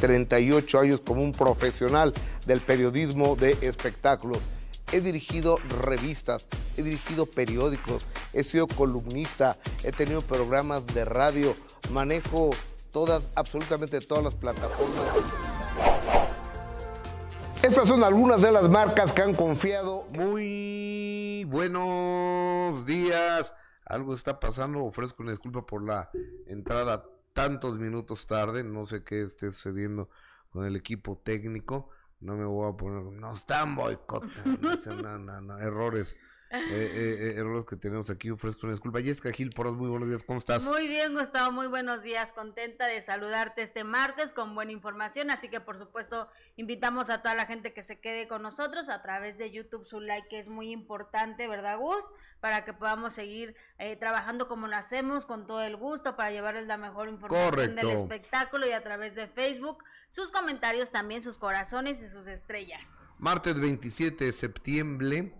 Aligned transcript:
38 0.00 0.80
años 0.80 1.00
como 1.00 1.22
un 1.22 1.32
profesional 1.32 2.12
del 2.46 2.60
periodismo 2.60 3.36
de 3.36 3.56
espectáculos. 3.60 4.38
He 4.92 5.00
dirigido 5.00 5.58
revistas, 5.82 6.48
he 6.76 6.82
dirigido 6.82 7.26
periódicos, 7.26 8.04
he 8.32 8.42
sido 8.42 8.66
columnista, 8.66 9.56
he 9.84 9.92
tenido 9.92 10.20
programas 10.20 10.84
de 10.88 11.04
radio, 11.04 11.54
manejo 11.92 12.50
todas, 12.90 13.22
absolutamente 13.36 14.00
todas 14.00 14.24
las 14.24 14.34
plataformas. 14.34 15.04
Estas 17.62 17.86
son 17.86 18.02
algunas 18.02 18.40
de 18.40 18.50
las 18.50 18.68
marcas 18.68 19.12
que 19.12 19.22
han 19.22 19.34
confiado. 19.34 20.06
Muy 20.12 21.44
buenos 21.46 22.86
días. 22.86 23.52
Algo 23.84 24.14
está 24.14 24.40
pasando. 24.40 24.82
Ofrezco 24.82 25.22
una 25.22 25.32
disculpa 25.32 25.66
por 25.66 25.84
la 25.84 26.10
entrada 26.46 27.04
tantos 27.40 27.78
minutos 27.78 28.26
tarde. 28.26 28.62
No 28.62 28.86
sé 28.86 29.02
qué 29.02 29.22
esté 29.22 29.46
sucediendo 29.46 30.10
con 30.50 30.66
el 30.66 30.76
equipo 30.76 31.16
técnico. 31.16 31.88
No 32.20 32.36
me 32.36 32.44
voy 32.44 32.70
a 32.70 32.76
poner. 32.76 33.02
No 33.02 33.32
están 33.32 33.74
boicotando. 33.74 34.76
No, 35.02 35.18
no, 35.18 35.40
no, 35.40 35.58
errores 35.58 36.18
eh, 36.50 36.58
eh, 36.70 37.16
eh, 37.20 37.34
errores 37.38 37.64
que 37.64 37.76
tenemos 37.76 38.10
aquí, 38.10 38.30
ofrezco 38.30 38.66
una 38.66 38.72
disculpa. 38.72 39.00
Jessica 39.00 39.32
Gil, 39.32 39.50
por 39.50 39.70
muy 39.72 39.88
buenos 39.88 40.08
días, 40.08 40.22
¿cómo 40.24 40.38
estás? 40.38 40.64
Muy 40.64 40.88
bien, 40.88 41.14
Gustavo, 41.14 41.52
muy 41.52 41.68
buenos 41.68 42.02
días, 42.02 42.32
contenta 42.32 42.86
de 42.86 43.02
saludarte 43.02 43.62
este 43.62 43.84
martes 43.84 44.32
con 44.32 44.54
buena 44.54 44.72
información, 44.72 45.30
así 45.30 45.48
que 45.48 45.60
por 45.60 45.78
supuesto 45.78 46.28
invitamos 46.56 47.08
a 47.08 47.22
toda 47.22 47.36
la 47.36 47.46
gente 47.46 47.72
que 47.72 47.84
se 47.84 48.00
quede 48.00 48.26
con 48.26 48.42
nosotros 48.42 48.88
a 48.88 49.00
través 49.00 49.38
de 49.38 49.52
YouTube, 49.52 49.86
su 49.86 50.00
like 50.00 50.28
que 50.28 50.40
es 50.40 50.48
muy 50.48 50.72
importante, 50.72 51.46
¿verdad, 51.46 51.78
Gus? 51.78 52.02
Para 52.40 52.64
que 52.64 52.72
podamos 52.72 53.14
seguir 53.14 53.54
eh, 53.78 53.96
trabajando 53.96 54.48
como 54.48 54.66
lo 54.66 54.74
hacemos, 54.74 55.26
con 55.26 55.46
todo 55.46 55.62
el 55.62 55.76
gusto, 55.76 56.16
para 56.16 56.32
llevarles 56.32 56.66
la 56.66 56.78
mejor 56.78 57.08
información 57.08 57.76
del 57.76 57.90
espectáculo 57.90 58.66
y 58.66 58.72
a 58.72 58.82
través 58.82 59.14
de 59.14 59.28
Facebook, 59.28 59.84
sus 60.08 60.32
comentarios 60.32 60.90
también, 60.90 61.22
sus 61.22 61.38
corazones 61.38 62.02
y 62.02 62.08
sus 62.08 62.26
estrellas. 62.26 62.80
Martes 63.18 63.60
27 63.60 64.24
de 64.24 64.32
septiembre 64.32 65.39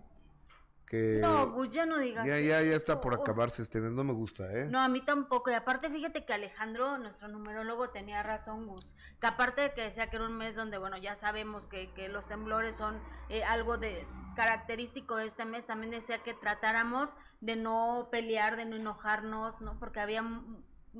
no, 1.21 1.51
Gus, 1.51 1.71
ya 1.71 1.85
no 1.85 1.97
digas 1.99 2.25
Ya, 2.25 2.39
ya, 2.39 2.61
ya 2.61 2.75
está 2.75 2.99
por 2.99 3.13
acabarse 3.13 3.61
este 3.61 3.79
mes, 3.79 3.91
no 3.91 4.03
me 4.03 4.13
gusta, 4.13 4.51
¿eh? 4.51 4.65
No, 4.69 4.79
a 4.79 4.87
mí 4.87 5.01
tampoco, 5.01 5.49
y 5.49 5.53
aparte 5.53 5.89
fíjate 5.89 6.25
que 6.25 6.33
Alejandro, 6.33 6.97
nuestro 6.97 7.27
numerólogo, 7.27 7.89
tenía 7.89 8.23
razón, 8.23 8.67
Gus, 8.67 8.95
que 9.19 9.27
aparte 9.27 9.61
de 9.61 9.73
que 9.73 9.81
decía 9.81 10.09
que 10.09 10.17
era 10.17 10.25
un 10.25 10.37
mes 10.37 10.55
donde, 10.55 10.77
bueno, 10.77 10.97
ya 10.97 11.15
sabemos 11.15 11.65
que, 11.65 11.93
que 11.93 12.09
los 12.09 12.27
temblores 12.27 12.75
son 12.75 12.99
eh, 13.29 13.43
algo 13.43 13.77
de 13.77 14.05
característico 14.35 15.15
de 15.15 15.27
este 15.27 15.45
mes, 15.45 15.65
también 15.65 15.91
decía 15.91 16.23
que 16.23 16.33
tratáramos 16.33 17.11
de 17.41 17.55
no 17.55 18.09
pelear, 18.11 18.55
de 18.55 18.65
no 18.65 18.75
enojarnos, 18.75 19.59
¿no? 19.61 19.77
Porque 19.79 19.99
había, 19.99 20.23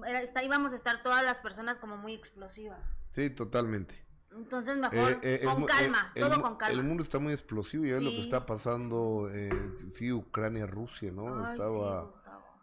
era, 0.05 0.21
está, 0.21 0.43
íbamos 0.43 0.73
a 0.73 0.75
estar 0.75 1.03
todas 1.03 1.23
las 1.23 1.39
personas 1.39 1.79
como 1.79 1.97
muy 1.97 2.13
explosivas. 2.13 2.97
Sí, 3.11 3.29
totalmente. 3.29 4.10
Entonces 4.35 4.77
mejor 4.77 5.19
eh, 5.23 5.39
eh, 5.41 5.41
con 5.43 5.65
calma, 5.65 6.11
todo 6.15 6.41
con 6.41 6.55
calma. 6.55 6.73
El 6.73 6.87
mundo 6.87 7.03
está 7.03 7.19
muy 7.19 7.33
explosivo, 7.33 7.85
ya 7.85 7.97
es 7.97 8.03
lo 8.03 8.11
que 8.11 8.19
está 8.19 8.45
pasando, 8.45 9.29
en 9.31 9.75
sí, 9.77 10.11
Ucrania, 10.11 10.65
Rusia, 10.65 11.11
¿no? 11.11 11.51
Estaba 11.51 12.13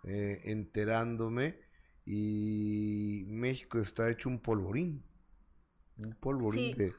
eh, 0.04 0.40
enterándome 0.44 1.60
y 2.06 3.26
México 3.28 3.78
está 3.78 4.08
hecho 4.08 4.28
un 4.30 4.40
polvorín, 4.40 5.04
un 5.98 6.14
polvorín 6.14 6.74
de 6.76 6.94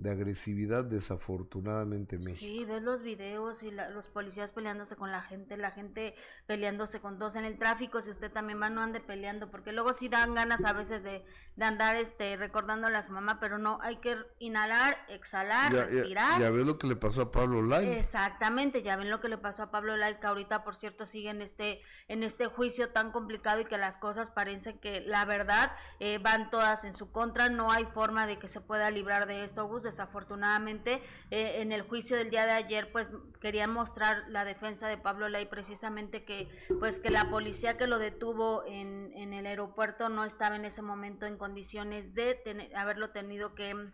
de 0.00 0.10
agresividad 0.10 0.84
desafortunadamente 0.84 2.18
México. 2.18 2.38
Sí, 2.38 2.64
ves 2.64 2.82
los 2.82 3.02
videos 3.02 3.62
y 3.62 3.70
los 3.70 4.08
policías 4.08 4.50
peleándose 4.50 4.96
con 4.96 5.10
la 5.12 5.20
gente, 5.20 5.58
la 5.58 5.72
gente 5.72 6.14
peleándose 6.46 7.00
con 7.00 7.18
todos 7.18 7.36
en 7.36 7.44
el 7.44 7.58
tráfico, 7.58 8.00
si 8.00 8.10
usted 8.10 8.32
también 8.32 8.60
va 8.60 8.70
no 8.70 8.80
ande 8.80 9.00
peleando, 9.00 9.50
porque 9.50 9.72
luego 9.72 9.92
sí 9.92 10.08
dan 10.08 10.34
ganas 10.34 10.64
a 10.64 10.72
veces 10.72 11.02
de, 11.02 11.22
de 11.56 11.64
andar 11.64 11.96
este 11.96 12.38
recordándole 12.38 12.96
a 12.96 13.02
su 13.02 13.12
mamá, 13.12 13.38
pero 13.40 13.58
no, 13.58 13.78
hay 13.82 13.96
que 13.96 14.16
inhalar, 14.38 14.96
exhalar, 15.08 15.70
respirar. 15.70 16.40
Ya, 16.40 16.50
ves 16.50 16.64
lo 16.64 16.78
que 16.78 16.86
le 16.86 16.96
pasó 16.96 17.20
a 17.22 17.30
Pablo 17.30 17.60
Lai. 17.60 17.86
Exactamente, 17.90 18.82
ya 18.82 18.96
ven 18.96 19.10
lo 19.10 19.20
que 19.20 19.28
le 19.28 19.36
pasó 19.36 19.64
a 19.64 19.70
Pablo 19.70 19.98
Lai, 19.98 20.18
que 20.18 20.26
ahorita 20.26 20.64
por 20.64 20.76
cierto 20.76 21.04
sigue 21.04 21.28
en 21.28 21.42
este, 21.42 21.82
en 22.08 22.22
este 22.22 22.46
juicio 22.46 22.88
tan 22.88 23.12
complicado 23.12 23.60
y 23.60 23.66
que 23.66 23.76
las 23.76 23.98
cosas 23.98 24.30
parecen 24.30 24.78
que 24.78 25.02
la 25.02 25.26
verdad 25.26 25.72
eh, 25.98 26.18
van 26.22 26.48
todas 26.48 26.86
en 26.86 26.96
su 26.96 27.12
contra, 27.12 27.50
no 27.50 27.70
hay 27.70 27.84
forma 27.84 28.26
de 28.26 28.38
que 28.38 28.48
se 28.48 28.62
pueda 28.62 28.90
librar 28.90 29.26
de 29.26 29.44
esto, 29.44 29.66
Gus, 29.66 29.89
desafortunadamente 29.90 31.02
eh, 31.30 31.60
en 31.60 31.72
el 31.72 31.82
juicio 31.82 32.16
del 32.16 32.30
día 32.30 32.46
de 32.46 32.52
ayer 32.52 32.90
pues 32.92 33.08
querían 33.40 33.72
mostrar 33.72 34.24
la 34.28 34.44
defensa 34.44 34.88
de 34.88 34.96
Pablo 34.98 35.28
Ley 35.28 35.46
precisamente 35.46 36.24
que 36.24 36.48
pues 36.78 36.98
que 36.98 37.10
la 37.10 37.30
policía 37.30 37.76
que 37.76 37.86
lo 37.86 37.98
detuvo 37.98 38.64
en, 38.66 39.12
en 39.14 39.32
el 39.32 39.46
aeropuerto 39.46 40.08
no 40.08 40.24
estaba 40.24 40.56
en 40.56 40.64
ese 40.64 40.82
momento 40.82 41.26
en 41.26 41.36
condiciones 41.36 42.14
de 42.14 42.34
tener, 42.34 42.74
haberlo 42.76 43.10
tenido 43.10 43.54
que 43.54 43.90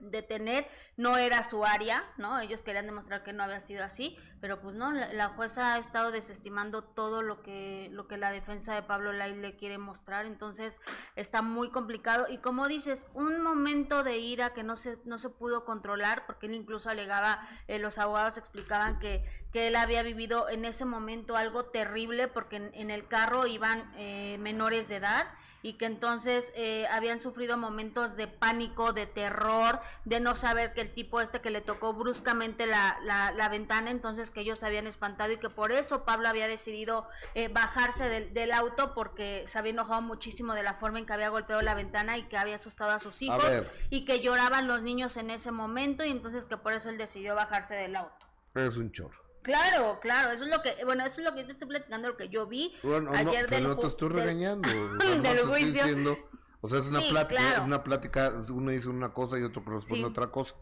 detener, 0.00 0.68
no 0.96 1.16
era 1.16 1.42
su 1.42 1.64
área, 1.64 2.04
¿no? 2.16 2.40
Ellos 2.40 2.62
querían 2.62 2.86
demostrar 2.86 3.22
que 3.22 3.32
no 3.32 3.42
había 3.42 3.60
sido 3.60 3.84
así, 3.84 4.16
pero 4.40 4.60
pues 4.60 4.74
no, 4.74 4.92
la, 4.92 5.28
jueza 5.30 5.74
ha 5.74 5.78
estado 5.78 6.10
desestimando 6.10 6.82
todo 6.82 7.22
lo 7.22 7.42
que, 7.42 7.88
lo 7.92 8.08
que 8.08 8.16
la 8.16 8.30
defensa 8.30 8.74
de 8.74 8.82
Pablo 8.82 9.12
Lai 9.12 9.34
le 9.36 9.56
quiere 9.56 9.78
mostrar, 9.78 10.26
entonces 10.26 10.80
está 11.16 11.42
muy 11.42 11.70
complicado 11.70 12.26
y 12.28 12.38
como 12.38 12.68
dices, 12.68 13.10
un 13.14 13.40
momento 13.42 14.02
de 14.02 14.18
ira 14.18 14.54
que 14.54 14.62
no 14.62 14.76
se, 14.76 14.98
no 15.04 15.18
se 15.18 15.30
pudo 15.30 15.64
controlar, 15.64 16.26
porque 16.26 16.46
él 16.46 16.54
incluso 16.54 16.90
alegaba, 16.90 17.48
eh, 17.66 17.78
los 17.78 17.98
abogados 17.98 18.38
explicaban 18.38 18.98
que, 18.98 19.24
que 19.52 19.68
él 19.68 19.76
había 19.76 20.02
vivido 20.02 20.48
en 20.48 20.64
ese 20.64 20.84
momento 20.84 21.36
algo 21.36 21.66
terrible 21.66 22.28
porque 22.28 22.56
en, 22.56 22.90
el 22.90 23.06
carro 23.08 23.46
iban 23.46 23.90
eh, 23.96 24.36
menores 24.38 24.88
de 24.88 24.96
edad 24.96 25.26
y 25.62 25.74
que 25.74 25.86
entonces 25.86 26.52
eh, 26.54 26.86
habían 26.90 27.20
sufrido 27.20 27.56
momentos 27.56 28.16
de 28.16 28.28
pánico, 28.28 28.92
de 28.92 29.06
terror, 29.06 29.80
de 30.04 30.20
no 30.20 30.36
saber 30.36 30.72
que 30.72 30.82
el 30.82 30.92
tipo 30.92 31.20
este 31.20 31.40
que 31.40 31.50
le 31.50 31.60
tocó 31.60 31.92
bruscamente 31.92 32.66
la, 32.66 32.98
la, 33.04 33.48
ventana, 33.48 33.90
entonces 33.90 34.30
que 34.30 34.40
ellos 34.40 34.58
se 34.58 34.66
habían 34.66 34.86
espantado 34.86 35.32
y 35.32 35.38
que 35.38 35.48
por 35.48 35.72
eso 35.72 36.04
Pablo 36.04 36.28
había 36.28 36.46
decidido 36.46 37.08
eh, 37.34 37.48
bajarse 37.48 38.08
del, 38.08 38.32
del, 38.34 38.52
auto 38.52 38.94
porque 38.94 39.44
se 39.46 39.58
había 39.58 39.72
enojado 39.72 40.02
muchísimo 40.02 40.54
de 40.54 40.62
la 40.62 40.74
forma 40.74 40.98
en 40.98 41.06
que 41.06 41.12
había 41.12 41.28
golpeado 41.28 41.62
la 41.62 41.74
ventana 41.74 42.18
y 42.18 42.24
que 42.24 42.36
había 42.36 42.56
asustado 42.56 42.90
a 42.90 43.00
sus 43.00 43.20
hijos 43.22 43.44
y 43.90 44.04
que 44.04 44.20
lloraban 44.20 44.68
los 44.68 44.82
niños 44.82 45.16
en 45.16 45.30
ese 45.30 45.50
momento 45.50 46.04
y 46.04 46.10
entonces 46.10 46.46
que 46.46 46.56
por 46.56 46.72
eso 46.72 46.90
él 46.90 46.98
decidió 46.98 47.34
bajarse 47.34 47.74
del 47.74 47.96
auto. 47.96 48.26
Es 48.54 48.76
un 48.76 48.92
chorro. 48.92 49.27
Claro, 49.48 49.98
claro, 50.00 50.30
eso 50.30 50.44
es 50.44 50.50
lo 50.50 50.60
que, 50.60 50.84
bueno, 50.84 51.06
eso 51.06 51.20
es 51.20 51.26
lo 51.26 51.34
que 51.34 51.42
te 51.42 51.52
estoy 51.52 51.68
platicando, 51.68 52.08
lo 52.08 52.18
que 52.18 52.28
yo 52.28 52.46
vi 52.46 52.76
ayer 52.84 53.50
no, 53.62 53.68
no 53.68 53.76
te 53.78 53.86
estoy 53.86 54.10
regañando, 54.10 54.68
diciendo, 55.56 56.18
o 56.60 56.68
sea, 56.68 56.80
es 56.80 56.84
una 56.84 57.00
plática, 57.00 57.62
una 57.62 57.82
plática, 57.82 58.32
uno 58.50 58.72
dice 58.72 58.88
una 58.88 59.14
cosa 59.14 59.38
y 59.38 59.44
otro 59.44 59.62
responde 59.66 60.04
otra 60.04 60.26
cosa. 60.26 60.54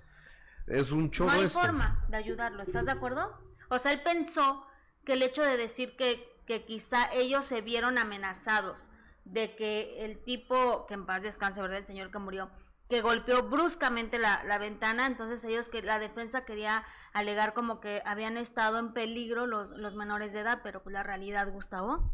Es 0.68 0.92
un 0.92 1.10
chorro 1.10 1.32
No 1.32 1.40
hay 1.40 1.48
forma 1.48 2.04
de 2.08 2.16
ayudarlo, 2.16 2.62
¿estás 2.62 2.86
de 2.86 2.92
acuerdo? 2.92 3.36
O 3.70 3.78
sea, 3.80 3.90
él 3.90 4.02
pensó 4.02 4.64
que 5.04 5.14
el 5.14 5.22
hecho 5.22 5.42
de 5.42 5.56
decir 5.56 5.96
que, 5.96 6.40
que 6.46 6.64
quizá 6.64 7.10
ellos 7.12 7.44
se 7.44 7.62
vieron 7.62 7.98
amenazados 7.98 8.88
de 9.24 9.56
que 9.56 10.04
el 10.04 10.22
tipo, 10.22 10.86
que 10.86 10.94
en 10.94 11.06
paz 11.06 11.22
descanse, 11.22 11.60
¿verdad? 11.60 11.78
El 11.78 11.86
señor 11.86 12.12
que 12.12 12.18
murió, 12.18 12.50
que 12.88 13.00
golpeó 13.00 13.42
bruscamente 13.42 14.20
la, 14.20 14.44
la 14.44 14.58
ventana, 14.58 15.06
entonces 15.06 15.44
ellos 15.44 15.68
que 15.68 15.82
la 15.82 15.98
defensa 15.98 16.44
quería 16.44 16.84
alegar 17.16 17.54
como 17.54 17.80
que 17.80 18.02
habían 18.04 18.36
estado 18.36 18.78
en 18.78 18.92
peligro 18.92 19.46
los, 19.46 19.70
los 19.70 19.94
menores 19.94 20.34
de 20.34 20.40
edad, 20.40 20.60
pero 20.62 20.82
pues 20.82 20.92
la 20.92 21.02
realidad, 21.02 21.50
Gustavo, 21.50 22.12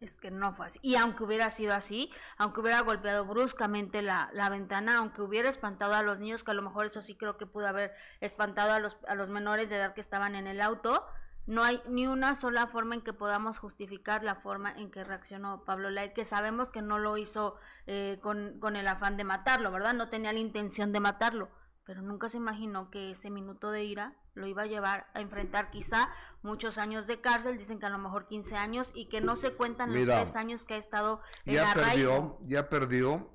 es 0.00 0.16
que 0.16 0.32
no 0.32 0.54
fue 0.54 0.66
así. 0.66 0.80
Y 0.82 0.96
aunque 0.96 1.22
hubiera 1.22 1.50
sido 1.50 1.72
así, 1.72 2.10
aunque 2.36 2.60
hubiera 2.60 2.80
golpeado 2.80 3.24
bruscamente 3.24 4.02
la, 4.02 4.28
la, 4.32 4.48
ventana, 4.48 4.96
aunque 4.98 5.22
hubiera 5.22 5.48
espantado 5.48 5.94
a 5.94 6.02
los 6.02 6.18
niños, 6.18 6.42
que 6.42 6.50
a 6.50 6.54
lo 6.54 6.62
mejor 6.62 6.86
eso 6.86 7.00
sí 7.00 7.14
creo 7.14 7.36
que 7.36 7.46
pudo 7.46 7.68
haber 7.68 7.92
espantado 8.20 8.72
a 8.72 8.80
los, 8.80 8.98
a 9.06 9.14
los 9.14 9.28
menores 9.28 9.70
de 9.70 9.76
edad 9.76 9.94
que 9.94 10.00
estaban 10.00 10.34
en 10.34 10.48
el 10.48 10.60
auto, 10.60 11.06
no 11.46 11.62
hay 11.62 11.80
ni 11.88 12.08
una 12.08 12.34
sola 12.34 12.66
forma 12.66 12.96
en 12.96 13.02
que 13.02 13.12
podamos 13.12 13.58
justificar 13.58 14.24
la 14.24 14.34
forma 14.34 14.72
en 14.72 14.90
que 14.90 15.04
reaccionó 15.04 15.64
Pablo 15.64 15.90
Lai, 15.90 16.12
que 16.12 16.24
sabemos 16.24 16.72
que 16.72 16.82
no 16.82 16.98
lo 16.98 17.16
hizo 17.16 17.54
eh, 17.86 18.18
con, 18.20 18.58
con 18.58 18.74
el 18.74 18.88
afán 18.88 19.16
de 19.16 19.22
matarlo, 19.22 19.70
¿verdad? 19.70 19.94
No 19.94 20.08
tenía 20.08 20.32
la 20.32 20.40
intención 20.40 20.92
de 20.92 20.98
matarlo 20.98 21.50
pero 21.88 22.02
nunca 22.02 22.28
se 22.28 22.36
imaginó 22.36 22.90
que 22.90 23.12
ese 23.12 23.30
minuto 23.30 23.70
de 23.70 23.82
ira 23.82 24.14
lo 24.34 24.46
iba 24.46 24.64
a 24.64 24.66
llevar 24.66 25.06
a 25.14 25.22
enfrentar 25.22 25.70
quizá 25.70 26.10
muchos 26.42 26.76
años 26.76 27.06
de 27.06 27.22
cárcel, 27.22 27.56
dicen 27.56 27.80
que 27.80 27.86
a 27.86 27.88
lo 27.88 27.96
mejor 27.96 28.26
15 28.26 28.56
años 28.56 28.92
y 28.94 29.08
que 29.08 29.22
no 29.22 29.36
se 29.36 29.54
cuentan 29.54 29.94
los 29.94 30.04
tres 30.04 30.36
años 30.36 30.66
que 30.66 30.74
ha 30.74 30.76
estado 30.76 31.22
en 31.46 31.54
ya 31.54 31.72
perdió, 31.72 32.38
ya 32.44 32.68
perdió 32.68 33.30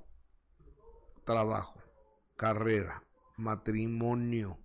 trabajo, 1.24 1.80
carrera, 2.36 3.02
matrimonio, 3.38 4.56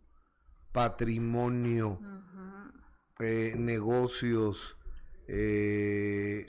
patrimonio, 0.71 1.99
eh, 3.17 3.55
negocios, 3.57 4.77
eh, 5.27 6.47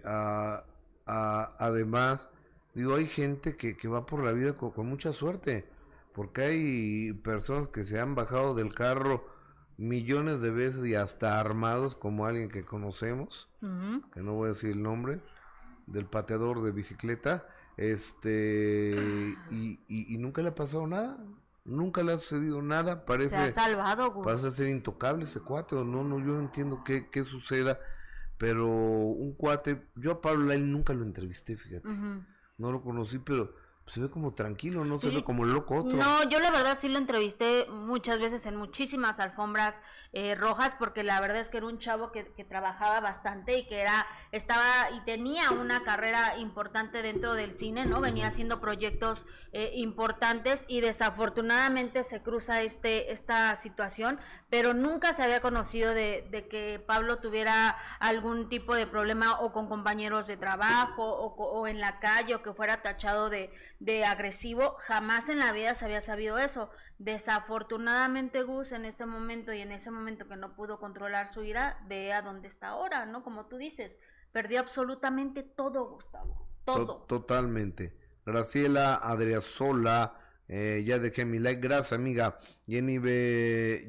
además, 1.06 2.28
digo, 2.74 2.96
hay 2.96 3.06
gente 3.06 3.56
que, 3.56 3.78
que 3.78 3.88
va 3.88 4.04
por 4.04 4.22
la 4.22 4.32
vida 4.32 4.52
con 4.52 4.86
mucha 4.86 5.14
suerte 5.14 5.69
porque 6.14 6.42
hay 6.42 7.12
personas 7.14 7.68
que 7.68 7.84
se 7.84 8.00
han 8.00 8.14
bajado 8.14 8.54
del 8.54 8.74
carro 8.74 9.24
millones 9.80 10.42
de 10.42 10.50
veces 10.50 10.84
y 10.84 10.94
hasta 10.94 11.40
armados 11.40 11.94
como 11.94 12.26
alguien 12.26 12.50
que 12.50 12.64
conocemos, 12.64 13.48
que 14.12 14.22
no 14.22 14.34
voy 14.34 14.46
a 14.46 14.48
decir 14.48 14.72
el 14.72 14.82
nombre, 14.82 15.22
del 15.86 16.06
pateador 16.06 16.62
de 16.62 16.70
bicicleta, 16.70 17.46
Este, 17.76 18.94
y, 19.50 19.80
y, 19.88 20.18
nunca 20.18 20.42
le 20.42 20.48
ha 20.48 20.54
pasado 20.54 20.86
nada. 20.86 21.18
Nunca 21.64 22.02
le 22.02 22.12
ha 22.12 22.18
sucedido 22.18 22.60
nada. 22.60 23.06
Parece. 23.06 23.36
Se 23.36 23.40
ha 23.40 23.54
salvado, 23.54 24.12
Gus. 24.12 24.24
Parece 24.24 24.50
ser 24.50 24.66
intocable 24.66 25.24
ese 25.24 25.40
cuate. 25.40 25.76
O 25.76 25.84
no, 25.84 26.04
no, 26.04 26.18
yo 26.18 26.34
no 26.34 26.40
entiendo 26.40 26.84
qué, 26.84 27.08
qué 27.08 27.22
suceda. 27.22 27.78
Pero 28.36 28.68
un 28.68 29.32
cuate. 29.32 29.86
Yo 29.94 30.12
a 30.12 30.20
Pablo 30.20 30.44
Lai 30.44 30.60
nunca 30.60 30.92
lo 30.92 31.04
entrevisté, 31.04 31.56
fíjate. 31.56 31.88
No 32.58 32.70
lo 32.70 32.82
conocí, 32.82 33.18
pero 33.18 33.54
se 33.90 34.00
ve 34.00 34.08
como 34.08 34.34
tranquilo, 34.34 34.84
no 34.84 35.00
se 35.00 35.10
ve 35.10 35.24
como 35.24 35.44
loco 35.44 35.74
otro. 35.74 35.96
No, 35.96 36.22
yo 36.28 36.38
la 36.38 36.52
verdad 36.52 36.78
sí 36.80 36.88
lo 36.88 36.96
entrevisté 36.96 37.66
muchas 37.68 38.20
veces 38.20 38.46
en 38.46 38.54
muchísimas 38.54 39.18
alfombras 39.18 39.82
eh, 40.12 40.34
rojas 40.34 40.74
porque 40.78 41.04
la 41.04 41.20
verdad 41.20 41.38
es 41.38 41.48
que 41.48 41.58
era 41.58 41.66
un 41.66 41.78
chavo 41.78 42.10
que, 42.10 42.32
que, 42.32 42.44
trabajaba 42.44 42.98
bastante 42.98 43.58
y 43.58 43.68
que 43.68 43.80
era 43.80 44.06
estaba 44.32 44.90
y 44.96 45.00
tenía 45.04 45.52
una 45.52 45.84
carrera 45.84 46.36
importante 46.38 47.00
dentro 47.02 47.34
del 47.34 47.56
cine 47.56 47.86
no 47.86 48.00
venía 48.00 48.26
haciendo 48.26 48.60
proyectos 48.60 49.24
eh, 49.52 49.70
importantes 49.74 50.64
y 50.66 50.80
desafortunadamente 50.80 52.02
se 52.02 52.22
cruza 52.22 52.60
este 52.60 53.12
esta 53.12 53.54
situación 53.54 54.18
pero 54.50 54.74
nunca 54.74 55.12
se 55.12 55.22
había 55.22 55.40
conocido 55.40 55.94
de, 55.94 56.26
de 56.32 56.48
que 56.48 56.82
Pablo 56.84 57.18
tuviera 57.18 57.76
algún 58.00 58.48
tipo 58.48 58.74
de 58.74 58.88
problema 58.88 59.38
o 59.40 59.52
con 59.52 59.68
compañeros 59.68 60.26
de 60.26 60.36
trabajo 60.36 61.04
o, 61.04 61.34
o 61.36 61.66
en 61.68 61.78
la 61.78 62.00
calle 62.00 62.34
o 62.34 62.42
que 62.42 62.52
fuera 62.52 62.82
tachado 62.82 63.30
de, 63.30 63.52
de 63.78 64.04
agresivo. 64.04 64.76
Jamás 64.80 65.28
en 65.28 65.38
la 65.38 65.52
vida 65.52 65.74
se 65.76 65.84
había 65.84 66.00
sabido 66.00 66.38
eso 66.38 66.70
Desafortunadamente 67.00 68.42
Gus 68.42 68.72
en 68.72 68.84
este 68.84 69.06
momento 69.06 69.54
y 69.54 69.60
en 69.60 69.72
ese 69.72 69.90
momento 69.90 70.28
que 70.28 70.36
no 70.36 70.54
pudo 70.54 70.78
controlar 70.78 71.28
su 71.28 71.42
ira, 71.42 71.82
ve 71.88 72.12
a 72.12 72.20
dónde 72.20 72.46
está 72.46 72.68
ahora, 72.68 73.06
¿no? 73.06 73.24
Como 73.24 73.46
tú 73.46 73.56
dices, 73.56 73.98
perdió 74.32 74.60
absolutamente 74.60 75.42
todo, 75.42 75.88
Gustavo. 75.88 76.46
Todo. 76.66 77.06
totalmente. 77.08 77.96
Graciela 78.26 78.96
Adriasola, 78.96 80.20
eh, 80.46 80.84
ya 80.86 80.98
dejé 80.98 81.24
mi 81.24 81.38
like. 81.38 81.66
Gracias, 81.66 81.94
amiga. 81.94 82.38
Jenny, 82.68 83.00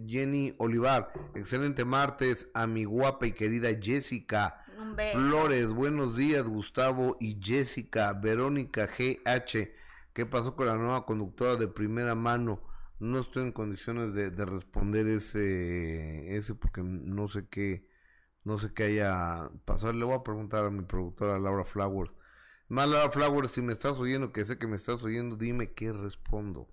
Jenny 0.07 0.55
Olivar, 0.57 1.11
excelente 1.35 1.83
martes 1.83 2.47
a 2.53 2.65
mi 2.65 2.85
guapa 2.85 3.27
y 3.27 3.33
querida 3.33 3.71
Jessica. 3.77 4.63
Flores, 5.11 5.73
buenos 5.73 6.15
días, 6.15 6.45
Gustavo 6.45 7.17
y 7.19 7.37
Jessica. 7.41 8.13
Verónica 8.13 8.87
GH, 8.87 9.69
¿qué 10.13 10.25
pasó 10.25 10.55
con 10.55 10.67
la 10.67 10.75
nueva 10.75 11.05
conductora 11.05 11.57
de 11.57 11.67
primera 11.67 12.15
mano? 12.15 12.70
No 13.01 13.19
estoy 13.19 13.43
en 13.43 13.51
condiciones 13.51 14.13
de, 14.13 14.29
responder 14.45 15.07
ese, 15.07 16.35
ese 16.35 16.53
porque 16.53 16.83
no 16.83 17.27
sé 17.27 17.47
qué, 17.49 17.87
no 18.43 18.59
sé 18.59 18.73
qué 18.73 18.83
haya 18.83 19.49
pasado. 19.65 19.91
Le 19.93 20.05
voy 20.05 20.13
a 20.13 20.23
preguntar 20.23 20.65
a 20.65 20.69
mi 20.69 20.83
productora 20.83 21.39
Laura 21.39 21.63
Flowers. 21.63 22.11
Más 22.67 22.87
Laura 22.87 23.09
Flowers, 23.09 23.51
si 23.51 23.63
me 23.63 23.73
estás 23.73 23.97
oyendo, 23.97 24.31
que 24.31 24.45
sé 24.45 24.59
que 24.59 24.67
me 24.67 24.75
estás 24.75 25.03
oyendo, 25.03 25.35
dime 25.35 25.73
qué 25.73 25.91
respondo. 25.91 26.69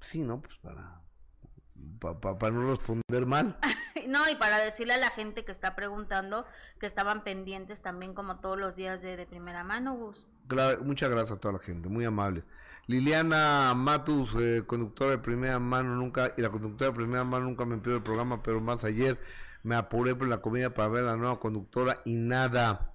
Sí, 0.00 0.24
¿no? 0.24 0.42
Pues 0.42 0.58
para, 0.58 1.00
para 2.20 2.52
no 2.52 2.68
responder 2.68 3.24
mal. 3.24 3.56
no, 4.08 4.28
y 4.28 4.34
para 4.34 4.58
decirle 4.58 4.94
a 4.94 4.98
la 4.98 5.10
gente 5.10 5.44
que 5.44 5.52
está 5.52 5.76
preguntando 5.76 6.46
que 6.80 6.86
estaban 6.86 7.22
pendientes 7.22 7.80
también 7.80 8.12
como 8.12 8.40
todos 8.40 8.58
los 8.58 8.74
días 8.74 9.00
de, 9.00 9.16
de 9.16 9.26
primera 9.26 9.62
mano, 9.62 9.94
Gus. 9.94 10.26
Claro, 10.48 10.82
muchas 10.82 11.10
gracias 11.10 11.38
a 11.38 11.40
toda 11.40 11.54
la 11.54 11.60
gente, 11.60 11.88
muy 11.88 12.04
amable. 12.04 12.42
Liliana 12.86 13.72
Matus, 13.74 14.34
eh, 14.40 14.64
conductora 14.66 15.12
de 15.12 15.18
primera 15.18 15.58
mano, 15.58 15.94
nunca, 15.96 16.34
y 16.36 16.42
la 16.42 16.50
conductora 16.50 16.90
de 16.90 16.96
primera 16.96 17.24
mano 17.24 17.46
nunca 17.46 17.64
me 17.64 17.78
pidió 17.78 17.96
el 17.96 18.02
programa, 18.02 18.42
pero 18.42 18.60
más 18.60 18.84
ayer 18.84 19.18
me 19.62 19.76
apuré 19.76 20.14
por 20.14 20.28
la 20.28 20.40
comida 20.40 20.74
para 20.74 20.88
ver 20.88 21.04
a 21.04 21.12
la 21.12 21.16
nueva 21.16 21.38
conductora 21.40 22.02
y 22.04 22.16
nada. 22.16 22.94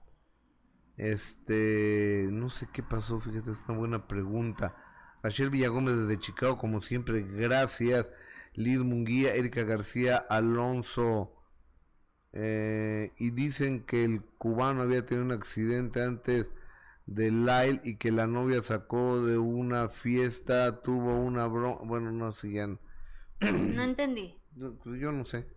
Este, 0.98 2.28
no 2.32 2.50
sé 2.50 2.68
qué 2.74 2.84
pasó, 2.84 3.20
fíjate, 3.20 3.52
es 3.52 3.64
una 3.68 3.78
buena 3.78 4.08
pregunta. 4.08 4.76
Rachel 5.24 5.50
Villagómez 5.50 5.96
desde 5.96 6.20
Chicago, 6.20 6.58
como 6.58 6.82
siempre, 6.82 7.22
gracias. 7.22 8.12
Liz 8.54 8.80
Munguía, 8.80 9.36
Erika 9.36 9.64
García, 9.64 10.18
Alonso. 10.18 11.34
Eh, 12.34 13.14
y 13.18 13.32
dicen 13.32 13.84
que 13.86 14.04
el 14.04 14.24
cubano 14.38 14.82
había 14.82 15.06
tenido 15.06 15.26
un 15.26 15.32
accidente 15.32 16.04
antes 16.04 16.52
de 17.08 17.32
Lyle 17.32 17.82
y 17.84 17.96
que 17.96 18.12
la 18.12 18.28
novia 18.28 18.62
sacó 18.62 19.24
de 19.26 19.38
una 19.38 19.90
fiesta, 19.90 20.82
tuvo 20.82 21.16
una 21.16 21.48
broma, 21.48 21.80
bueno, 21.84 22.12
no 22.12 22.34
sé, 22.34 22.52
ya 22.52 22.68
no, 22.68 22.80
entendí. 23.40 24.38
Pues 24.84 25.00
yo, 25.00 25.12
no 25.12 25.24
sé. 25.24 25.48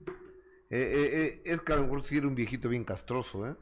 Eh, 0.70 0.78
eh, 0.78 1.10
eh, 1.12 1.42
es 1.44 1.60
que 1.60 1.72
a 1.72 1.76
lo 1.76 1.82
mejor 1.82 2.04
sí 2.04 2.16
era 2.18 2.28
un 2.28 2.34
viejito 2.34 2.68
bien 2.68 2.84
castroso, 2.84 3.48
¿eh? 3.48 3.56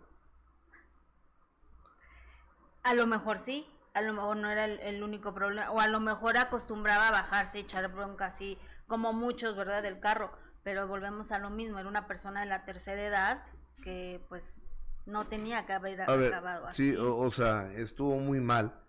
A 2.82 2.94
lo 2.94 3.06
mejor 3.06 3.38
sí, 3.38 3.66
a 3.94 4.02
lo 4.02 4.12
mejor 4.12 4.36
no 4.36 4.50
era 4.50 4.66
el, 4.66 5.02
único 5.02 5.32
problema, 5.34 5.70
o 5.70 5.80
a 5.80 5.88
lo 5.88 6.00
mejor 6.00 6.36
acostumbraba 6.36 7.08
a 7.08 7.12
bajarse 7.12 7.58
y 7.58 7.62
echar 7.62 7.90
bronca 7.92 8.26
así, 8.26 8.58
como 8.86 9.12
muchos, 9.12 9.56
¿verdad? 9.56 9.82
Del 9.82 10.00
carro, 10.00 10.32
pero 10.62 10.86
volvemos 10.86 11.32
a 11.32 11.38
lo 11.38 11.50
mismo, 11.50 11.78
era 11.78 11.88
una 11.88 12.06
persona 12.06 12.40
de 12.40 12.46
la 12.46 12.64
tercera 12.64 13.02
edad 13.02 13.42
que 13.82 14.24
pues 14.28 14.60
no 15.08 15.26
tenía 15.26 15.66
que 15.66 15.72
haber 15.72 16.02
acabado 16.02 16.66
así. 16.66 16.90
Sí, 16.90 16.96
o, 16.98 17.30
sea, 17.30 17.72
estuvo 17.72 18.18
muy 18.18 18.40
mal. 18.40 18.84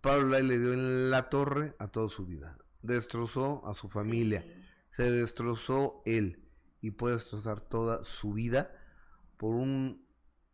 Pablo 0.00 0.28
Lai 0.28 0.42
le 0.42 0.58
dio 0.58 0.72
en 0.72 1.10
la 1.10 1.28
torre 1.28 1.74
a 1.78 1.88
toda 1.88 2.08
su 2.08 2.24
vida. 2.24 2.56
Destrozó 2.82 3.66
a 3.66 3.74
su 3.74 3.88
familia. 3.88 4.44
Se 4.92 5.10
destrozó 5.10 6.00
él. 6.06 6.46
Y 6.80 6.92
puede 6.92 7.16
destrozar 7.16 7.60
toda 7.60 8.02
su 8.04 8.32
vida 8.32 8.70
por 9.36 9.54
un. 9.54 10.06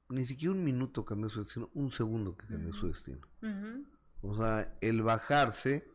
Ni 0.09 0.25
siquiera 0.25 0.53
un 0.53 0.65
minuto 0.65 1.05
cambió 1.05 1.29
su 1.29 1.41
destino, 1.41 1.71
un 1.75 1.91
segundo 1.91 2.37
que 2.37 2.47
cambió 2.47 2.73
su 2.73 2.89
destino. 2.89 3.27
O 4.23 4.37
sea, 4.37 4.77
el 4.81 5.03
bajarse 5.03 5.89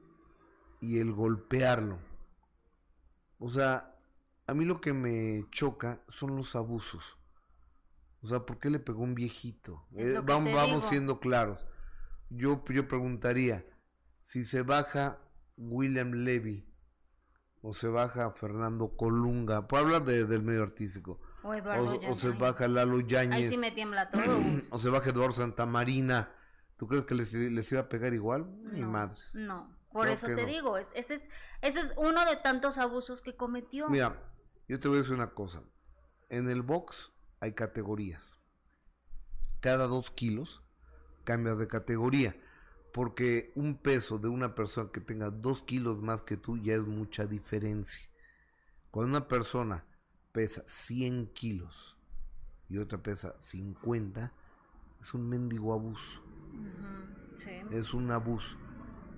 y 0.80 1.00
el 1.00 1.12
golpearlo. 1.12 2.00
O 3.40 3.50
sea, 3.50 3.96
a 4.48 4.54
mí 4.54 4.66
lo 4.66 4.80
que 4.82 4.94
me 4.94 5.48
choca 5.50 6.04
son 6.10 6.36
los 6.36 6.56
abusos. 6.56 7.18
O 8.24 8.28
sea, 8.28 8.46
¿por 8.46 8.60
qué 8.60 8.70
le 8.70 8.80
pegó 8.80 9.02
un 9.04 9.16
viejito? 9.16 9.88
Eh, 9.96 10.20
vamos, 10.24 10.54
vamos 10.54 10.86
siendo 10.86 11.20
claros. 11.20 11.66
Yo, 12.30 12.64
yo 12.70 12.88
preguntaría, 12.88 13.66
si 14.22 14.44
se 14.44 14.62
baja 14.62 15.20
William 15.58 16.12
Levy 16.12 16.68
o 17.62 17.74
se 17.74 17.88
baja 17.88 18.32
Fernando 18.32 18.96
Colunga, 18.96 19.68
puedo 19.68 19.84
hablar 19.84 20.04
del 20.04 20.44
medio 20.44 20.64
artístico, 20.64 21.20
o, 21.44 21.54
Eduardo 21.54 22.00
o, 22.08 22.16
se 22.18 22.30
baja 22.30 22.68
Lalo 22.68 23.00
Yáñez, 23.02 23.34
Ahí 23.34 23.50
sí 23.50 23.58
me 23.58 23.72
tiembla 23.72 24.12
todo. 24.12 24.24
o 24.70 24.80
se 24.80 24.90
baja 24.90 25.10
Eduardo 25.10 25.34
Santamarina, 25.34 26.32
¿tú 26.78 26.88
crees 26.88 27.06
que 27.06 27.16
les, 27.16 27.34
les 27.34 27.72
iba 27.72 27.82
a 27.82 27.90
pegar 27.90 28.14
igual? 28.14 28.48
Ni 28.72 28.82
madres. 28.82 29.36
No, 29.36 29.76
por 29.92 30.08
eso 30.08 30.28
te 30.28 30.46
digo, 30.46 30.78
ese, 30.78 31.00
es, 31.00 31.10
ese 31.62 31.80
es 31.80 31.94
uno 31.98 32.24
de 32.26 32.38
tantos 32.38 32.78
abusos 32.78 33.22
que 33.22 33.36
cometió. 33.36 33.90
Mira, 33.90 34.32
yo 34.68 34.80
te 34.80 34.88
voy 34.88 34.98
a 34.98 35.02
decir 35.02 35.16
una 35.16 35.32
cosa, 35.32 35.64
en 36.30 36.50
el 36.50 36.62
box 36.62 37.12
hay 37.42 37.54
categorías. 37.54 38.40
Cada 39.60 39.88
dos 39.88 40.12
kilos 40.12 40.64
cambias 41.24 41.58
de 41.58 41.68
categoría. 41.68 42.36
Porque 42.94 43.52
un 43.56 43.78
peso 43.78 44.20
de 44.20 44.28
una 44.28 44.54
persona 44.54 44.92
que 44.92 45.02
tenga 45.02 45.32
dos 45.32 45.62
kilos 45.64 46.02
más 46.02 46.22
que 46.22 46.38
tú 46.38 46.58
ya 46.58 46.76
es 46.76 46.82
mucha 46.82 47.26
diferencia. 47.26 48.08
Cuando 48.90 49.18
una 49.18 49.28
persona 49.28 49.86
pesa 50.34 50.64
100 50.66 51.28
kilos 51.34 51.98
y 52.68 52.78
otra 52.78 53.02
pesa 53.02 53.36
50, 53.40 54.34
es 55.00 55.14
un 55.14 55.30
mendigo 55.30 55.74
abuso. 55.74 56.22
Es 57.72 57.94
un 57.94 58.12
abuso. 58.12 58.58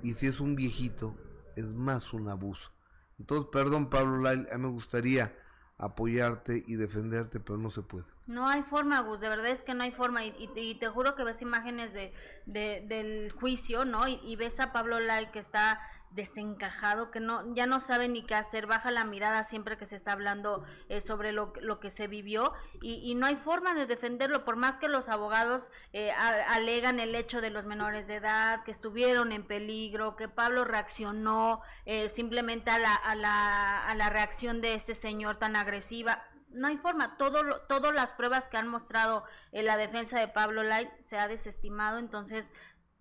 Y 0.03 0.13
si 0.13 0.27
es 0.27 0.39
un 0.39 0.55
viejito, 0.55 1.15
es 1.55 1.65
más 1.73 2.13
un 2.13 2.29
abuso. 2.29 2.71
Entonces, 3.17 3.47
perdón 3.51 3.89
Pablo 3.89 4.27
a 4.27 4.35
mí 4.35 4.45
me 4.59 4.67
gustaría 4.67 5.35
apoyarte 5.77 6.63
y 6.65 6.75
defenderte, 6.75 7.39
pero 7.39 7.57
no 7.57 7.69
se 7.69 7.81
puede. 7.81 8.12
No 8.25 8.47
hay 8.47 8.63
forma, 8.63 9.01
Gus, 9.01 9.19
de 9.19 9.27
verdad 9.27 9.47
es 9.47 9.63
que 9.63 9.73
no 9.73 9.83
hay 9.83 9.91
forma. 9.91 10.23
Y, 10.23 10.75
te 10.79 10.87
juro 10.87 11.15
que 11.15 11.23
ves 11.23 11.41
imágenes 11.41 11.93
de, 11.93 12.13
del 12.45 13.31
juicio, 13.31 13.83
¿no? 13.83 14.07
Y, 14.07 14.35
ves 14.37 14.59
a 14.59 14.71
Pablo 14.71 14.99
Lai 14.99 15.31
que 15.31 15.39
está 15.39 15.81
desencajado, 16.11 17.09
que 17.09 17.19
no 17.19 17.55
ya 17.55 17.65
no 17.65 17.79
sabe 17.79 18.07
ni 18.07 18.23
qué 18.23 18.35
hacer, 18.35 18.67
baja 18.67 18.91
la 18.91 19.03
mirada 19.03 19.43
siempre 19.43 19.77
que 19.77 19.87
se 19.87 19.95
está 19.95 20.11
hablando 20.11 20.63
eh, 20.87 21.01
sobre 21.01 21.31
lo, 21.31 21.53
lo, 21.59 21.79
que 21.79 21.89
se 21.89 22.07
vivió 22.07 22.53
y, 22.81 23.15
no 23.15 23.25
hay 23.25 23.35
forma 23.35 23.73
de 23.73 23.87
defenderlo, 23.87 24.45
por 24.45 24.55
más 24.55 24.77
que 24.77 24.87
los 24.87 25.09
abogados 25.09 25.71
eh, 25.91 26.11
alegan 26.11 26.99
el 26.99 27.15
hecho 27.15 27.41
de 27.41 27.49
los 27.49 27.65
menores 27.65 28.07
de 28.07 28.17
edad, 28.17 28.63
que 28.63 28.71
estuvieron 28.71 29.31
en 29.31 29.43
peligro, 29.43 30.15
que 30.15 30.27
Pablo 30.27 30.65
reaccionó 30.65 31.61
eh, 31.85 32.09
simplemente 32.09 32.69
a 32.69 32.77
la, 32.77 32.93
a, 32.93 33.15
la, 33.15 33.87
a 33.87 33.95
la 33.95 34.09
reacción 34.11 34.61
de 34.61 34.75
este 34.75 34.93
señor 34.93 35.37
tan 35.37 35.55
agresiva, 35.55 36.23
no 36.53 36.67
hay 36.67 36.77
forma. 36.77 37.17
Todo, 37.17 37.61
todas 37.67 37.93
las 37.93 38.11
pruebas 38.11 38.47
que 38.47 38.57
han 38.57 38.67
mostrado 38.67 39.23
en 39.51 39.65
la 39.65 39.77
defensa 39.77 40.19
de 40.19 40.27
Pablo 40.27 40.63
Light 40.63 40.89
se 41.01 41.17
ha 41.17 41.27
desestimado. 41.27 41.99
Entonces, 41.99 42.51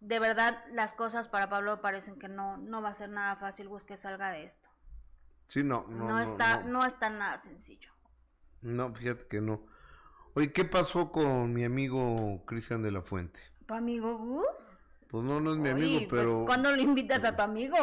de 0.00 0.18
verdad, 0.18 0.64
las 0.72 0.94
cosas 0.94 1.28
para 1.28 1.48
Pablo 1.48 1.80
parecen 1.80 2.18
que 2.18 2.28
no, 2.28 2.56
no 2.56 2.82
va 2.82 2.90
a 2.90 2.94
ser 2.94 3.10
nada 3.10 3.36
fácil 3.36 3.68
que 3.86 3.96
salga 3.96 4.30
de 4.30 4.44
esto. 4.44 4.68
Sí, 5.48 5.62
no, 5.62 5.86
no. 5.88 6.08
No, 6.08 6.18
está, 6.18 6.62
no. 6.62 6.84
está 6.84 7.10
nada 7.10 7.38
sencillo. 7.38 7.90
No, 8.62 8.94
fíjate 8.94 9.26
que 9.26 9.40
no. 9.40 9.66
Oye, 10.34 10.52
¿qué 10.52 10.64
pasó 10.64 11.12
con 11.12 11.52
mi 11.52 11.64
amigo 11.64 12.42
Cristian 12.46 12.82
de 12.82 12.90
la 12.90 13.02
Fuente? 13.02 13.40
¿Tu 13.66 13.74
amigo 13.74 14.16
Gus? 14.16 14.81
Pues 15.12 15.24
no, 15.24 15.40
no 15.40 15.52
es 15.52 15.58
mi 15.58 15.68
amigo, 15.68 15.98
Oye, 15.98 16.08
pero... 16.08 16.36
Pues, 16.36 16.46
¿Cuándo 16.46 16.74
lo 16.74 16.80
invitas 16.80 17.22
a 17.22 17.36
tu 17.36 17.42
amigo? 17.42 17.76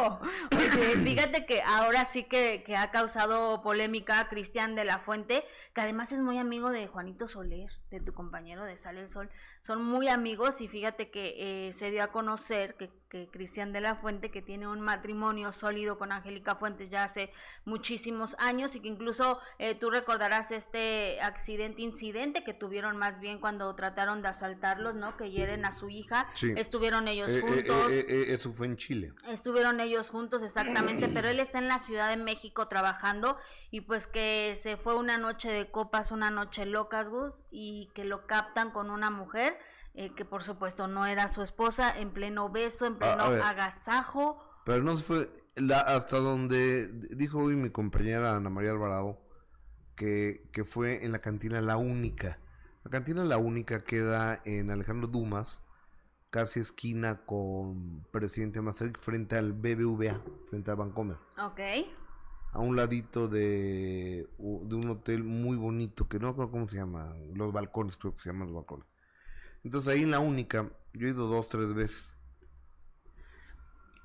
Oye, 0.51 0.97
fíjate 1.03 1.45
que 1.45 1.61
ahora 1.61 2.03
sí 2.05 2.23
que, 2.23 2.63
que 2.65 2.75
ha 2.75 2.89
causado 2.89 3.61
polémica 3.61 4.27
Cristian 4.29 4.73
de 4.73 4.83
la 4.83 4.97
Fuente, 4.97 5.45
que 5.75 5.81
además 5.81 6.11
es 6.11 6.21
muy 6.21 6.39
amigo 6.39 6.71
de 6.71 6.87
Juanito 6.87 7.27
Soler, 7.27 7.69
de 7.91 7.99
tu 7.99 8.13
compañero 8.13 8.63
de 8.65 8.77
Sale 8.77 9.01
el 9.01 9.09
Sol. 9.09 9.29
Son 9.61 9.83
muy 9.83 10.07
amigos 10.09 10.61
y 10.61 10.67
fíjate 10.67 11.09
que 11.09 11.67
eh, 11.67 11.73
se 11.73 11.91
dio 11.91 12.03
a 12.03 12.07
conocer 12.11 12.75
que, 12.75 12.89
que 13.09 13.27
Cristian 13.31 13.73
de 13.73 13.81
la 13.81 13.95
Fuente, 13.95 14.29
que 14.31 14.41
tiene 14.41 14.67
un 14.67 14.79
matrimonio 14.81 15.51
sólido 15.51 15.97
con 15.97 16.11
Angélica 16.11 16.55
Fuentes 16.55 16.89
ya 16.89 17.03
hace 17.03 17.31
muchísimos 17.65 18.35
años 18.39 18.75
y 18.75 18.81
que 18.81 18.87
incluso 18.87 19.39
eh, 19.57 19.75
tú 19.75 19.89
recordarás 19.89 20.51
este 20.51 21.21
accidente, 21.21 21.81
incidente 21.81 22.43
que 22.43 22.53
tuvieron 22.53 22.97
más 22.97 23.19
bien 23.19 23.39
cuando 23.39 23.73
trataron 23.75 24.21
de 24.21 24.27
asaltarlos, 24.29 24.95
¿no? 24.95 25.17
Que 25.17 25.31
hieren 25.31 25.65
a 25.65 25.71
su 25.71 25.89
hija. 25.89 26.27
Sí. 26.35 26.53
Estuvieron 26.55 27.07
ellos 27.07 27.29
Eh, 27.29 27.37
eh, 27.37 27.41
juntos. 27.41 27.91
eh, 27.91 28.25
eso 28.29 28.51
fue 28.51 28.67
en 28.67 28.77
Chile. 28.77 29.13
Estuvieron 29.27 29.79
ellos 29.79 30.09
juntos 30.09 30.43
exactamente, 30.43 31.07
pero 31.09 31.27
él 31.29 31.39
está 31.39 31.59
en 31.59 31.67
la 31.67 31.79
Ciudad 31.79 32.09
de 32.09 32.17
México 32.17 32.67
trabajando 32.67 33.37
y 33.71 33.81
pues 33.81 34.07
que 34.07 34.57
se 34.61 34.77
fue 34.77 34.95
una 34.95 35.17
noche 35.17 35.49
de 35.51 35.69
copas, 35.69 36.11
una 36.11 36.31
noche 36.31 36.65
locas, 36.65 37.07
Gus, 37.09 37.43
y 37.51 37.78
que 37.87 38.05
lo 38.05 38.27
captan 38.27 38.71
con 38.71 38.89
una 38.89 39.09
mujer 39.09 39.57
eh, 39.93 40.13
que 40.15 40.23
por 40.23 40.43
supuesto 40.43 40.87
no 40.87 41.05
era 41.05 41.27
su 41.27 41.41
esposa, 41.41 41.97
en 41.97 42.11
pleno 42.11 42.49
beso, 42.49 42.85
en 42.85 42.97
pleno 42.97 43.23
a 43.23 43.29
ver. 43.29 43.41
agasajo. 43.41 44.41
Pero 44.65 44.83
no 44.83 44.95
se 44.95 45.03
fue 45.03 45.29
la, 45.55 45.79
hasta 45.79 46.17
donde 46.17 46.87
dijo 47.15 47.39
hoy 47.39 47.55
mi 47.55 47.69
compañera 47.69 48.35
Ana 48.35 48.49
María 48.49 48.71
Alvarado 48.71 49.19
que, 49.95 50.47
que 50.53 50.63
fue 50.63 51.03
en 51.03 51.11
la 51.11 51.19
cantina 51.19 51.59
La 51.61 51.77
Única. 51.77 52.39
La 52.83 52.91
cantina 52.91 53.23
La 53.25 53.37
Única 53.37 53.81
queda 53.81 54.41
en 54.45 54.71
Alejandro 54.71 55.07
Dumas, 55.07 55.61
casi 56.29 56.61
esquina 56.61 57.25
con 57.25 58.05
Presidente 58.11 58.61
Masaryk, 58.61 58.97
frente 58.97 59.37
al 59.37 59.51
BBVA, 59.51 60.21
frente 60.49 60.71
al 60.71 60.77
Bancomer. 60.77 61.17
Ok, 61.37 61.59
A 62.51 62.59
un 62.59 62.75
ladito 62.75 63.27
de, 63.27 64.27
de 64.37 64.75
un 64.75 64.89
hotel 64.89 65.23
muy 65.23 65.55
bonito, 65.55 66.07
que 66.07 66.19
no 66.19 66.27
me 66.27 66.31
acuerdo 66.31 66.51
cómo 66.51 66.67
se 66.67 66.77
llama, 66.77 67.13
los 67.35 67.53
balcones, 67.53 67.95
creo 67.95 68.13
que 68.15 68.21
se 68.21 68.29
llaman 68.29 68.47
los 68.47 68.55
balcones. 68.55 68.87
Entonces 69.63 69.93
ahí 69.93 70.03
en 70.03 70.11
La 70.11 70.19
Única, 70.19 70.71
yo 70.93 71.07
he 71.07 71.11
ido 71.11 71.27
dos, 71.27 71.47
tres 71.47 71.73
veces. 71.73 72.15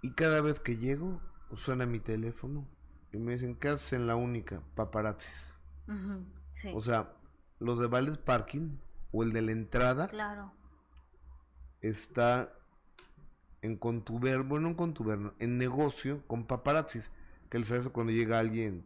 Y 0.03 0.13
cada 0.13 0.41
vez 0.43 0.61
que 0.61 0.77
llego, 0.77 1.21
suena 1.55 1.87
mi 1.87 2.01
teléfono 2.01 2.69
y 3.13 3.19
me 3.19 3.33
dicen, 3.33 3.55
¿qué 3.57 3.69
haces 3.69 3.95
en 3.95 4.07
La 4.07 4.17
Única? 4.17 4.63
Paparazzis. 4.75 5.55
sí, 6.53 6.73
O 6.75 6.81
sea, 6.81 7.15
los 7.59 7.79
de 7.79 7.87
Vales 7.87 8.19
Parking 8.19 8.77
o 9.13 9.23
el 9.23 9.33
de 9.33 9.43
la 9.43 9.53
entrada 9.53 10.09
claro. 10.09 10.53
está 11.81 12.53
en 13.63 13.77
contuberno, 13.77 14.45
bueno, 14.45 14.69
en 14.69 14.75
contuberno, 14.75 15.33
en 15.39 15.57
negocio 15.57 16.27
con 16.27 16.47
paparazzis, 16.47 17.11
que 17.55 17.61
les 17.61 17.71
hace 17.71 17.89
cuando 17.91 18.13
llega 18.13 18.41
alguien 18.41 18.85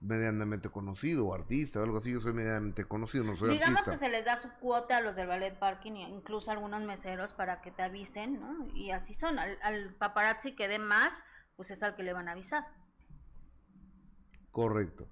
medianamente 0.00 0.68
conocido 0.68 1.26
o 1.28 1.32
artista 1.32 1.78
o 1.78 1.84
algo 1.84 1.98
así, 1.98 2.10
yo 2.10 2.18
soy 2.18 2.32
medianamente 2.32 2.84
conocido, 2.86 3.22
no 3.22 3.36
soy 3.36 3.50
Digamos 3.50 3.78
artista. 3.78 3.92
que 3.92 3.98
se 3.98 4.08
les 4.08 4.24
da 4.24 4.34
su 4.34 4.48
cuota 4.58 4.96
a 4.96 5.00
los 5.00 5.14
del 5.14 5.28
ballet 5.28 5.56
parking, 5.56 5.92
e 5.92 6.08
incluso 6.08 6.50
a 6.50 6.54
algunos 6.54 6.82
meseros 6.82 7.34
para 7.34 7.60
que 7.60 7.70
te 7.70 7.82
avisen, 7.82 8.40
¿no? 8.40 8.66
Y 8.74 8.90
así 8.90 9.14
son, 9.14 9.38
al, 9.38 9.56
al 9.62 9.94
paparazzi 9.94 10.56
que 10.56 10.66
dé 10.66 10.80
más, 10.80 11.12
pues 11.54 11.70
es 11.70 11.84
al 11.84 11.94
que 11.94 12.02
le 12.02 12.12
van 12.12 12.26
a 12.28 12.32
avisar. 12.32 12.64
Correcto. 14.50 15.08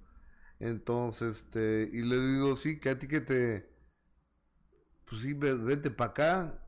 Entonces, 0.59 1.37
este, 1.37 1.89
y 1.93 2.01
le 2.03 2.19
digo, 2.19 2.57
sí, 2.57 2.79
que 2.81 2.89
a 2.89 2.99
ti 2.99 3.07
que 3.07 3.21
te, 3.21 3.69
pues 5.05 5.21
sí, 5.21 5.33
ve- 5.33 5.55
vete 5.57 5.89
para 5.89 6.11
acá 6.11 6.60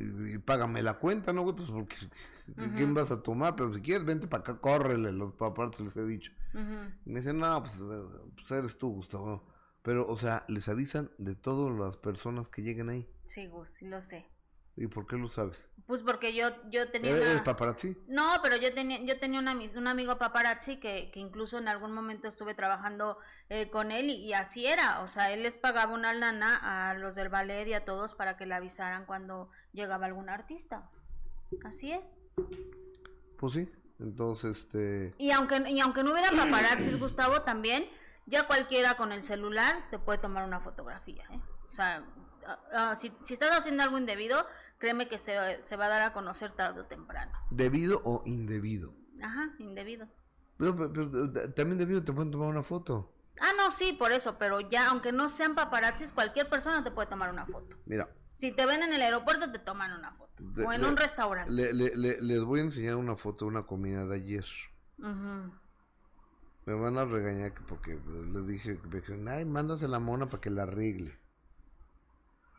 y, 0.00 0.38
págame 0.38 0.82
la 0.82 0.94
cuenta, 0.94 1.32
¿no, 1.32 1.42
güey? 1.42 1.54
Pues 1.54 1.70
porque, 1.70 1.96
¿quién 2.76 2.94
vas 2.94 3.10
a 3.10 3.22
tomar? 3.22 3.56
Pero 3.56 3.72
si 3.74 3.80
quieres, 3.80 4.04
vente 4.04 4.26
para 4.26 4.42
acá, 4.42 4.60
córrele, 4.60 5.12
los 5.12 5.34
paparazzis 5.34 5.80
les 5.80 5.96
he 5.96 6.04
dicho. 6.04 6.32
Ujú. 6.54 6.92
Y 7.06 7.10
me 7.10 7.20
dicen, 7.20 7.38
no, 7.38 7.60
pues, 7.60 7.80
eh, 7.80 8.32
pues 8.34 8.50
eres 8.50 8.78
tú, 8.78 8.92
Gustavo. 8.92 9.46
Pero, 9.82 10.06
o 10.06 10.18
sea, 10.18 10.44
les 10.48 10.68
avisan 10.68 11.10
de 11.18 11.34
todas 11.34 11.76
las 11.78 11.96
personas 11.96 12.48
que 12.48 12.62
lleguen 12.62 12.88
ahí. 12.90 13.08
Sí, 13.26 13.46
Gus, 13.46 13.80
lo 13.82 14.02
sé. 14.02 14.26
¿Y 14.76 14.86
por 14.86 15.06
qué 15.06 15.16
lo 15.16 15.28
sabes? 15.28 15.68
Pues 15.86 16.02
porque 16.02 16.34
yo, 16.34 16.48
yo 16.70 16.90
tenía 16.90 17.10
¿Eres, 17.10 17.34
una... 17.34 17.44
paparazzi? 17.44 17.96
No, 18.06 18.36
pero 18.42 18.56
yo 18.56 18.72
tenía, 18.72 19.02
yo 19.04 19.18
tenía 19.18 19.40
una, 19.40 19.52
un 19.52 19.86
amigo 19.86 20.16
paparazzi 20.18 20.78
que, 20.78 21.10
que 21.12 21.20
incluso 21.20 21.58
en 21.58 21.68
algún 21.68 21.92
momento 21.92 22.28
estuve 22.28 22.54
trabajando 22.54 23.18
eh, 23.48 23.68
con 23.70 23.90
él 23.90 24.08
y, 24.08 24.14
y 24.24 24.32
así 24.32 24.66
era, 24.66 25.00
o 25.02 25.08
sea, 25.08 25.32
él 25.32 25.42
les 25.42 25.56
pagaba 25.56 25.92
una 25.92 26.14
lana 26.14 26.90
a 26.90 26.94
los 26.94 27.14
del 27.14 27.28
ballet 27.28 27.66
y 27.68 27.74
a 27.74 27.84
todos 27.84 28.14
para 28.14 28.36
que 28.36 28.46
le 28.46 28.54
avisaran 28.54 29.04
cuando 29.04 29.50
llegaba 29.72 30.06
algún 30.06 30.28
artista. 30.28 30.88
Así 31.64 31.92
es. 31.92 32.18
Pues 33.38 33.52
sí. 33.54 33.72
Entonces, 33.98 34.58
este... 34.58 35.14
Y 35.18 35.30
aunque, 35.30 35.58
y 35.70 35.78
aunque 35.80 36.02
no 36.02 36.12
hubiera 36.12 36.30
paparazzis, 36.30 36.98
Gustavo, 36.98 37.42
también, 37.42 37.84
ya 38.26 38.46
cualquiera 38.46 38.96
con 38.96 39.12
el 39.12 39.22
celular 39.22 39.88
te 39.90 39.98
puede 39.98 40.18
tomar 40.18 40.44
una 40.44 40.60
fotografía, 40.60 41.22
¿eh? 41.30 41.40
O 41.70 41.74
sea, 41.74 42.02
ah, 42.46 42.58
ah, 42.72 42.96
si, 42.96 43.12
si 43.24 43.34
estás 43.34 43.50
haciendo 43.58 43.82
algo 43.82 43.98
indebido, 43.98 44.46
créeme 44.78 45.06
que 45.06 45.18
se, 45.18 45.60
se 45.60 45.76
va 45.76 45.84
a 45.86 45.88
dar 45.90 46.02
a 46.02 46.12
conocer 46.14 46.52
tarde 46.52 46.80
o 46.80 46.86
temprano. 46.86 47.32
¿Debido 47.50 48.00
o 48.04 48.22
indebido? 48.24 48.94
Ajá, 49.22 49.54
indebido. 49.58 50.08
Pero, 50.56 50.74
pero- 50.76 50.92
pero, 51.10 51.24
eh, 51.44 51.48
también 51.48 51.76
debido 51.78 52.02
te 52.02 52.12
pueden 52.14 52.30
tomar 52.30 52.48
una 52.48 52.62
foto. 52.62 53.12
Ah, 53.38 53.52
no, 53.56 53.70
sí, 53.70 53.92
por 53.92 54.12
eso, 54.12 54.38
pero 54.38 54.60
ya, 54.60 54.88
aunque 54.88 55.12
no 55.12 55.28
sean 55.28 55.54
paparazzis, 55.54 56.12
cualquier 56.12 56.48
persona 56.48 56.82
te 56.82 56.90
puede 56.90 57.08
tomar 57.08 57.30
una 57.30 57.44
foto. 57.44 57.76
Mira, 57.84 58.08
Si 58.40 58.52
te 58.52 58.64
ven 58.66 58.82
en 58.82 58.92
el 58.92 59.02
aeropuerto, 59.02 59.50
te 59.52 59.58
toman 59.58 59.92
una 59.98 60.12
foto. 60.12 60.30
De- 60.38 60.64
o 60.64 60.72
en 60.72 60.84
un 60.84 60.96
restaurante. 60.96 61.52
le- 61.52 61.72
le- 61.74 61.94
le- 61.94 62.20
les 62.20 62.42
voy 62.42 62.60
a 62.60 62.62
enseñar 62.64 62.96
una 62.96 63.14
foto 63.14 63.44
de 63.44 63.50
una 63.50 63.62
comida 63.64 64.06
de 64.06 64.16
ayer. 64.16 64.46
Ujú. 64.98 65.52
Me 66.66 66.74
van 66.74 66.96
a 66.98 67.04
regañar 67.04 67.52
que 67.52 67.60
porque 67.62 67.98
les 68.32 68.46
dije, 68.46 68.78
me 68.88 69.00
dijeron, 69.00 69.28
ay, 69.28 69.44
mándase 69.44 69.86
la 69.88 69.98
mona 69.98 70.26
para 70.26 70.40
que 70.40 70.50
la 70.50 70.62
arregle. 70.62 71.18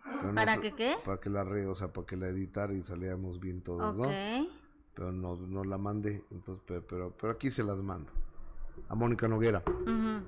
Pero 0.03 0.27
no 0.29 0.35
¿Para 0.35 0.55
sé- 0.55 0.61
que 0.61 0.75
qué? 0.75 0.95
Para 1.03 1.19
que 1.19 1.29
la 1.29 1.41
arregle, 1.41 1.67
o 1.69 1.75
sea, 1.75 1.91
para 1.93 2.05
que 2.05 2.15
la 2.17 2.27
editara 2.27 2.73
y 2.73 2.83
saliéramos 2.83 3.39
bien 3.39 3.61
todos, 3.63 3.95
Ok. 3.97 4.05
¿no? 4.07 4.47
Pero 4.93 5.11
no, 5.11 5.35
no 5.35 5.63
la 5.63 5.77
mandé, 5.77 6.23
entonces, 6.31 6.63
pero, 6.67 6.85
pero, 6.85 7.17
pero 7.17 7.33
aquí 7.33 7.49
se 7.49 7.63
las 7.63 7.77
mando. 7.77 8.11
A 8.89 8.95
Mónica 8.95 9.27
Noguera. 9.27 9.63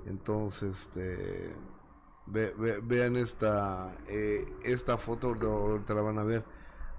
Entonces, 0.05 0.81
este, 0.87 1.55
ve- 2.27 2.53
ve- 2.57 2.79
vean 2.83 3.15
esta, 3.15 3.97
eh, 4.07 4.45
esta 4.63 4.97
foto, 4.97 5.27
ahorita 5.41 5.93
la 5.93 6.01
van 6.01 6.19
a 6.19 6.23
ver, 6.23 6.43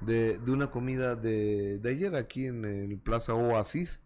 de, 0.01 0.39
de 0.39 0.53
una 0.53 0.71
comida 0.71 1.17
de, 1.17 1.79
de 1.79 1.91
ayer 1.91 2.15
aquí 2.17 2.47
en 2.47 2.65
el 2.65 2.99
Plaza 2.99 3.35
Oasis. 3.35 4.01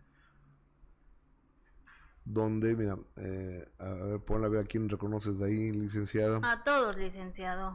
Donde, 2.25 2.77
mira, 2.77 2.99
eh, 3.17 3.67
a 3.79 3.87
ver, 3.87 4.21
ponla 4.21 4.47
a 4.47 4.51
ver 4.51 4.61
a 4.61 4.65
quién 4.65 4.89
reconoces 4.89 5.39
de 5.39 5.47
ahí, 5.47 5.73
licenciada. 5.73 6.39
A 6.43 6.63
todos, 6.63 6.97
licenciado. 6.99 7.71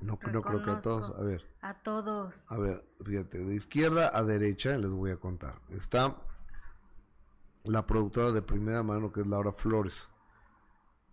no, 0.00 0.18
no 0.32 0.42
creo 0.42 0.62
que 0.64 0.70
a 0.70 0.80
todos. 0.80 1.14
A 1.16 1.22
ver, 1.22 1.44
A 1.60 1.74
todos. 1.82 2.44
a 2.48 2.58
ver, 2.58 2.84
fíjate, 3.04 3.38
de 3.38 3.54
izquierda 3.54 4.10
a 4.12 4.24
derecha 4.24 4.76
les 4.76 4.90
voy 4.90 5.12
a 5.12 5.16
contar. 5.16 5.60
Está 5.70 6.16
la 7.62 7.86
productora 7.86 8.32
de 8.32 8.42
primera 8.42 8.82
mano 8.82 9.12
que 9.12 9.20
es 9.20 9.26
Laura 9.28 9.52
Flores. 9.52 10.10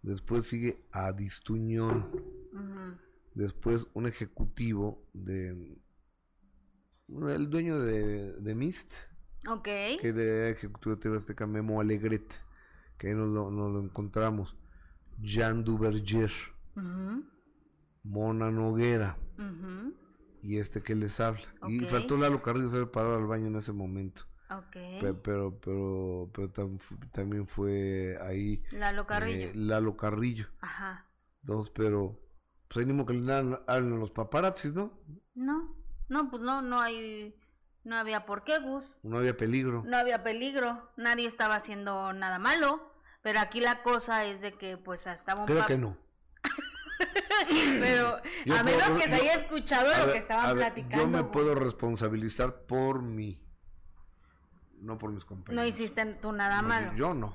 Después 0.06 0.46
sigue 0.46 0.78
Adistuñón. 0.92 2.12
Ujú. 2.54 2.98
Después 3.34 3.88
un 3.96 4.06
ejecutivo 4.06 5.04
de... 5.14 5.80
El 7.08 7.50
dueño 7.50 7.80
de, 7.80 8.34
de 8.34 8.56
Mist, 8.56 8.94
Ok. 9.48 9.64
que 9.64 10.14
de 10.14 10.52
ejecutivo 10.52 10.96
de 10.96 11.02
TV 11.02 11.18
Azteca, 11.18 11.48
Memo 11.48 11.82
Alegret, 11.82 12.34
que 13.00 13.08
ahí 13.08 13.16
nos 13.16 13.30
lo, 13.30 13.50
nos 13.50 13.72
lo 13.74 13.80
encontramos. 13.80 14.56
Jean 15.20 15.64
Duverger, 15.64 16.32
Ujú. 16.76 17.24
Mona 18.04 18.52
Noguera 18.52 19.18
Ujú. 19.40 19.94
y 20.44 20.58
este 20.58 20.84
que 20.84 20.94
les 20.94 21.20
habla. 21.20 21.42
Y 21.68 21.80
faltó 21.82 22.18
Lalo 22.18 22.44
Carrillo 22.44 22.70
se 22.70 22.86
parado 22.86 23.16
al 23.18 23.26
baño 23.26 23.48
en 23.48 23.56
ese 23.56 23.72
momento. 23.72 24.24
Pero, 25.02 25.22
pero, 25.22 25.60
pero, 26.34 26.50
tam- 26.54 26.78
fu- 26.78 26.98
también 27.12 27.48
fue 27.48 28.18
ahí 28.22 28.64
Lalo 28.72 29.06
Carrillo. 29.08 29.48
eh, 29.48 29.52
Lalo 29.56 29.98
Carrillo. 29.98 30.48
Ajá. 30.62 31.06
Dos, 31.42 31.70
pero 31.70 32.20
pues 32.68 32.86
ahí 32.86 32.92
modo 32.94 33.06
que 33.08 33.14
le 33.14 33.34
hablen 33.34 33.94
a 33.94 33.98
los 33.98 34.12
paparazzis, 34.12 34.74
¿no? 34.74 35.00
No, 35.34 35.76
no, 36.10 36.30
pues 36.30 36.42
no, 36.44 36.62
no 36.62 36.80
hay, 36.82 37.36
no 37.84 37.96
había 37.96 38.26
por 38.26 38.44
qué, 38.44 38.60
Gus. 38.60 39.00
No 39.04 39.18
había 39.18 39.36
peligro. 39.38 39.84
No 39.86 39.98
había 39.98 40.24
peligro, 40.24 40.92
nadie 40.98 41.28
estaba 41.28 41.56
haciendo 41.56 42.14
nada 42.14 42.40
malo. 42.40 42.92
Pero 43.22 43.40
aquí 43.40 43.60
la 43.62 43.82
cosa 43.82 44.26
es 44.26 44.40
de 44.42 44.54
que 44.54 44.78
pues 44.78 45.08
estaba 45.08 45.42
un 45.42 45.48
Creo 45.48 45.66
que 45.66 45.78
no. 45.80 45.98
Pero 47.82 48.18
Yo 48.46 48.56
a 48.56 48.64
menos 48.64 48.84
puedo- 48.84 48.98
que 49.00 49.08
se 49.10 49.16
haya 49.16 49.34
escuchado 49.36 49.90
lo 49.92 50.06
ver, 50.06 50.14
que 50.14 50.20
estaban 50.20 50.56
ver, 50.56 50.58
platicando. 50.58 50.98
Yo 50.98 51.08
me 51.08 51.22
Gus. 51.22 51.32
puedo 51.32 51.56
responsabilizar 51.56 52.66
por 52.66 53.02
mí. 53.02 53.42
No 54.86 54.98
por 55.00 55.12
mis 55.12 55.26
compañeros. 55.26 55.56
No 55.56 55.68
hiciste 55.68 56.06
tú 56.22 56.32
nada 56.32 56.62
No, 56.62 56.68
malo. 56.68 56.94
Yo 56.96 57.14
no. 57.14 57.34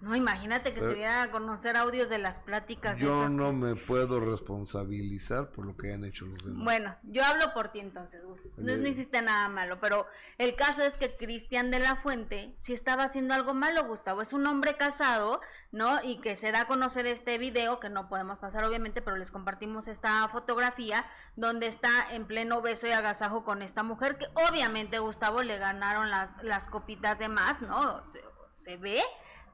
No, 0.00 0.14
imagínate 0.14 0.72
que 0.74 0.80
se 0.80 0.94
diera 0.94 1.22
a 1.22 1.30
conocer 1.30 1.76
audios 1.76 2.08
de 2.08 2.18
las 2.18 2.38
pláticas. 2.38 2.98
Yo 3.00 3.28
no 3.28 3.52
me 3.52 3.74
puedo 3.74 4.20
responsabilizar 4.20 5.50
por 5.50 5.66
lo 5.66 5.76
que 5.76 5.92
han 5.92 6.04
hecho 6.04 6.26
los 6.26 6.44
demás. 6.44 6.64
Bueno, 6.64 6.96
yo 7.02 7.24
hablo 7.24 7.52
por 7.52 7.72
ti 7.72 7.80
entonces, 7.80 8.22
Gus. 8.24 8.42
No, 8.56 8.76
no 8.76 8.86
hiciste 8.86 9.22
nada 9.22 9.48
malo, 9.48 9.80
pero 9.80 10.06
el 10.38 10.54
caso 10.54 10.82
es 10.82 10.94
que 10.94 11.16
Cristian 11.16 11.70
de 11.70 11.80
la 11.80 11.96
Fuente 11.96 12.54
si 12.60 12.72
estaba 12.72 13.04
haciendo 13.04 13.34
algo 13.34 13.54
malo, 13.54 13.86
Gustavo. 13.86 14.22
Es 14.22 14.32
un 14.32 14.46
hombre 14.46 14.76
casado, 14.76 15.40
¿no? 15.72 16.02
Y 16.02 16.20
que 16.20 16.36
se 16.36 16.52
da 16.52 16.62
a 16.62 16.66
conocer 16.66 17.06
este 17.06 17.38
video, 17.38 17.80
que 17.80 17.88
no 17.88 18.08
podemos 18.08 18.38
pasar 18.38 18.64
obviamente, 18.64 19.02
pero 19.02 19.16
les 19.16 19.30
compartimos 19.30 19.88
esta 19.88 20.28
fotografía, 20.28 21.06
donde 21.36 21.66
está 21.66 21.90
en 22.12 22.26
pleno 22.26 22.62
beso 22.62 22.86
y 22.86 22.92
agasajo 22.92 23.44
con 23.44 23.62
esta 23.62 23.82
mujer, 23.82 24.18
que 24.18 24.26
obviamente, 24.34 24.98
Gustavo, 24.98 25.42
le 25.42 25.58
ganaron 25.58 26.10
las, 26.10 26.42
las 26.42 26.68
copitas 26.68 27.18
de 27.18 27.28
más, 27.28 27.60
¿no? 27.62 28.04
Se, 28.04 28.22
se 28.54 28.76
ve 28.76 29.00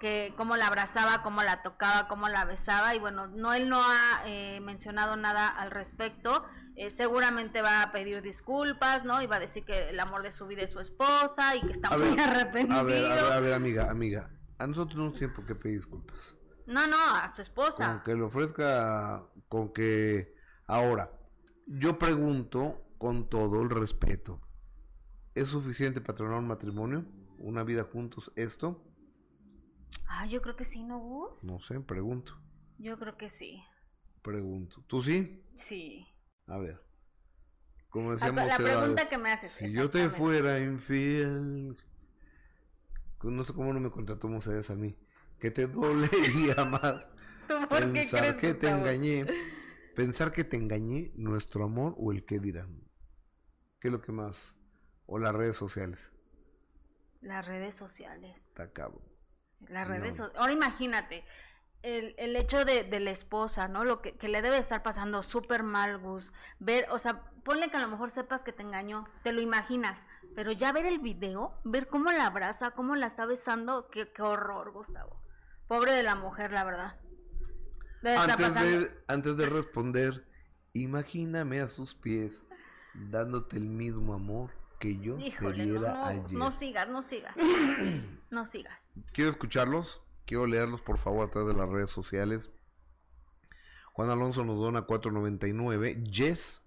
que 0.05 0.35
cómo 0.37 0.59
la 0.59 0.67
abrazaba, 0.67 1.23
cómo 1.23 1.43
la 1.43 1.63
tocaba, 1.63 2.09
cómo 2.09 2.29
la 2.29 2.45
besaba 2.45 2.95
y 2.95 2.99
bueno, 2.99 3.27
no 3.27 3.55
él 3.55 3.71
no 3.71 3.83
ha 3.83 4.23
eh, 4.27 4.61
mencionado 4.61 5.17
nada 5.17 5.49
al 5.49 5.71
respecto. 5.71 6.45
Eh, 6.77 6.91
seguramente 6.91 7.63
va 7.63 7.81
a 7.81 7.91
pedir 7.91 8.21
disculpas, 8.21 9.07
¿no? 9.07 9.23
Y 9.23 9.27
va 9.27 9.37
a 9.37 9.41
decir 9.41 9.65
que 9.65 9.89
el 9.89 9.99
amor 9.99 10.23
de 10.23 10.31
su 10.31 10.47
vida 10.47 10.61
es 10.61 10.73
su 10.73 10.81
esposa 10.81 11.57
y 11.57 11.63
que 11.63 11.73
está 11.73 11.97
muy 11.97 12.21
arrepentido. 12.21 12.81
A 12.81 12.83
ver, 12.83 13.07
a 13.07 13.15
ver, 13.15 13.33
a 13.33 13.41
ver, 13.41 13.55
amiga, 13.55 13.91
amiga, 13.91 14.31
a 14.59 14.67
nosotros 14.67 14.99
no 14.99 15.11
tenemos 15.11 15.37
por 15.37 15.47
qué 15.47 15.55
pedir 15.55 15.79
disculpas. 15.79 16.35
No, 16.67 16.87
no, 16.87 16.99
a 17.15 17.35
su 17.35 17.41
esposa. 17.41 17.87
Con 17.87 18.03
que 18.03 18.15
le 18.15 18.23
ofrezca, 18.25 19.25
con 19.49 19.73
que... 19.73 20.35
Ahora, 20.67 21.13
yo 21.67 21.99
pregunto 21.99 22.85
con 22.99 23.31
todo 23.31 23.63
el 23.63 23.71
respeto, 23.71 24.43
¿es 25.35 25.49
suficiente 25.49 26.03
para 26.03 26.25
un 26.37 26.47
matrimonio? 26.47 27.07
¿Una 27.39 27.65
vida 27.65 27.85
juntos? 27.85 28.33
¿Esto? 28.37 28.83
Ah, 30.07 30.27
yo 30.27 30.43
creo 30.43 30.57
que 30.57 30.65
sí, 30.65 30.83
¿no, 30.83 30.99
Gus? 30.99 31.45
No 31.45 31.59
sé, 31.59 31.81
pregunto. 31.81 32.39
Yo 32.79 32.99
creo 32.99 33.17
que 33.17 33.31
sí. 33.31 33.63
Pregunto. 34.23 34.83
¿Tú 34.87 35.03
sí? 35.03 35.45
Sí. 35.57 36.07
A 36.47 36.59
ver. 36.59 36.81
Como 37.89 38.13
decíamos... 38.13 38.47
La 38.47 38.57
pregunta 38.57 39.09
que 39.09 39.19
me 39.19 39.33
haces. 39.33 39.53
Si 39.53 39.73
yo 39.73 39.91
te 39.91 40.09
fuera 40.09 40.59
infiel... 40.61 41.77
No 43.23 43.45
sé 43.45 43.55
cómo 43.55 43.73
no 43.73 43.81
me 43.81 43.91
contrató 43.91 44.29
Moisés 44.29 44.71
a 44.71 44.75
mí. 44.75 44.97
Que 45.39 45.51
te 45.51 45.67
dolería 45.67 46.65
más 46.65 47.09
pensar 47.69 48.37
que 48.37 48.55
te 48.55 48.69
engañé. 48.69 49.27
Pensar 49.95 50.33
que 50.33 50.43
te 50.43 50.57
engañé, 50.57 51.13
nuestro 51.15 51.63
amor 51.63 51.95
o 51.99 52.11
el 52.11 52.25
que 52.25 52.41
dirán. 52.41 52.83
¿Qué 53.79 53.89
es 53.89 53.93
lo 53.93 54.01
que 54.01 54.11
más? 54.11 54.57
O 55.07 55.21
las 55.21 55.33
redes 55.33 55.55
sociales. 55.55 56.11
Las 57.21 57.47
redes 57.47 57.77
sociales. 57.77 58.37
Está 58.49 58.73
cabrón. 58.73 59.14
Las 59.69 59.89
redes 59.89 60.21
Ahora 60.21 60.53
imagínate, 60.53 61.25
el, 61.83 62.15
el 62.19 62.37
hecho 62.37 62.65
de, 62.65 62.85
de, 62.85 63.01
la 63.01 63.11
esposa, 63.11 63.69
¿no? 63.69 63.85
Lo 63.85 64.01
que, 64.01 64.17
que 64.17 64.29
le 64.29 64.43
debe 64.43 64.59
estar 64.59 64.83
pasando 64.83 65.23
súper 65.23 65.63
mal, 65.63 65.99
Gus. 65.99 66.33
Ver, 66.59 66.87
o 66.91 66.99
sea, 66.99 67.23
ponle 67.45 67.71
que 67.71 67.77
a 67.77 67.81
lo 67.81 67.89
mejor 67.89 68.11
sepas 68.11 68.43
que 68.43 68.53
te 68.53 68.63
engañó, 68.63 69.07
te 69.23 69.33
lo 69.33 69.41
imaginas, 69.43 69.99
pero 70.35 70.53
ya 70.53 70.73
ver 70.73 70.87
el 70.87 70.99
video, 70.99 71.61
ver 71.65 71.89
cómo 71.89 72.11
la 72.11 72.27
abraza, 72.27 72.73
cómo 72.73 72.97
la 72.97 73.07
está 73.07 73.27
besando, 73.27 73.89
qué, 73.91 74.11
qué 74.13 74.23
horror, 74.23 74.73
Gustavo. 74.73 75.21
Pobre 75.69 75.93
de 75.93 76.03
la 76.03 76.15
mujer, 76.15 76.53
la 76.53 76.65
verdad. 76.65 76.97
Antes 78.03 78.55
de, 78.55 79.05
antes 79.09 79.37
de 79.37 79.47
responder, 79.47 80.27
imagíname 80.73 81.61
a 81.61 81.69
sus 81.69 81.95
pies 81.95 82.45
dándote 82.95 83.57
el 83.57 83.65
mismo 83.65 84.15
amor 84.15 84.51
que 84.85 84.99
yo 84.99 85.17
te 85.17 85.53
diera 85.55 85.95
no, 85.95 85.95
no, 85.95 86.05
ayer. 86.05 86.39
No 86.39 86.53
sigas, 86.53 86.89
no 86.91 87.03
sigas. 87.03 87.35
no 88.31 88.45
sigas. 88.45 88.91
Quiero 89.13 89.31
escucharlos, 89.31 90.03
quiero 90.27 90.47
leerlos 90.47 90.83
por 90.83 90.99
favor 90.99 91.27
a 91.27 91.31
través 91.31 91.55
de 91.55 91.59
las 91.59 91.71
redes 91.71 91.89
sociales. 91.89 92.51
Juan 93.95 94.11
Alonso 94.11 94.45
nos 94.45 94.59
dona 94.59 94.87
4.99. 94.87 96.05
Jess, 96.11 96.61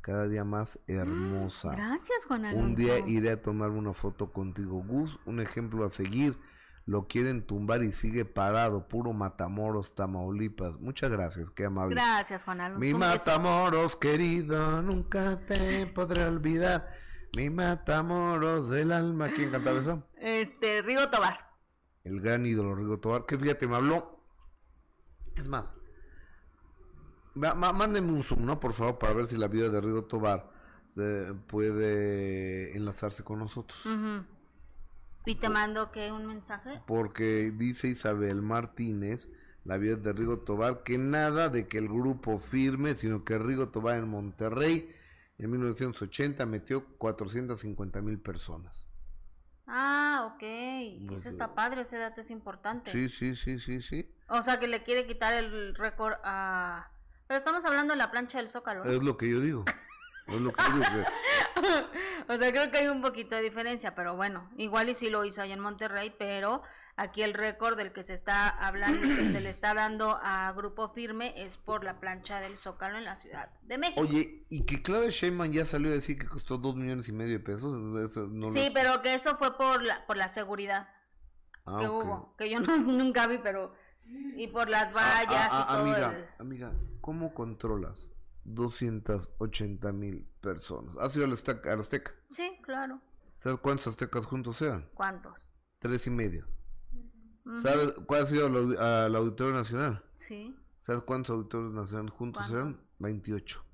cada 0.00 0.26
día 0.26 0.42
más 0.42 0.78
hermosa. 0.86 1.74
Gracias, 1.74 2.24
Juan 2.28 2.46
Alonso. 2.46 2.64
Un 2.64 2.74
día 2.76 2.98
iré 3.06 3.30
a 3.30 3.42
tomar 3.42 3.70
una 3.70 3.92
foto 3.92 4.32
contigo. 4.32 4.82
Gus, 4.82 5.18
un 5.26 5.40
ejemplo 5.40 5.84
a 5.84 5.90
seguir. 5.90 6.38
Lo 6.86 7.08
quieren 7.08 7.46
tumbar 7.46 7.82
y 7.82 7.92
sigue 7.92 8.24
parado. 8.24 8.88
Puro 8.88 9.12
Matamoros, 9.12 9.94
Tamaulipas. 9.94 10.80
Muchas 10.80 11.10
gracias, 11.10 11.50
qué 11.50 11.66
amable. 11.66 11.94
Gracias, 11.94 12.42
Juan 12.44 12.62
Alonso. 12.62 12.80
Mi 12.80 12.94
Matamoros 12.94 13.96
querido, 13.96 14.80
nunca 14.80 15.38
te 15.44 15.86
podré 15.88 16.24
olvidar. 16.24 17.09
Mi 17.36 17.50
Matamoros 17.50 18.70
del 18.70 18.92
alma. 18.92 19.30
¿Quién 19.32 19.50
cantaba 19.50 19.78
eso? 19.78 20.02
Este, 20.16 20.82
Rigo 20.82 21.08
Tobar 21.10 21.50
el 22.04 22.20
gran 22.20 22.46
ídolo 22.46 22.74
Rigo 22.74 22.98
Tobar, 22.98 23.26
que 23.26 23.38
fíjate, 23.38 23.66
me 23.66 23.76
habló. 23.76 24.18
Es 25.36 25.46
más, 25.46 25.74
mándenme 27.34 28.12
un 28.12 28.22
zoom, 28.22 28.44
¿no? 28.44 28.60
Por 28.60 28.72
favor, 28.72 28.98
para 28.98 29.14
ver 29.14 29.26
si 29.26 29.36
la 29.36 29.48
vida 29.48 29.68
de 29.68 29.80
Rigo 29.80 30.04
Tobar 30.04 30.50
puede 31.46 32.76
enlazarse 32.76 33.22
con 33.22 33.38
nosotros. 33.38 33.80
¿Y 35.26 35.34
te 35.36 35.48
mando 35.48 35.92
que 35.92 36.10
un 36.10 36.26
mensaje? 36.26 36.82
Porque 36.86 37.52
dice 37.54 37.88
Isabel 37.88 38.42
Martínez, 38.42 39.28
la 39.64 39.76
vida 39.76 39.96
de 39.96 40.12
Rigo 40.12 40.40
Tobar, 40.40 40.82
que 40.82 40.98
nada 40.98 41.48
de 41.48 41.68
que 41.68 41.78
el 41.78 41.88
grupo 41.88 42.38
firme, 42.38 42.96
sino 42.96 43.24
que 43.24 43.38
Rigo 43.38 43.68
Tobar 43.68 43.96
en 43.96 44.08
Monterrey 44.08 44.92
en 45.44 45.50
1980 45.50 46.44
metió 46.46 46.84
450 46.98 48.00
mil 48.02 48.18
personas. 48.20 48.86
Ah, 49.66 50.32
ok. 50.34 50.42
Eso 51.16 51.28
está 51.28 51.54
padre, 51.54 51.82
ese 51.82 51.96
dato 51.96 52.20
es 52.20 52.30
importante. 52.30 52.90
Sí, 52.90 53.08
sí, 53.08 53.36
sí, 53.36 53.60
sí, 53.60 53.80
sí. 53.80 54.14
O 54.28 54.42
sea, 54.42 54.58
que 54.58 54.66
le 54.66 54.82
quiere 54.82 55.06
quitar 55.06 55.32
el 55.34 55.74
récord 55.74 56.14
a... 56.24 56.90
Pero 57.26 57.38
estamos 57.38 57.64
hablando 57.64 57.92
de 57.92 57.98
la 57.98 58.10
plancha 58.10 58.38
del 58.38 58.48
Zócalo. 58.48 58.84
Es 58.84 59.02
lo 59.02 59.16
que 59.16 59.30
yo 59.30 59.40
digo. 59.40 59.64
Es 60.26 60.40
lo 60.40 60.52
que 60.52 60.62
yo 60.62 60.76
digo. 60.76 61.06
o 62.28 62.36
sea, 62.36 62.50
creo 62.50 62.70
que 62.70 62.78
hay 62.78 62.88
un 62.88 63.00
poquito 63.00 63.36
de 63.36 63.42
diferencia, 63.42 63.94
pero 63.94 64.16
bueno, 64.16 64.50
igual 64.56 64.88
y 64.88 64.94
sí 64.94 65.08
lo 65.08 65.24
hizo 65.24 65.42
allá 65.42 65.54
en 65.54 65.60
Monterrey, 65.60 66.14
pero 66.18 66.62
Aquí 67.00 67.22
el 67.22 67.32
récord 67.32 67.78
del 67.78 67.94
que 67.94 68.02
se 68.02 68.12
está 68.12 68.46
hablando, 68.50 69.00
que 69.00 69.32
se 69.32 69.40
le 69.40 69.48
está 69.48 69.72
dando 69.72 70.18
a 70.22 70.52
Grupo 70.52 70.90
Firme, 70.90 71.32
es 71.34 71.56
por 71.56 71.82
la 71.82 71.98
plancha 71.98 72.40
del 72.40 72.58
Zócalo 72.58 72.98
en 72.98 73.06
la 73.06 73.16
Ciudad 73.16 73.48
de 73.62 73.78
México. 73.78 74.02
Oye, 74.02 74.44
y 74.50 74.66
que 74.66 74.82
Claudia 74.82 75.08
Sheinbaum 75.08 75.50
ya 75.50 75.64
salió 75.64 75.88
a 75.88 75.94
decir 75.94 76.18
que 76.18 76.26
costó 76.26 76.58
dos 76.58 76.76
millones 76.76 77.08
y 77.08 77.12
medio 77.12 77.38
de 77.38 77.40
pesos. 77.40 77.74
sí, 78.52 78.70
pero 78.74 79.00
que 79.00 79.14
eso 79.14 79.38
fue 79.38 79.56
por 79.56 79.82
la, 79.82 80.06
por 80.06 80.18
la 80.18 80.28
seguridad 80.28 80.90
ah, 81.64 81.78
que 81.80 81.88
hubo, 81.88 82.36
que 82.36 82.50
yo 82.50 82.60
nunca 82.60 83.26
vi, 83.26 83.38
pero... 83.38 83.74
Y 84.36 84.48
por 84.48 84.68
las 84.68 84.92
ah, 84.94 85.24
vallas 85.24 85.48
ah, 85.50 85.64
y 85.64 85.72
todo 85.72 85.82
amiga, 85.82 86.34
amiga, 86.38 86.72
¿cómo 87.00 87.32
controlas 87.32 88.12
280 88.44 89.90
mil 89.94 90.28
personas? 90.42 90.94
¿Has 90.98 91.16
ido 91.16 91.24
al 91.24 91.32
Azteca? 91.32 92.12
Sí, 92.28 92.58
claro. 92.62 93.00
¿Sabes 93.38 93.58
cuántos 93.60 93.86
aztecas 93.86 94.26
juntos 94.26 94.60
eran? 94.60 94.90
¿Cuántos? 94.92 95.32
Tres 95.78 96.06
y 96.06 96.10
medio. 96.10 96.59
¿Sabes 97.58 97.92
cuál 98.06 98.22
ha 98.22 98.26
sido 98.26 98.46
el, 98.46 99.16
Auditorio 99.16 99.54
Nacional? 99.54 100.02
Sí. 100.16 100.56
¿Sabes 100.82 101.02
cuántos 101.02 101.34
auditorios 101.34 101.72
nacionales 101.72 102.12
juntos 102.12 102.50
eran? 102.50 102.76
28. 102.98 103.64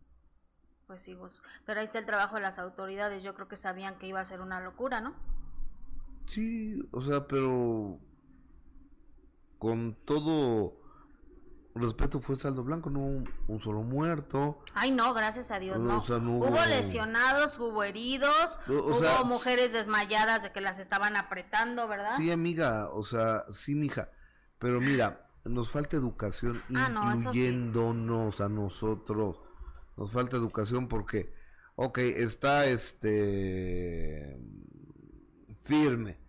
Pues 0.87 1.03
sí, 1.03 1.15
vos. 1.15 1.43
Pero 1.65 1.81
ahí 1.81 1.87
está 1.87 1.99
el 1.99 2.07
trabajo 2.07 2.37
de 2.37 2.43
las 2.43 2.59
autoridades. 2.59 3.23
Yo 3.23 3.35
creo 3.35 3.49
que 3.49 3.57
sabían 3.57 3.99
que 3.99 4.07
iba 4.07 4.21
a 4.21 4.25
ser 4.25 4.41
una 4.41 4.61
locura, 4.61 5.01
¿no? 5.01 5.15
Sí, 6.27 6.87
o 6.93 7.03
sea, 7.03 7.27
pero 7.27 7.99
con 9.59 9.95
todo 10.05 10.77
respeto 11.81 12.21
fue 12.21 12.37
saldo 12.37 12.65
blanco, 12.65 12.91
no 12.91 13.01
un, 13.01 13.61
solo 13.61 13.83
muerto. 13.83 14.61
Ay, 14.75 14.91
no, 14.91 15.15
gracias 15.15 15.51
a 15.51 15.59
Dios, 15.59 15.79
no. 15.79 15.99
hubo... 15.99 16.65
lesionados, 16.67 17.59
hubo 17.59 17.83
heridos, 17.83 18.59
hubo 18.69 19.25
mujeres 19.25 19.73
desmayadas 19.73 20.43
de 20.43 20.53
que 20.53 20.61
las 20.61 20.79
estaban 20.79 21.17
apretando, 21.17 21.89
¿verdad? 21.89 22.17
Sí, 22.17 22.31
amiga, 22.31 22.89
o 22.93 23.03
sea, 23.05 23.45
sí, 23.51 23.75
mija. 23.75 24.11
Pero 24.59 24.81
mira, 24.81 25.29
nos 25.45 25.71
falta 25.71 25.97
educación, 25.97 26.63
ah, 26.75 27.15
incluyéndonos 27.15 28.41
a 28.41 28.49
nosotros. 28.49 29.37
Nos 29.97 30.13
falta 30.13 30.37
educación 30.37 30.89
porque, 30.89 31.33
ok, 31.77 31.99
está 31.99 32.67
este 32.67 34.39
firme 35.55 36.26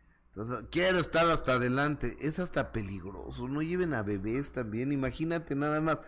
quiero 0.71 0.99
estar 0.99 1.29
hasta 1.29 1.53
adelante. 1.53 2.17
Es 2.21 2.39
hasta 2.39 2.71
peligroso. 2.71 3.47
No 3.47 3.61
lleven 3.61 3.93
a 3.93 4.03
bebés 4.03 4.51
también. 4.51 4.91
Imagínate 4.91 5.55
nada 5.55 5.81
más. 5.81 5.99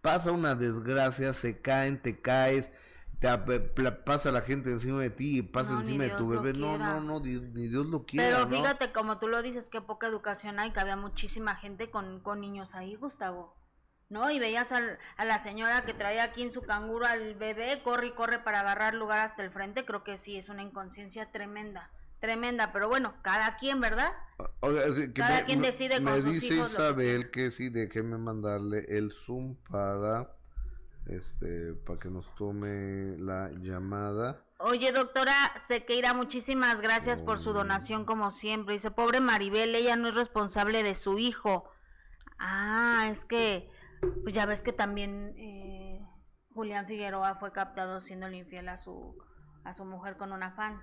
Pasa 0.00 0.30
una 0.30 0.54
desgracia, 0.54 1.32
se 1.32 1.60
caen, 1.60 2.00
te 2.00 2.20
caes, 2.20 2.70
te 3.18 3.28
pasa 4.04 4.30
la 4.30 4.42
gente 4.42 4.70
encima 4.70 5.00
de 5.00 5.10
ti 5.10 5.38
y 5.38 5.42
pasa 5.42 5.74
encima 5.74 6.04
de 6.04 6.10
tu 6.10 6.28
bebé. 6.28 6.52
No, 6.52 6.78
no, 6.78 7.00
no, 7.00 7.18
ni 7.18 7.68
Dios 7.68 7.86
lo 7.86 8.04
quiera. 8.04 8.44
Pero 8.44 8.48
fíjate, 8.48 8.92
como 8.92 9.18
tú 9.18 9.26
lo 9.26 9.42
dices, 9.42 9.68
que 9.68 9.80
poca 9.80 10.06
educación 10.06 10.60
hay, 10.60 10.72
que 10.72 10.78
había 10.78 10.96
muchísima 10.96 11.56
gente 11.56 11.90
con, 11.90 12.20
con 12.20 12.40
niños 12.40 12.74
ahí, 12.74 12.94
Gustavo. 12.94 13.56
¿no? 14.08 14.30
Y 14.30 14.38
veías 14.38 14.70
a 14.70 15.24
la 15.24 15.38
señora 15.40 15.84
que 15.84 15.92
traía 15.92 16.22
aquí 16.22 16.42
en 16.42 16.52
su 16.52 16.62
canguro 16.62 17.06
al 17.06 17.34
bebé, 17.34 17.82
corre 17.82 18.06
y 18.08 18.12
corre 18.12 18.38
para 18.38 18.60
agarrar 18.60 18.94
lugar 18.94 19.26
hasta 19.26 19.42
el 19.42 19.50
frente, 19.50 19.84
creo 19.84 20.04
que 20.04 20.16
sí, 20.16 20.36
es 20.36 20.48
una 20.48 20.62
inconsciencia 20.62 21.32
tremenda 21.32 21.90
tremenda, 22.20 22.72
pero 22.72 22.88
bueno, 22.88 23.14
cada 23.22 23.56
quien, 23.56 23.80
¿verdad? 23.80 24.12
Que 24.60 25.12
Cada 25.14 25.40
me, 25.40 25.44
quien 25.44 25.60
me- 25.60 25.70
decide 25.70 26.00
me 26.00 26.10
con 26.12 26.22
sus 26.22 26.32
dice 26.32 26.54
hijos 26.54 26.72
Isabel 26.72 27.30
que 27.30 27.50
sí, 27.50 27.70
déjeme 27.70 28.18
mandarle 28.18 28.84
el 28.88 29.12
Zoom 29.12 29.56
para 29.70 30.30
este 31.06 31.74
para 31.86 31.98
que 31.98 32.10
nos 32.10 32.34
tome 32.34 33.16
la 33.18 33.50
llamada. 33.60 34.42
Oye, 34.58 34.90
doctora 34.92 35.34
Sequeira, 35.66 36.14
muchísimas 36.14 36.80
gracias 36.80 37.20
por 37.22 37.38
su 37.40 37.52
donación 37.52 38.04
como 38.04 38.30
siempre. 38.30 38.74
Dice, 38.74 38.90
pobre 38.90 39.20
Maribel, 39.20 39.74
ella 39.74 39.96
no 39.96 40.08
es 40.08 40.14
responsable 40.14 40.82
de 40.82 40.94
su 40.94 41.18
hijo. 41.18 41.68
Ah, 42.38 43.08
es 43.10 43.24
que, 43.26 43.70
pues 44.22 44.34
ya 44.34 44.46
ves 44.46 44.62
que 44.62 44.72
también 44.72 45.34
eh, 45.38 46.00
Julián 46.54 46.86
Figueroa 46.86 47.36
fue 47.36 47.52
captado 47.52 48.00
siendo 48.00 48.30
infiel 48.30 48.68
a 48.68 48.76
su, 48.78 49.16
a 49.64 49.72
su 49.74 49.84
mujer 49.84 50.16
con 50.16 50.32
una 50.32 50.52
fan. 50.52 50.80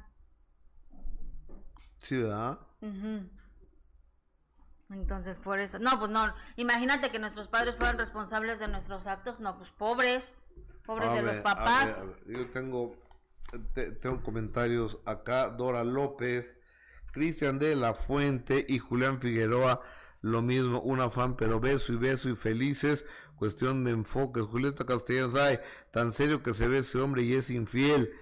Sí. 2.03 2.23
Entonces, 4.89 5.37
por 5.37 5.59
eso. 5.59 5.79
No, 5.79 5.97
pues 5.99 6.11
no. 6.11 6.33
Imagínate 6.55 7.09
que 7.11 7.19
nuestros 7.19 7.47
padres 7.47 7.75
fueran 7.77 7.97
responsables 7.97 8.59
de 8.59 8.67
nuestros 8.67 9.07
actos. 9.07 9.39
No, 9.39 9.57
pues 9.57 9.69
pobres. 9.71 10.37
Pobres 10.85 11.09
A 11.09 11.13
de 11.15 11.21
ver, 11.21 11.35
los 11.37 11.45
a 11.45 11.55
papás. 11.55 11.85
ver, 11.85 11.95
a 11.95 12.03
ver, 12.03 12.17
Yo 12.27 12.49
tengo, 12.51 12.95
te- 13.73 13.91
tengo 13.91 14.21
comentarios 14.21 14.99
acá. 15.05 15.49
Dora 15.49 15.83
López, 15.83 16.57
Cristian 17.13 17.57
de 17.57 17.75
la 17.75 17.93
Fuente 17.93 18.65
y 18.67 18.79
Julián 18.79 19.19
Figueroa. 19.21 19.81
Lo 20.21 20.41
mismo, 20.41 20.79
una 20.81 21.09
fan, 21.09 21.35
pero 21.35 21.59
beso 21.59 21.93
y 21.93 21.97
beso 21.97 22.29
y 22.29 22.35
felices. 22.35 23.05
Cuestión 23.35 23.83
de 23.83 23.91
enfoques. 23.91 24.43
Julieta 24.45 24.85
Castellanos, 24.85 25.35
ay, 25.35 25.59
tan 25.91 26.11
serio 26.11 26.43
que 26.43 26.53
se 26.53 26.67
ve 26.67 26.79
ese 26.79 26.99
hombre 26.99 27.23
y 27.23 27.33
es 27.33 27.49
infiel. 27.49 28.13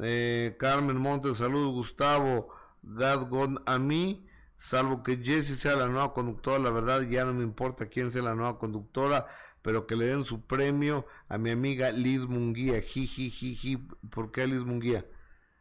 Eh, 0.00 0.56
Carmen 0.58 0.96
Montes, 0.98 1.36
saludos 1.38 1.72
Gustavo. 1.72 2.48
God 2.86 3.28
God 3.28 3.58
a 3.66 3.78
mí, 3.78 4.26
salvo 4.56 5.02
que 5.02 5.16
Jessie 5.18 5.56
sea 5.56 5.76
la 5.76 5.86
nueva 5.88 6.12
conductora, 6.14 6.58
la 6.58 6.70
verdad 6.70 7.02
ya 7.02 7.24
no 7.24 7.32
me 7.34 7.42
importa 7.44 7.86
quién 7.86 8.10
sea 8.10 8.22
la 8.22 8.34
nueva 8.34 8.58
conductora, 8.58 9.26
pero 9.62 9.86
que 9.86 9.96
le 9.96 10.06
den 10.06 10.24
su 10.24 10.46
premio 10.46 11.06
a 11.28 11.36
mi 11.38 11.50
amiga 11.50 11.90
Liz 11.90 12.20
Munguía. 12.20 12.80
Jiji, 12.80 13.76
¿Por 14.10 14.30
qué 14.30 14.46
Liz 14.46 14.60
Munguía? 14.60 15.04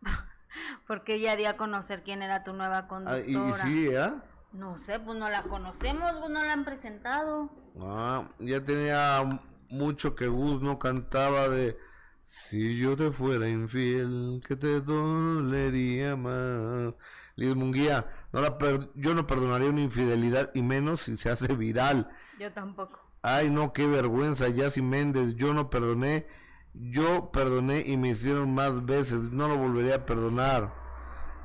Porque 0.87 1.15
ella 1.15 1.35
dio 1.35 1.49
a 1.49 1.57
conocer 1.57 2.03
quién 2.03 2.21
era 2.21 2.43
tu 2.43 2.53
nueva 2.53 2.77
Ah, 2.79 2.87
conductora. 2.87 3.25
y, 3.27 3.33
y 3.35 3.53
sí, 3.53 3.87
¿eh? 3.91 4.13
No 4.53 4.77
sé, 4.77 4.99
pues 4.99 5.17
no 5.17 5.27
la 5.29 5.43
conocemos, 5.43 6.13
pues 6.19 6.31
no 6.31 6.43
la 6.43 6.53
han 6.53 6.63
presentado. 6.63 7.49
Ah, 7.81 8.29
ya 8.39 8.63
tenía 8.63 9.21
mucho 9.69 10.15
que 10.15 10.27
Gus 10.27 10.61
no 10.61 10.79
cantaba 10.79 11.49
de 11.49 11.77
Si 12.25 12.77
yo 12.77 12.97
te 12.97 13.11
fuera 13.11 13.47
infiel, 13.47 14.41
que 14.47 14.55
te 14.55 14.81
dolería 14.81 16.15
más. 16.15 16.93
Liz 17.35 17.55
Munguía, 17.55 18.09
no 18.33 18.41
la 18.41 18.57
per- 18.57 18.89
yo 18.95 19.13
no 19.13 19.27
perdonaría 19.27 19.69
una 19.69 19.81
infidelidad 19.81 20.51
y 20.53 20.61
menos 20.61 21.01
si 21.01 21.17
se 21.17 21.29
hace 21.29 21.53
viral. 21.55 22.09
Yo 22.39 22.51
tampoco. 22.51 22.99
Ay, 23.21 23.49
no, 23.49 23.73
qué 23.73 23.85
vergüenza, 23.87 24.49
Yassi 24.49 24.81
Méndez, 24.81 25.35
yo 25.35 25.53
no 25.53 25.69
perdoné, 25.69 26.27
yo 26.73 27.31
perdoné 27.31 27.81
y 27.85 27.97
me 27.97 28.09
hicieron 28.09 28.53
más 28.53 28.85
veces, 28.85 29.21
no 29.31 29.47
lo 29.47 29.57
volvería 29.57 29.95
a 29.95 30.05
perdonar. 30.05 30.73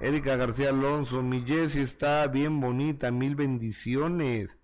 Erika 0.01 0.37
García 0.37 0.71
Alonso, 0.71 1.23
mi 1.23 1.45
Jessie 1.47 1.83
está 1.83 2.27
bien 2.29 2.61
bonita, 2.61 3.11
mil 3.11 3.35
bendiciones. 3.37 4.59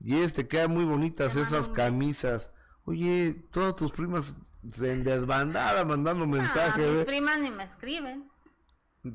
Y 0.00 0.16
este, 0.16 0.46
quedan 0.46 0.72
muy 0.72 0.84
bonitas 0.84 1.36
esas 1.36 1.68
camisas. 1.70 2.50
Oye, 2.84 3.46
todas 3.50 3.76
tus 3.76 3.92
primas 3.92 4.36
en 4.82 5.04
desbandada 5.04 5.84
mandando 5.84 6.26
mensajes, 6.26 6.90
mis 6.90 7.00
¿eh? 7.00 7.04
primas 7.04 7.38
ni 7.40 7.50
me 7.50 7.64
escriben. 7.64 8.30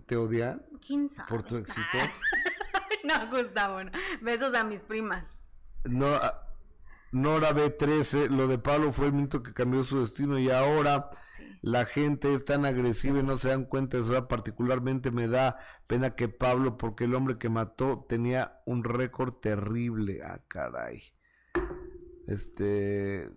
¿te 0.06 0.16
odian 0.16 0.62
¿Quién 0.86 1.10
sabe? 1.10 1.28
por 1.30 1.44
tu 1.44 1.58
éxito? 1.58 1.98
no, 3.04 3.30
Gustavo, 3.32 3.84
no. 3.84 3.92
Besos 4.22 4.54
a 4.56 4.64
mis 4.64 4.82
primas. 4.82 5.26
No, 5.86 6.08
ah, 6.08 6.46
Nora 7.12 7.52
B13, 7.56 8.30
lo 8.30 8.48
de 8.48 8.60
Pablo 8.60 8.92
fue 8.94 9.08
el 9.08 9.14
minuto 9.14 9.42
que 9.42 9.54
cambió 9.54 9.84
su 9.84 10.02
destino 10.02 10.38
y 10.38 10.52
ahora 10.52 11.10
Sí. 11.36 11.58
la 11.64 11.86
gente 11.86 12.34
es 12.36 12.46
tan 12.46 12.66
agresiva 12.66 13.20
y 13.20 13.24
no 13.24 13.38
se 13.40 13.48
dan 13.50 13.66
cuenta 13.66 13.98
de 13.98 14.04
eso. 14.04 14.28
Particularmente 14.28 15.10
me 15.10 15.28
da 15.28 15.58
pena 15.88 16.14
que 16.14 16.30
Pablo, 16.30 16.78
porque 16.78 17.06
el 17.06 17.16
hombre 17.16 17.40
que 17.40 17.50
mató 17.50 18.06
tenía 18.08 18.62
un 18.68 18.84
récord 18.84 19.34
terrible. 19.36 20.22
Ah, 20.24 20.40
caray. 20.48 21.02
Este. 22.28 23.30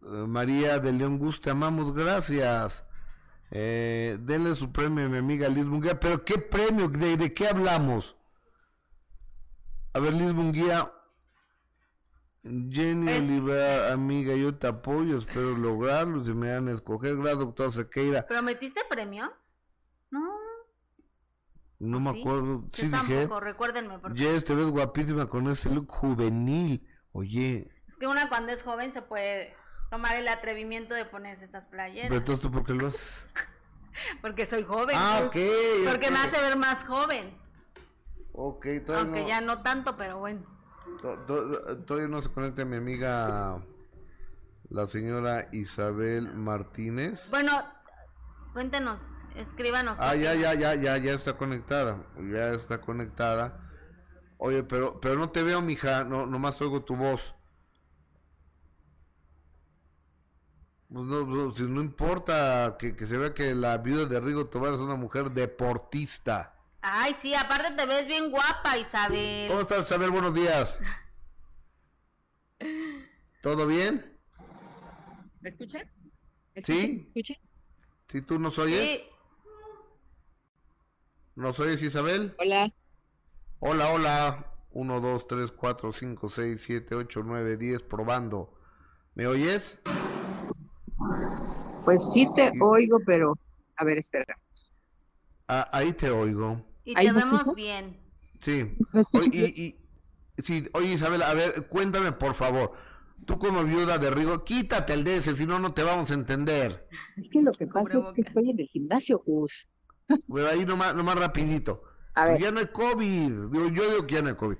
María 0.00 0.78
de 0.78 0.92
León 0.92 1.18
Gus, 1.18 1.40
te 1.40 1.50
amamos, 1.50 1.94
gracias. 1.94 2.84
Eh, 3.50 4.18
denle 4.20 4.54
su 4.54 4.70
premio 4.72 5.06
a 5.06 5.08
mi 5.08 5.18
amiga 5.18 5.48
Liz 5.48 5.64
Munguía. 5.64 5.98
¿Pero 5.98 6.24
qué 6.24 6.38
premio? 6.38 6.88
¿De, 6.88 7.16
de 7.16 7.32
qué 7.34 7.48
hablamos? 7.48 8.16
A 9.94 10.00
ver, 10.00 10.12
Liz 10.14 10.32
Munguía. 10.32 10.92
Jenny 12.42 13.10
Es- 13.10 13.18
Olivar, 13.20 13.90
amiga, 13.92 14.34
yo 14.34 14.54
te 14.56 14.68
apoyo, 14.68 15.18
espero 15.18 15.56
lograrlo. 15.56 16.24
Si 16.24 16.32
me 16.32 16.52
van 16.52 16.68
a 16.68 16.72
escoger, 16.72 17.16
gracias, 17.16 17.38
doctor 17.40 17.72
Sequeira. 17.72 18.26
¿Prometiste 18.26 18.80
premio? 18.88 19.32
No. 20.10 20.20
No 21.80 22.00
me 22.00 22.12
¿sí? 22.12 22.20
acuerdo. 22.20 22.62
Yo 22.62 22.68
Sí, 22.72 22.86
dije. 22.88 23.16
tampoco, 23.22 23.40
recuérdenme. 23.40 23.98
Porque 23.98 24.18
Jess, 24.22 24.44
te 24.44 24.54
ves 24.54 24.68
guapísima 24.70 25.26
con 25.26 25.48
ese 25.48 25.70
look 25.70 25.88
juvenil. 25.90 26.86
Oye, 27.12 27.70
es 27.88 27.96
que 27.96 28.06
una 28.06 28.28
cuando 28.28 28.52
es 28.52 28.62
joven 28.62 28.92
se 28.92 29.02
puede 29.02 29.54
tomar 29.90 30.16
el 30.16 30.28
atrevimiento 30.28 30.94
de 30.94 31.04
ponerse 31.04 31.44
estas 31.44 31.66
playeras. 31.66 32.08
pero 32.08 32.18
entonces 32.18 32.42
tú, 32.42 32.50
¿por 32.50 32.64
qué 32.64 32.74
lo 32.74 32.88
haces? 32.88 33.24
Porque 34.22 34.46
soy 34.46 34.62
joven. 34.62 34.96
Ah, 34.98 35.28
pues, 35.32 35.50
ok. 35.50 35.88
Porque 35.90 36.06
ok. 36.06 36.12
me 36.12 36.18
hace 36.18 36.40
ver 36.40 36.56
más 36.56 36.84
joven. 36.86 37.36
Ok, 38.32 38.66
todavía 38.86 39.04
Aunque 39.04 39.22
no, 39.22 39.28
ya 39.28 39.40
no 39.40 39.62
tanto, 39.62 39.96
pero 39.96 40.18
bueno. 40.18 40.40
to- 41.02 41.18
to- 41.20 41.78
todavía 41.78 42.08
no 42.08 42.22
se 42.22 42.30
conecta 42.30 42.64
mi 42.64 42.76
amiga, 42.76 43.60
la 44.68 44.86
señora 44.86 45.48
Isabel 45.50 46.32
Martínez. 46.34 47.28
Bueno, 47.30 47.50
cuéntenos, 48.52 49.00
escríbanos. 49.34 49.98
Ah, 50.00 50.14
ya, 50.14 50.34
ya, 50.34 50.54
ya, 50.54 50.76
ya, 50.76 50.96
ya 50.98 51.12
está 51.12 51.36
conectada. 51.36 51.98
Ya 52.32 52.50
está 52.50 52.80
conectada. 52.80 53.64
Oye, 54.36 54.62
pero, 54.62 55.00
pero 55.00 55.16
no 55.16 55.30
te 55.30 55.42
veo, 55.42 55.60
mija. 55.60 56.04
No, 56.04 56.24
nomás 56.26 56.60
oigo 56.60 56.84
tu 56.84 56.94
voz. 56.94 57.34
Pues 60.90 61.04
no, 61.04 61.26
no, 61.26 61.54
si 61.54 61.64
no 61.64 61.82
importa 61.82 62.76
que, 62.78 62.96
que 62.96 63.04
se 63.04 63.18
vea 63.18 63.34
que 63.34 63.54
la 63.54 63.76
viuda 63.78 64.06
de 64.06 64.20
Rigo 64.20 64.46
Tobar 64.46 64.72
es 64.72 64.80
una 64.80 64.94
mujer 64.96 65.30
deportista. 65.32 66.54
Ay, 66.80 67.14
sí, 67.20 67.34
aparte 67.34 67.72
te 67.72 67.84
ves 67.84 68.06
bien 68.06 68.30
guapa, 68.30 68.78
Isabel. 68.78 69.48
¿Cómo 69.48 69.60
estás, 69.60 69.84
Isabel? 69.84 70.10
Buenos 70.10 70.32
días. 70.34 70.78
¿Todo 73.42 73.66
bien? 73.66 74.18
¿Me 75.40 75.50
escuchan? 75.50 75.82
¿Me 76.54 76.62
Sí. 76.62 77.04
escuchan? 77.08 77.36
¿Si 78.08 78.22
tú 78.22 78.38
nos 78.38 78.58
oyes? 78.58 78.80
Sí, 79.00 79.04
¿Nos 81.34 81.60
oyes, 81.60 81.80
Isabel? 81.82 82.34
Hola. 82.38 82.72
Hola, 83.60 83.90
hola. 83.90 84.52
1, 84.70 85.00
2, 85.00 85.28
3, 85.28 85.52
4, 85.52 85.92
5, 85.92 86.28
6, 86.28 86.60
7, 86.60 86.94
8, 86.96 87.22
9, 87.24 87.56
10, 87.56 87.82
probando. 87.82 88.58
¿Me 89.14 89.26
oyes? 89.28 89.80
Pues 91.84 92.00
sí 92.12 92.28
te 92.34 92.50
Y- 92.54 92.60
oigo, 92.60 92.98
pero 93.06 93.34
a 93.76 93.84
ver, 93.84 93.98
espera. 93.98 94.36
Ah, 95.46 95.68
ahí 95.72 95.92
te 95.92 96.10
oigo. 96.10 96.60
y 96.84 96.94
¿Ahí 96.96 97.06
te 97.06 97.12
vemos 97.12 97.54
bien. 97.54 97.96
Sí. 98.38 98.76
¿Me 98.92 99.00
escuchas 99.00 99.28
Oye, 99.28 99.52
y, 99.56 99.62
y- 99.64 100.42
sí, 100.42 100.68
oye, 100.74 100.92
Isabel, 100.92 101.22
a 101.22 101.34
ver, 101.34 101.66
cuéntame, 101.66 102.12
por 102.12 102.34
favor. 102.34 102.72
Tú 103.24 103.38
como 103.38 103.64
viuda 103.64 103.98
de 103.98 104.10
Rigo, 104.10 104.44
quítate 104.44 104.92
el 104.94 105.04
DS, 105.04 105.34
si 105.34 105.46
no, 105.46 105.58
no 105.58 105.74
te 105.74 105.82
vamos 105.82 106.10
a 106.10 106.14
entender. 106.14 106.86
Es 107.16 107.28
que 107.28 107.42
lo 107.42 107.52
que 107.52 107.66
pasa 107.66 107.98
es 107.98 108.04
que 108.14 108.20
estoy 108.22 108.50
en 108.50 108.60
el 108.60 108.68
gimnasio, 108.68 109.22
Gus. 109.26 109.66
Pero 110.32 110.48
ahí 110.48 110.64
nomás, 110.64 110.94
nomás 110.94 111.18
rapidito. 111.18 111.82
A 112.14 112.24
Pues 112.26 112.34
ver, 112.34 112.42
ya 112.42 112.52
no 112.52 112.60
hay 112.60 112.66
COVID. 112.66 113.50
Digo, 113.50 113.68
yo 113.68 113.90
digo 113.90 114.06
que 114.06 114.14
ya 114.14 114.22
no 114.22 114.28
hay 114.28 114.34
COVID. 114.34 114.56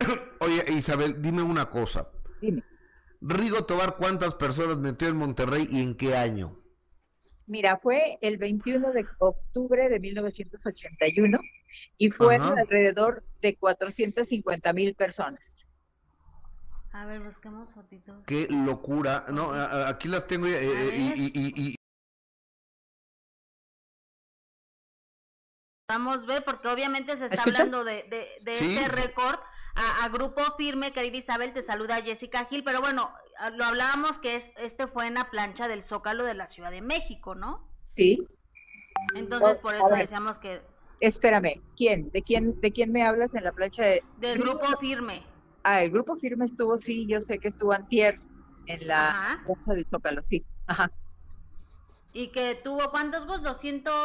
Oye, 0.40 0.64
Isabel, 0.72 1.20
dime 1.22 1.42
una 1.42 1.68
cosa. 1.70 2.08
dime. 2.40 2.62
Rigo 3.20 3.64
Tobar, 3.64 3.96
¿cuántas 3.96 4.34
personas 4.34 4.78
metió 4.78 5.08
en 5.08 5.16
Monterrey 5.16 5.66
y 5.70 5.82
en 5.82 5.96
qué 5.96 6.16
año? 6.16 6.52
Mira, 7.46 7.78
fue 7.78 8.18
el 8.20 8.36
21 8.36 8.92
de 8.92 9.06
octubre 9.18 9.88
de 9.88 9.98
1981 9.98 11.40
y 11.96 12.10
fueron 12.10 12.52
Ajá. 12.52 12.60
alrededor 12.60 13.24
de 13.40 13.56
450 13.56 14.72
mil 14.72 14.94
personas. 14.94 15.66
A 16.92 17.06
ver, 17.06 17.20
busquemos 17.20 17.68
fotitos. 17.74 18.24
Qué 18.26 18.46
locura. 18.50 19.24
No, 19.32 19.50
aquí 19.52 20.08
las 20.08 20.26
tengo. 20.26 20.46
eh, 20.46 20.56
eh, 20.60 20.94
y, 20.96 21.22
y- 21.24 21.32
y- 21.34 21.70
y- 21.70 21.74
Vamos 25.90 26.22
a 26.22 26.26
ver, 26.26 26.44
porque 26.44 26.68
obviamente 26.68 27.16
se 27.16 27.24
está 27.24 27.36
escuchas? 27.36 27.60
hablando 27.60 27.82
de, 27.84 28.02
de, 28.04 28.28
de 28.42 28.54
Sí, 28.56 28.76
este 28.76 28.88
récord. 28.94 29.38
A, 29.78 30.04
a 30.04 30.08
Grupo 30.08 30.42
Firme, 30.56 30.92
querida 30.92 31.16
Isabel, 31.16 31.52
te 31.52 31.62
saluda 31.62 32.02
Jessica 32.02 32.44
Gil, 32.46 32.64
pero 32.64 32.80
bueno, 32.80 33.12
lo 33.54 33.64
hablábamos 33.64 34.18
que 34.18 34.34
es, 34.34 34.52
este 34.56 34.88
fue 34.88 35.06
en 35.06 35.14
la 35.14 35.30
plancha 35.30 35.68
del 35.68 35.82
Zócalo 35.82 36.24
de 36.24 36.34
la 36.34 36.46
Ciudad 36.48 36.70
de 36.72 36.82
México, 36.82 37.34
¿no? 37.36 37.68
Sí, 37.86 38.26
Entonces, 39.14 39.56
Oh, 39.58 39.60
por 39.62 39.74
eso 39.76 39.88
ver. 39.88 40.00
decíamos 40.00 40.38
que 40.38 40.60
Espérame, 41.00 41.62
¿quién? 41.76 42.10
¿De 42.10 42.22
quién, 42.22 42.60
de 42.60 42.72
quién 42.72 42.90
me 42.90 43.06
hablas 43.06 43.34
en 43.36 43.44
la 43.44 43.52
plancha 43.52 43.84
de...? 43.84 44.02
Del 44.16 44.38
grupo 44.40 44.66
firme. 44.80 45.22
Ah, 45.62 45.82
el 45.82 45.92
grupo 45.92 46.16
firme 46.16 46.44
estuvo, 46.46 46.76
sí, 46.76 47.06
yo 47.06 47.20
sé 47.20 47.38
que 47.38 47.46
estuvo 47.46 47.72
antier 47.72 48.18
en 48.66 48.88
la 48.88 49.40
plancha 49.46 49.74
del 49.74 49.86
Zócalo, 49.86 50.22
sí. 50.24 50.44
Ajá. 50.66 50.90
Y 52.12 52.28
que 52.28 52.56
tuvo, 52.56 52.90
¿cuántos 52.90 53.26
votos? 53.26 53.60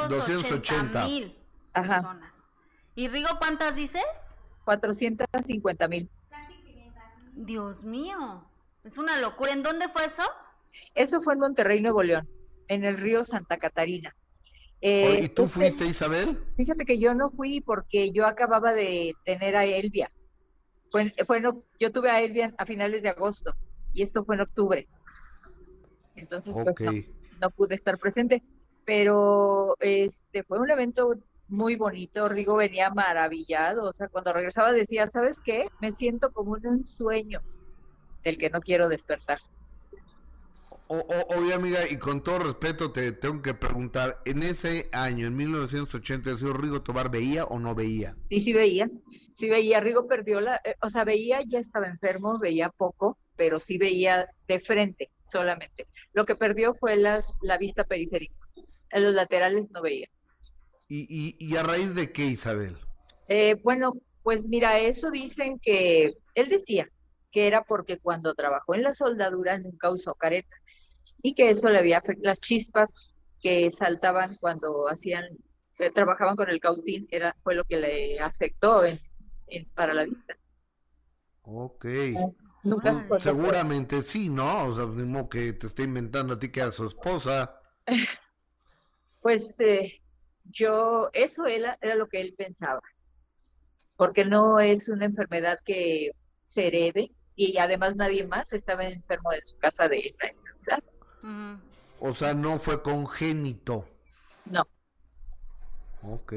280 0.09 1.05
mil 1.05 1.36
personas. 1.73 2.33
¿Y 2.93 3.07
Rigo 3.07 3.29
cuántas 3.39 3.75
dices? 3.75 4.03
450 4.63 5.88
mil. 5.88 6.10
Dios 7.36 7.84
mío, 7.84 8.45
es 8.84 8.97
una 8.97 9.19
locura. 9.19 9.54
¿En 9.54 9.63
dónde 9.63 9.88
fue 9.89 10.06
eso? 10.06 10.23
Eso 10.95 11.21
fue 11.21 11.34
en 11.34 11.39
Monterrey, 11.39 11.82
Nuevo 11.82 12.04
León, 12.04 12.28
en 12.67 12.84
el 12.84 12.97
río 12.97 13.23
Santa 13.23 13.58
Catarina. 13.58 14.15
Eh, 14.82 15.21
¿Y 15.23 15.30
tú 15.30 15.47
fuiste, 15.47 15.86
Isabel? 15.86 16.38
Fíjate 16.58 16.86
que 16.86 16.99
yo 16.99 17.15
no 17.15 17.32
fui 17.32 17.62
porque 17.62 18.12
yo 18.12 18.26
acababa 18.26 18.73
de 18.73 19.15
tener 19.23 19.56
a 19.56 19.63
Elvia. 19.63 20.12
Fue, 20.91 21.13
fue 21.26 21.41
yo 21.80 21.91
tuve 21.91 22.12
a 22.12 22.21
Elvia 22.21 22.54
a 22.58 22.65
finales 22.65 23.02
de 23.02 23.10
agosto 23.10 23.56
y 23.93 24.04
esto 24.04 24.26
fue 24.26 24.36
en 24.36 24.41
octubre. 24.41 24.88
Entonces, 26.15 26.54
pues, 26.54 27.06
no, 27.39 27.49
pude 27.52 27.76
estar 27.76 27.97
presente. 27.97 28.43
Pero 28.86 29.78
este 29.80 30.43
fue 30.43 30.60
un 30.60 30.69
evento 30.69 31.15
muy 31.54 31.76
bonito. 31.76 32.28
Rigo 32.28 32.56
venía 32.56 32.89
maravillado. 32.89 33.89
O 33.89 33.94
sea, 33.94 34.10
cuando 34.10 34.34
regresaba 34.34 34.72
decía, 34.74 35.10
¿sabes 35.10 35.39
qué? 35.39 35.68
Me 35.80 35.92
siento 35.92 36.32
como 36.32 36.58
en 36.58 36.68
un 36.68 36.86
sueño 36.86 37.42
del 38.24 38.38
que 38.38 38.50
no 38.50 38.60
quiero 38.60 38.89
despertar. 38.89 39.39
oye, 40.88 41.54
amiga, 41.54 41.80
y 41.89 41.98
con 41.98 42.22
todo 42.24 42.39
respeto 42.39 42.92
te 42.92 43.12
tengo 43.12 43.42
que 43.42 43.54
preguntar, 43.54 44.20
en 44.26 44.44
ese 44.44 44.89
año, 44.92 45.28
en 45.28 45.36
1980, 45.36 46.32
¿el 46.32 46.38
señor 46.38 46.62
Rigo 46.62 46.82
Tobar 46.82 47.10
veía 47.10 47.46
o 47.46 47.60
no 47.60 47.76
veía? 47.76 48.16
Sí, 48.30 48.42
sí 48.42 48.54
veía, 48.54 48.89
sí 49.34 49.50
veía, 49.50 49.80
Rigo 49.80 50.08
perdió 50.08 50.39
la, 50.39 50.58
eh, 50.63 50.76
o 50.82 50.89
sea, 50.89 51.04
veía, 51.04 51.42
ya 51.46 51.60
estaba 51.60 51.88
enfermo, 51.88 52.38
veía 52.39 52.70
poco, 52.70 53.18
pero 53.36 53.60
sí 53.60 53.78
veía 53.78 54.30
de 54.48 54.60
frente 54.60 55.10
solamente. 55.26 55.88
Lo 56.13 56.26
que 56.26 56.36
perdió 56.36 56.76
fue 56.76 56.96
las, 56.96 57.28
la 57.42 57.58
vista 57.58 57.84
periférica, 57.84 58.36
en 58.92 59.04
los 59.04 59.13
laterales 59.13 59.72
no 59.72 59.82
veía. 59.82 60.08
¿Y, 60.88 61.08
y, 61.10 61.36
y 61.39 61.56
a 61.58 61.63
raíz 61.63 61.96
de 61.96 62.12
qué, 62.12 62.26
Isabel? 62.26 62.78
Eh, 63.28 63.56
bueno, 63.63 63.93
pues 64.22 64.46
mira, 64.48 64.80
eso 64.80 65.12
dicen 65.12 65.60
que, 65.60 66.13
él 66.36 66.50
decía, 66.50 66.89
que 67.32 67.48
era 67.48 67.63
porque 67.63 67.98
cuando 67.98 68.36
trabajó 68.36 68.76
en 68.76 68.84
la 68.84 68.93
soldadura 68.93 69.58
nunca 69.58 69.89
usó 69.89 70.13
careta 70.15 70.56
y 71.22 71.34
que 71.36 71.50
eso 71.50 71.69
le 71.69 71.80
había 71.80 71.98
afectado 71.98 72.28
las 72.28 72.39
chispas 72.39 73.10
que 73.41 73.69
saltaban 73.72 74.38
cuando 74.39 74.88
hacían 74.88 75.26
que 75.76 75.89
trabajaban 75.89 76.36
con 76.36 76.50
el 76.50 76.60
cautín 76.60 77.08
era 77.10 77.36
fue 77.43 77.56
lo 77.56 77.65
que 77.65 77.78
le 77.78 78.19
afectó 78.19 78.86
en, 78.86 79.00
para 79.74 79.93
la 79.93 80.06
vista. 80.06 80.38
Ok. 81.41 81.86
Nunca 82.63 83.06
pues, 83.08 83.24
seguramente 83.24 84.02
sí, 84.02 84.30
¿no? 84.30 84.67
O 84.67 84.76
sea, 84.76 84.86
mismo 84.86 85.28
que 85.28 85.54
te 85.54 85.67
está 85.67 85.84
inventando 85.84 86.36
a 86.36 86.39
ti 86.39 86.52
que 86.52 86.62
era 86.62 86.72
su 86.72 86.88
esposa. 86.88 87.60
Pues 89.22 89.58
eh, 89.62 90.03
yo, 90.45 91.10
eso 91.13 91.45
era, 91.45 91.77
era 91.82 91.95
lo 91.95 92.08
que 92.08 92.21
él 92.21 92.34
pensaba, 92.38 92.82
porque 93.95 94.25
no 94.25 94.60
es 94.60 94.89
una 94.89 95.06
enfermedad 95.06 95.60
que 95.65 96.12
se 96.45 96.67
herede, 96.67 97.12
y 97.36 97.58
además 97.58 97.95
nadie 97.95 98.25
más 98.27 98.53
estaba 98.53 98.86
enfermo 98.86 99.32
de 99.32 99.41
su 99.45 99.58
casa 99.58 99.88
de 99.88 99.99
esa 99.99 100.27
enfermedad. 100.27 100.84
O 101.99 102.13
sea, 102.13 102.34
no 102.34 102.58
fue 102.58 102.82
congénito. 102.82 103.88
No. 104.45 104.67
Ok. 106.01 106.34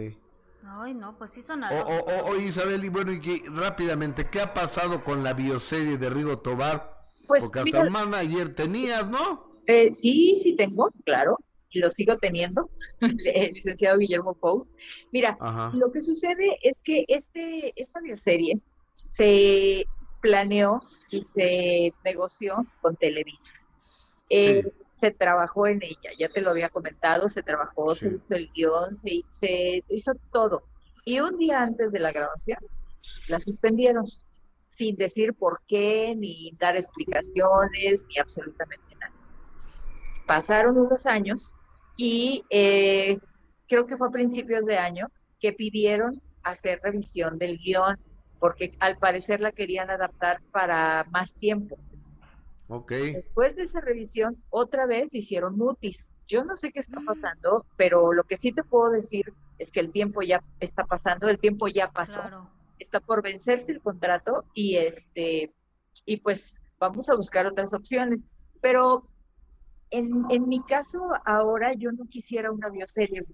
Ay, 0.69 0.95
no, 0.95 1.17
pues 1.17 1.31
sí 1.31 1.43
son 1.43 1.63
Oye, 1.65 2.45
Isabel, 2.45 2.85
y 2.85 2.89
bueno, 2.89 3.13
y 3.13 3.21
que 3.21 3.43
rápidamente, 3.49 4.29
¿qué 4.31 4.41
ha 4.41 4.53
pasado 4.53 5.03
con 5.03 5.23
la 5.23 5.33
bioserie 5.33 5.97
de 5.97 6.11
Rigo 6.11 6.39
Tobar? 6.39 7.07
Pues, 7.27 7.43
Porque 7.43 7.61
hasta 7.61 7.83
un 7.83 7.93
manager 7.93 8.55
tenías, 8.55 9.09
¿no? 9.09 9.61
Eh, 9.67 9.93
sí, 9.93 10.41
sí 10.43 10.55
tengo, 10.57 10.91
claro, 11.05 11.39
y 11.77 11.79
lo 11.79 11.91
sigo 11.91 12.17
teniendo, 12.17 12.71
el 13.01 13.53
licenciado 13.53 13.99
Guillermo 13.99 14.35
Pous. 14.35 14.67
Mira, 15.13 15.37
lo 15.75 15.93
que 15.93 16.01
sucede 16.01 16.57
es 16.63 16.81
que 16.81 17.05
este, 17.09 17.73
esta 17.77 18.01
bioserie 18.01 18.59
se 19.09 19.85
planeó 20.23 20.81
y 21.11 21.23
se 21.23 21.93
negoció 22.03 22.67
con 22.81 22.97
Televisa. 22.97 23.53
Eh, 24.31 24.65
se 24.91 25.11
trabajó 25.11 25.67
en 25.67 25.83
ella, 25.83 26.11
ya 26.19 26.31
te 26.31 26.41
lo 26.41 26.51
había 26.51 26.71
comentado, 26.71 27.29
se 27.29 27.43
trabajó, 27.43 27.95
se 27.95 28.09
hizo 28.09 28.35
el 28.35 28.51
guion, 28.53 28.99
se, 28.99 29.23
se 29.31 29.85
hizo 29.89 30.13
todo. 30.33 30.63
Y 31.05 31.21
un 31.21 31.37
día 31.37 31.61
antes 31.61 31.93
de 31.93 32.01
la 32.01 32.11
grabación, 32.11 32.59
la 33.29 33.39
suspendieron, 33.39 34.07
sin 34.69 34.97
decir 34.97 35.35
por 35.35 35.61
qué, 35.69 36.15
ni 36.17 36.53
dar 36.59 36.77
explicaciones, 36.77 38.05
ni 38.09 38.19
absolutamente 38.19 38.97
nada. 38.99 39.13
Pasaron 40.27 40.79
unos 40.79 41.07
años 41.07 41.55
y 41.97 42.45
eh, 42.51 43.19
creo 43.69 43.87
que 43.87 43.97
fue 43.97 44.09
a 44.09 44.13
principios 44.13 44.65
de 44.65 44.79
año 44.79 45.09
que 45.41 45.53
pidieron 45.53 46.21
hacer 46.43 46.81
revisión 46.83 47.39
del 47.39 47.59
guion 47.59 47.99
porque 48.39 48.73
al 48.81 48.99
parecer 48.99 49.41
la 49.41 49.53
querían 49.53 49.91
adaptar 49.91 50.41
para 50.53 51.05
más 51.11 51.35
tiempo. 51.35 51.79
Ok. 52.69 52.93
Después 52.93 53.57
de 53.57 53.63
esa 53.63 53.81
revisión, 53.81 54.37
otra 54.51 54.87
vez 54.87 55.15
hicieron 55.15 55.57
mutis. 55.57 56.09
Yo 56.29 56.45
no 56.45 56.57
sé 56.57 56.73
qué 56.73 56.81
está 56.81 57.01
mm. 57.01 57.05
pasando, 57.07 57.67
pero 57.77 58.13
lo 58.13 58.25
que 58.25 58.37
sí 58.37 58.53
te 58.53 58.65
puedo 58.65 58.91
decir 58.91 59.33
es 59.59 59.71
que 59.71 59.81
el 59.81 59.93
tiempo 59.93 60.23
ya 60.23 60.43
está 60.61 60.85
pasando, 60.85 61.29
el 61.29 61.39
tiempo 61.39 61.69
ya 61.69 61.91
pasó. 61.91 62.21
Está 62.79 63.01
por 63.01 63.23
vencerse 63.23 63.73
el 63.73 63.81
contrato 63.81 64.45
y 64.53 64.77
este 64.77 65.55
y 66.05 66.19
pues 66.19 66.57
vamos 66.79 67.09
a 67.09 67.15
buscar 67.15 67.47
otras 67.47 67.73
opciones. 67.73 68.25
Pero 68.61 69.09
en, 69.91 70.25
en 70.31 70.49
mi 70.49 70.63
caso 70.65 71.01
ahora 71.25 71.73
yo 71.75 71.93
no 71.93 72.07
quisiera 72.07 72.51
una 72.51 72.69
bioserie. 72.71 73.25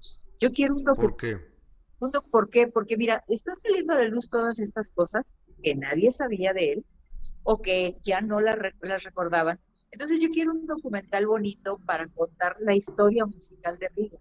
Yo 0.40 0.52
quiero 0.52 0.74
un 0.74 0.84
¿Por 0.84 1.16
qué? 1.16 1.38
¿Por 2.30 2.50
qué? 2.50 2.66
Porque 2.66 2.96
mira, 2.96 3.22
están 3.28 3.56
saliendo 3.56 3.92
a 3.94 3.98
la 3.98 4.08
luz 4.08 4.28
todas 4.28 4.58
estas 4.58 4.90
cosas 4.90 5.24
que 5.62 5.74
nadie 5.74 6.10
sabía 6.10 6.52
de 6.52 6.72
él 6.72 6.84
o 7.44 7.62
que 7.62 7.96
ya 8.04 8.20
no 8.20 8.40
las, 8.40 8.56
recordaban. 9.04 9.60
Entonces 9.90 10.18
yo 10.20 10.30
quiero 10.30 10.52
un 10.52 10.66
documental 10.66 11.26
bonito 11.26 11.78
para 11.86 12.08
contar 12.08 12.56
la 12.60 12.74
historia 12.74 13.24
musical 13.26 13.78
de 13.78 13.88
Rigo. 13.94 14.20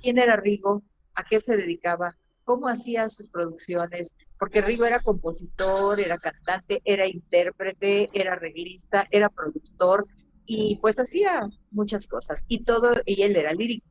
¿Quién 0.00 0.18
era 0.18 0.36
Rigo? 0.36 0.82
¿A 1.14 1.24
qué 1.24 1.40
se 1.40 1.56
dedicaba? 1.56 2.16
¿Cómo 2.44 2.68
hacía 2.68 3.08
sus 3.08 3.28
producciones? 3.28 4.14
Porque 4.38 4.60
Rigo 4.60 4.84
era 4.84 5.00
compositor, 5.00 6.00
era 6.00 6.18
cantante, 6.18 6.82
era 6.84 7.06
intérprete, 7.06 8.10
era 8.12 8.32
arreglista, 8.32 9.06
era 9.10 9.28
productor 9.28 10.06
y 10.46 10.76
pues 10.76 10.98
hacía 10.98 11.48
muchas 11.70 12.06
cosas 12.06 12.44
y 12.48 12.64
todo, 12.64 12.94
y 13.06 13.22
él 13.22 13.36
era 13.36 13.52
lírico. 13.52 13.86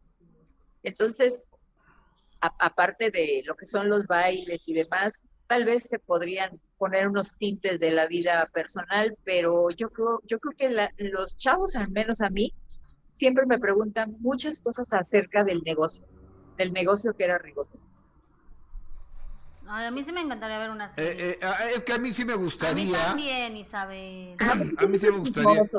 Entonces, 0.83 1.43
aparte 2.39 3.11
de 3.11 3.43
lo 3.45 3.55
que 3.55 3.65
son 3.65 3.89
los 3.89 4.07
bailes 4.07 4.67
y 4.67 4.73
demás, 4.73 5.13
tal 5.47 5.65
vez 5.65 5.83
se 5.83 5.99
podrían 5.99 6.59
poner 6.77 7.07
unos 7.07 7.35
tintes 7.37 7.79
de 7.79 7.91
la 7.91 8.07
vida 8.07 8.49
personal, 8.53 9.15
pero 9.23 9.69
yo 9.69 9.89
creo, 9.89 10.21
yo 10.25 10.39
creo 10.39 10.55
que 10.57 11.09
los 11.09 11.37
chavos, 11.37 11.75
al 11.75 11.91
menos 11.91 12.21
a 12.21 12.29
mí, 12.29 12.53
siempre 13.11 13.45
me 13.45 13.59
preguntan 13.59 14.15
muchas 14.19 14.59
cosas 14.59 14.91
acerca 14.93 15.43
del 15.43 15.61
negocio, 15.63 16.05
del 16.57 16.73
negocio 16.73 17.13
que 17.13 17.25
era 17.25 17.37
Rigoto. 17.37 17.77
a 19.67 19.91
mí 19.91 20.03
sí 20.03 20.11
me 20.11 20.21
encantaría 20.21 20.57
ver 20.57 20.71
una 20.71 20.89
serie. 20.89 21.11
Eh, 21.11 21.31
eh, 21.33 21.39
ah, 21.43 21.57
es 21.75 21.83
que 21.83 21.93
a 21.93 21.99
mí 21.99 22.11
sí 22.11 22.25
me 22.25 22.35
gustaría. 22.35 23.11
A 23.11 23.13
mí 23.13 23.23
también, 23.27 23.57
Isabel. 23.57 24.37
a 24.39 24.85
mí 24.85 24.97
sí 24.97 25.11
me 25.11 25.17
gustaría. 25.17 25.69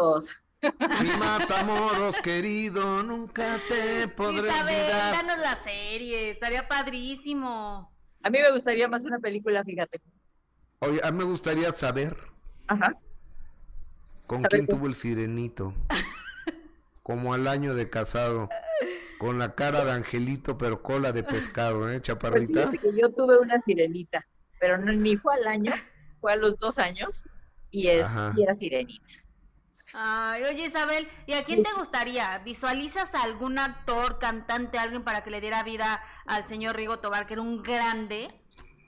Mi 0.62 1.10
matamoros 1.18 2.16
querido, 2.22 3.02
nunca 3.02 3.60
te 3.68 4.06
podré 4.06 4.48
Isabel, 4.48 4.90
danos 5.12 5.38
la 5.38 5.56
serie, 5.62 6.30
estaría 6.30 6.68
padrísimo. 6.68 7.92
A 8.22 8.30
mí 8.30 8.38
me 8.38 8.52
gustaría 8.52 8.86
más 8.86 9.04
una 9.04 9.18
película, 9.18 9.64
fíjate. 9.64 10.00
Oye, 10.78 11.00
a 11.02 11.10
mí 11.10 11.18
me 11.18 11.24
gustaría 11.24 11.72
saber. 11.72 12.16
Ajá. 12.68 12.96
¿Con 14.26 14.42
quién 14.44 14.66
tuvo 14.66 14.86
el 14.86 14.94
sirenito? 14.94 15.74
Como 17.02 17.34
al 17.34 17.48
año 17.48 17.74
de 17.74 17.90
casado. 17.90 18.48
Con 19.18 19.38
la 19.38 19.54
cara 19.54 19.84
de 19.84 19.92
angelito, 19.92 20.58
pero 20.58 20.82
cola 20.82 21.12
de 21.12 21.22
pescado, 21.22 21.90
¿eh, 21.90 22.00
chaparrita? 22.00 22.70
Pues 22.70 22.80
que 22.80 23.00
yo 23.00 23.10
tuve 23.10 23.38
una 23.38 23.58
sirenita, 23.58 24.26
pero 24.58 24.78
no, 24.78 24.92
ni 24.92 25.16
fue 25.16 25.34
al 25.34 25.46
año, 25.46 25.72
fue 26.20 26.32
a 26.32 26.36
los 26.36 26.58
dos 26.58 26.78
años 26.80 27.24
y, 27.70 27.86
es, 27.86 28.04
y 28.36 28.42
era 28.42 28.54
sirenita. 28.56 29.04
Ay, 29.94 30.44
oye 30.44 30.66
Isabel, 30.66 31.06
¿y 31.26 31.34
a 31.34 31.44
quién 31.44 31.62
te 31.62 31.72
gustaría? 31.74 32.38
¿Visualizas 32.38 33.14
a 33.14 33.24
algún 33.24 33.58
actor, 33.58 34.18
cantante, 34.18 34.78
alguien 34.78 35.04
para 35.04 35.22
que 35.22 35.30
le 35.30 35.40
diera 35.40 35.62
vida 35.62 36.02
al 36.24 36.46
señor 36.46 36.76
Rigo 36.76 36.98
Tobar, 36.98 37.26
que 37.26 37.34
era 37.34 37.42
un 37.42 37.62
grande? 37.62 38.28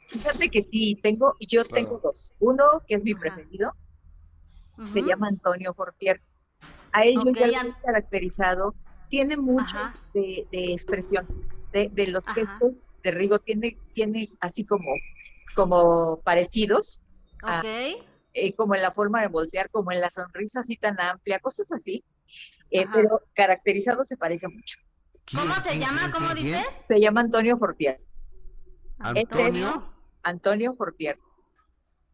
Fíjate 0.09 0.49
que 0.49 0.67
sí, 0.71 0.99
tengo, 1.03 1.37
yo 1.41 1.65
tengo 1.65 2.01
dos. 2.03 2.33
Uno 2.39 2.65
que 2.87 2.95
es 2.95 3.05
mi 3.05 3.15
preferido, 3.15 3.75
se 4.93 5.03
llama 5.03 5.29
Antonio 5.29 5.75
Fortier. 5.75 6.23
A 6.93 7.05
él 7.05 7.21
yo 7.23 7.33
ya 7.33 7.65
lo 7.65 7.71
he 7.71 7.83
caracterizado, 7.85 8.75
tiene 9.11 9.37
mucho 9.37 9.77
de, 10.15 10.47
expresión, 10.53 11.27
de, 11.73 11.91
de 11.93 12.07
los 12.07 12.25
gestos 12.29 12.93
de 13.03 13.11
Rigo 13.11 13.41
tiene, 13.41 13.77
tiene 13.93 14.31
así 14.41 14.65
como, 14.65 14.91
como 15.55 16.21
parecidos. 16.23 17.03
Ok. 17.43 18.05
Eh, 18.35 18.53
como 18.55 18.75
en 18.75 18.83
la 18.83 18.91
forma 18.91 19.21
de 19.21 19.29
voltear, 19.29 19.71
como 19.71 19.93
en 19.93 20.01
la 20.01 20.11
sonrisa 20.11 20.61
así 20.61 20.77
tan 20.77 21.01
amplia, 21.01 21.39
cosas 21.39 21.71
así. 21.71 22.05
Eh, 22.71 22.85
pero 22.93 23.23
caracterizado 23.33 24.03
se 24.05 24.17
parece 24.17 24.49
mucho. 24.49 24.81
¿Cómo 25.33 25.55
se 25.55 25.79
llama? 25.79 26.11
¿Cómo 26.13 26.35
dices? 26.35 26.67
Se 26.89 27.01
llama 27.01 27.21
Antonio 27.21 27.57
Fortier. 27.57 28.01
¿Antonio? 28.99 29.95
Antonio 30.25 30.75
Fortier. 30.75 31.17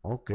Ok. 0.02 0.30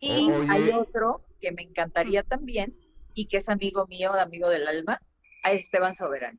Y 0.00 0.30
hay 0.30 0.70
otro 0.70 1.26
que 1.40 1.52
me 1.52 1.62
encantaría 1.62 2.22
también 2.22 2.72
y 3.14 3.28
que 3.28 3.36
es 3.38 3.50
amigo 3.50 3.86
mío, 3.86 4.14
amigo 4.14 4.48
del 4.48 4.66
alma, 4.66 5.00
a 5.42 5.52
Esteban 5.52 5.94
Soberano. 5.94 6.38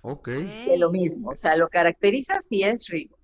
Ok. 0.00 0.28
De 0.28 0.78
lo 0.78 0.90
mismo, 0.90 1.30
o 1.30 1.36
sea, 1.36 1.54
lo 1.56 1.68
caracteriza 1.68 2.40
si 2.40 2.62
es 2.62 2.86
Rigo. 2.86 3.18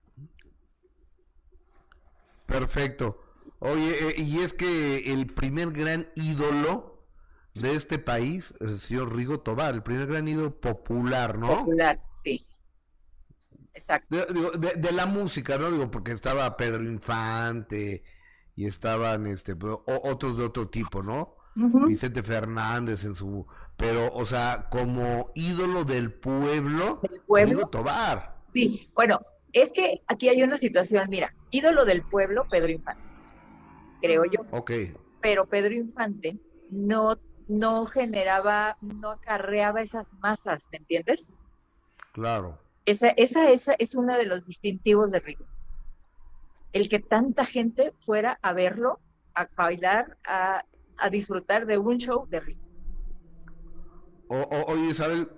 Perfecto. 2.46 3.23
Oye, 3.64 4.10
eh, 4.10 4.14
y 4.18 4.40
es 4.40 4.52
que 4.52 5.14
el 5.14 5.26
primer 5.26 5.70
gran 5.70 6.08
ídolo 6.16 7.02
de 7.54 7.72
este 7.72 7.98
país 7.98 8.54
es 8.60 8.70
el 8.70 8.78
señor 8.78 9.16
Rigo 9.16 9.40
Tobar, 9.40 9.74
el 9.74 9.82
primer 9.82 10.06
gran 10.06 10.28
ídolo 10.28 10.60
popular, 10.60 11.38
¿no? 11.38 11.48
Popular, 11.48 11.98
sí. 12.22 12.44
Exacto. 13.72 14.16
De, 14.16 14.92
la 14.92 15.06
música, 15.06 15.56
¿no? 15.56 15.70
Digo, 15.70 15.90
porque 15.90 16.12
estaba 16.12 16.56
Pedro 16.58 16.84
Infante 16.84 18.04
y 18.54 18.66
estaban 18.66 19.26
este 19.26 19.56
otros 19.86 20.36
de 20.36 20.44
otro 20.44 20.68
tipo, 20.68 21.02
¿no? 21.02 21.36
Vicente 21.54 22.22
Fernández 22.22 23.04
en 23.04 23.14
su 23.14 23.46
pero 23.76 24.12
o 24.12 24.26
sea, 24.26 24.68
como 24.70 25.30
ídolo 25.34 25.84
del 25.84 26.12
pueblo, 26.12 27.00
¿Del 27.08 27.20
pueblo? 27.22 27.56
Rigo 27.56 27.68
Tobar. 27.70 28.36
Sí, 28.52 28.90
bueno, 28.94 29.20
es 29.52 29.72
que 29.72 30.02
aquí 30.06 30.28
hay 30.28 30.42
una 30.42 30.58
situación, 30.58 31.08
mira, 31.08 31.34
ídolo 31.50 31.84
del 31.84 32.02
pueblo, 32.02 32.46
Pedro 32.50 32.70
Infante, 32.70 33.13
creo 34.04 34.24
yo. 34.24 34.40
Ok. 34.50 34.70
Pero 35.22 35.46
Pedro 35.46 35.74
Infante 35.74 36.38
no, 36.70 37.18
no 37.48 37.86
generaba, 37.86 38.76
no 38.82 39.12
acarreaba 39.12 39.80
esas 39.80 40.12
masas, 40.14 40.68
¿me 40.70 40.78
entiendes? 40.78 41.32
Claro. 42.12 42.58
Esa, 42.84 43.08
esa, 43.10 43.50
esa 43.50 43.74
es 43.78 43.94
uno 43.94 44.16
de 44.16 44.26
los 44.26 44.44
distintivos 44.44 45.10
de 45.10 45.20
Rigo. 45.20 45.46
El 46.72 46.88
que 46.88 46.98
tanta 46.98 47.44
gente 47.44 47.94
fuera 48.04 48.38
a 48.42 48.52
verlo, 48.52 49.00
a 49.34 49.48
bailar, 49.56 50.18
a, 50.26 50.64
a 50.98 51.10
disfrutar 51.10 51.64
de 51.64 51.78
un 51.78 51.98
show 51.98 52.26
de 52.28 52.40
Rigo. 52.40 52.60
oye, 54.28 54.86
Isabel, 54.86 55.28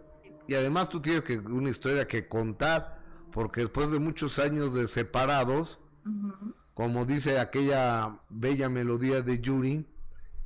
y 0.49 0.55
además 0.55 0.89
tú 0.89 1.01
tienes 1.01 1.23
que 1.23 1.39
una 1.39 1.71
historia 1.71 2.09
que 2.09 2.27
contar, 2.27 2.99
porque 3.31 3.61
después 3.61 3.93
de 3.93 4.01
muchos 4.01 4.41
años 4.41 4.75
de 4.75 4.89
separados, 4.89 5.79
como 6.77 7.07
dice 7.07 7.39
aquella 7.39 8.21
bella 8.29 8.69
melodía 8.69 9.23
de 9.23 9.41
Yuri, 9.41 9.87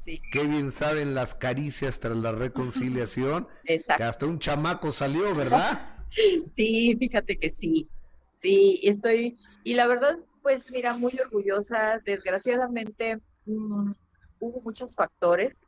sí. 0.00 0.22
qué 0.30 0.46
bien 0.46 0.70
saben 0.70 1.12
las 1.12 1.34
caricias 1.34 1.98
tras 1.98 2.16
la 2.16 2.30
reconciliación, 2.30 3.48
que 3.64 4.04
hasta 4.04 4.26
un 4.26 4.38
chamaco 4.38 4.92
salió, 4.92 5.34
¿verdad? 5.34 5.96
Sí, 6.54 6.96
fíjate 6.98 7.38
que 7.38 7.50
sí, 7.50 7.88
sí, 8.34 8.80
estoy, 8.82 9.36
y 9.62 9.74
la 9.74 9.86
verdad, 9.86 10.18
pues 10.42 10.68
mira, 10.70 10.96
muy 10.96 11.16
orgullosa, 11.20 12.00
desgraciadamente 12.04 13.18
mm, 13.46 13.92
hubo 14.40 14.60
muchos 14.62 14.96
factores 14.96 15.64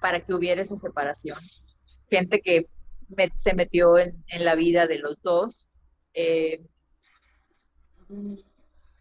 para 0.00 0.20
que 0.20 0.34
hubiera 0.34 0.62
esa 0.62 0.76
separación, 0.76 1.38
gente 2.08 2.40
que 2.40 2.66
se 3.34 3.54
metió 3.54 3.98
en, 3.98 4.24
la 4.28 4.54
vida 4.54 4.86
de 4.86 4.98
los 4.98 5.20
dos. 5.22 5.68
Eh, 6.14 6.62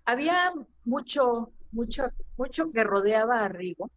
había 0.05 0.53
mucho, 0.85 1.51
mucho, 1.71 2.09
mucho 2.37 2.71
que 2.71 2.83
rodeaba 2.83 3.43
a 3.43 3.47
Rigo, 3.47 3.89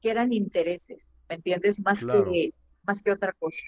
que 0.00 0.10
eran 0.10 0.32
intereses, 0.32 1.18
¿me 1.28 1.36
entiendes? 1.36 1.80
Más, 1.80 2.04
que, 2.04 2.52
más 2.86 3.02
que 3.02 3.12
otra 3.12 3.32
cosa. 3.32 3.62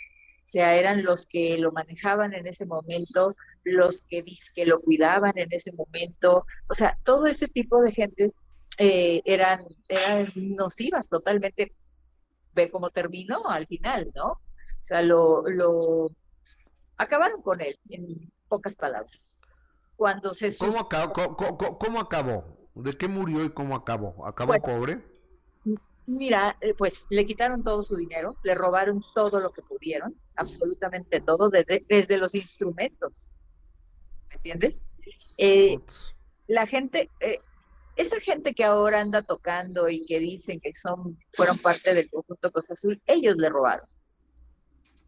O 0.44 0.46
sea, 0.46 0.76
eran 0.76 1.04
los 1.04 1.26
que 1.26 1.56
lo 1.56 1.72
manejaban 1.72 2.34
en 2.34 2.46
ese 2.46 2.66
momento, 2.66 3.34
los 3.62 4.02
que, 4.02 4.24
que 4.54 4.66
lo 4.66 4.80
cuidaban 4.80 5.38
en 5.38 5.48
ese 5.50 5.72
momento. 5.72 6.44
O 6.68 6.74
sea, 6.74 6.98
todo 7.04 7.26
ese 7.26 7.48
tipo 7.48 7.80
de 7.80 7.92
gentes 7.92 8.34
eh, 8.76 9.22
eran, 9.24 9.64
eran 9.88 10.26
nocivas 10.34 11.08
totalmente. 11.08 11.72
Ve 12.52 12.70
cómo 12.70 12.90
terminó 12.90 13.48
al 13.48 13.66
final, 13.66 14.10
¿no? 14.14 14.32
O 14.32 14.86
sea, 14.86 15.00
lo, 15.00 15.48
lo 15.48 16.10
acabaron 16.98 17.40
con 17.40 17.62
él, 17.62 17.78
en 17.88 18.30
pocas 18.48 18.76
palabras. 18.76 19.40
Cuando 19.96 20.34
se 20.34 20.56
¿Cómo, 20.56 20.80
acabó, 20.80 21.36
cómo, 21.36 22.00
acabó? 22.00 22.44
¿De 22.74 22.92
qué 22.92 23.08
murió 23.08 23.44
y 23.44 23.50
cómo 23.50 23.76
acabó? 23.76 24.26
¿Acabó 24.26 24.54
pobre? 24.60 25.02
Mira, 26.06 26.56
eh, 26.60 26.74
pues 26.74 27.06
le 27.08 27.24
quitaron 27.24 27.62
todo 27.64 27.82
su 27.82 27.96
dinero, 27.96 28.36
le 28.42 28.54
robaron 28.54 29.00
todo 29.14 29.40
lo 29.40 29.52
que 29.52 29.62
pudieron, 29.62 30.14
absolutamente 30.36 31.20
todo, 31.20 31.48
desde, 31.48 31.84
desde 31.88 32.18
los 32.18 32.34
instrumentos. 32.34 33.30
¿Me 34.28 34.34
entiendes? 34.36 34.84
Eh, 35.38 35.78
la 36.46 36.66
gente, 36.66 37.10
eh, 37.20 37.40
esa 37.96 38.20
gente 38.20 38.54
que 38.54 38.64
ahora 38.64 39.00
anda 39.00 39.22
tocando 39.22 39.88
y 39.88 40.04
que 40.04 40.18
dicen 40.18 40.60
que 40.60 40.74
son, 40.74 41.18
fueron 41.32 41.58
parte 41.58 41.94
del 41.94 42.10
conjunto 42.10 42.52
Costa 42.52 42.74
Azul, 42.74 43.00
ellos 43.06 43.38
le 43.38 43.48
robaron. 43.48 43.86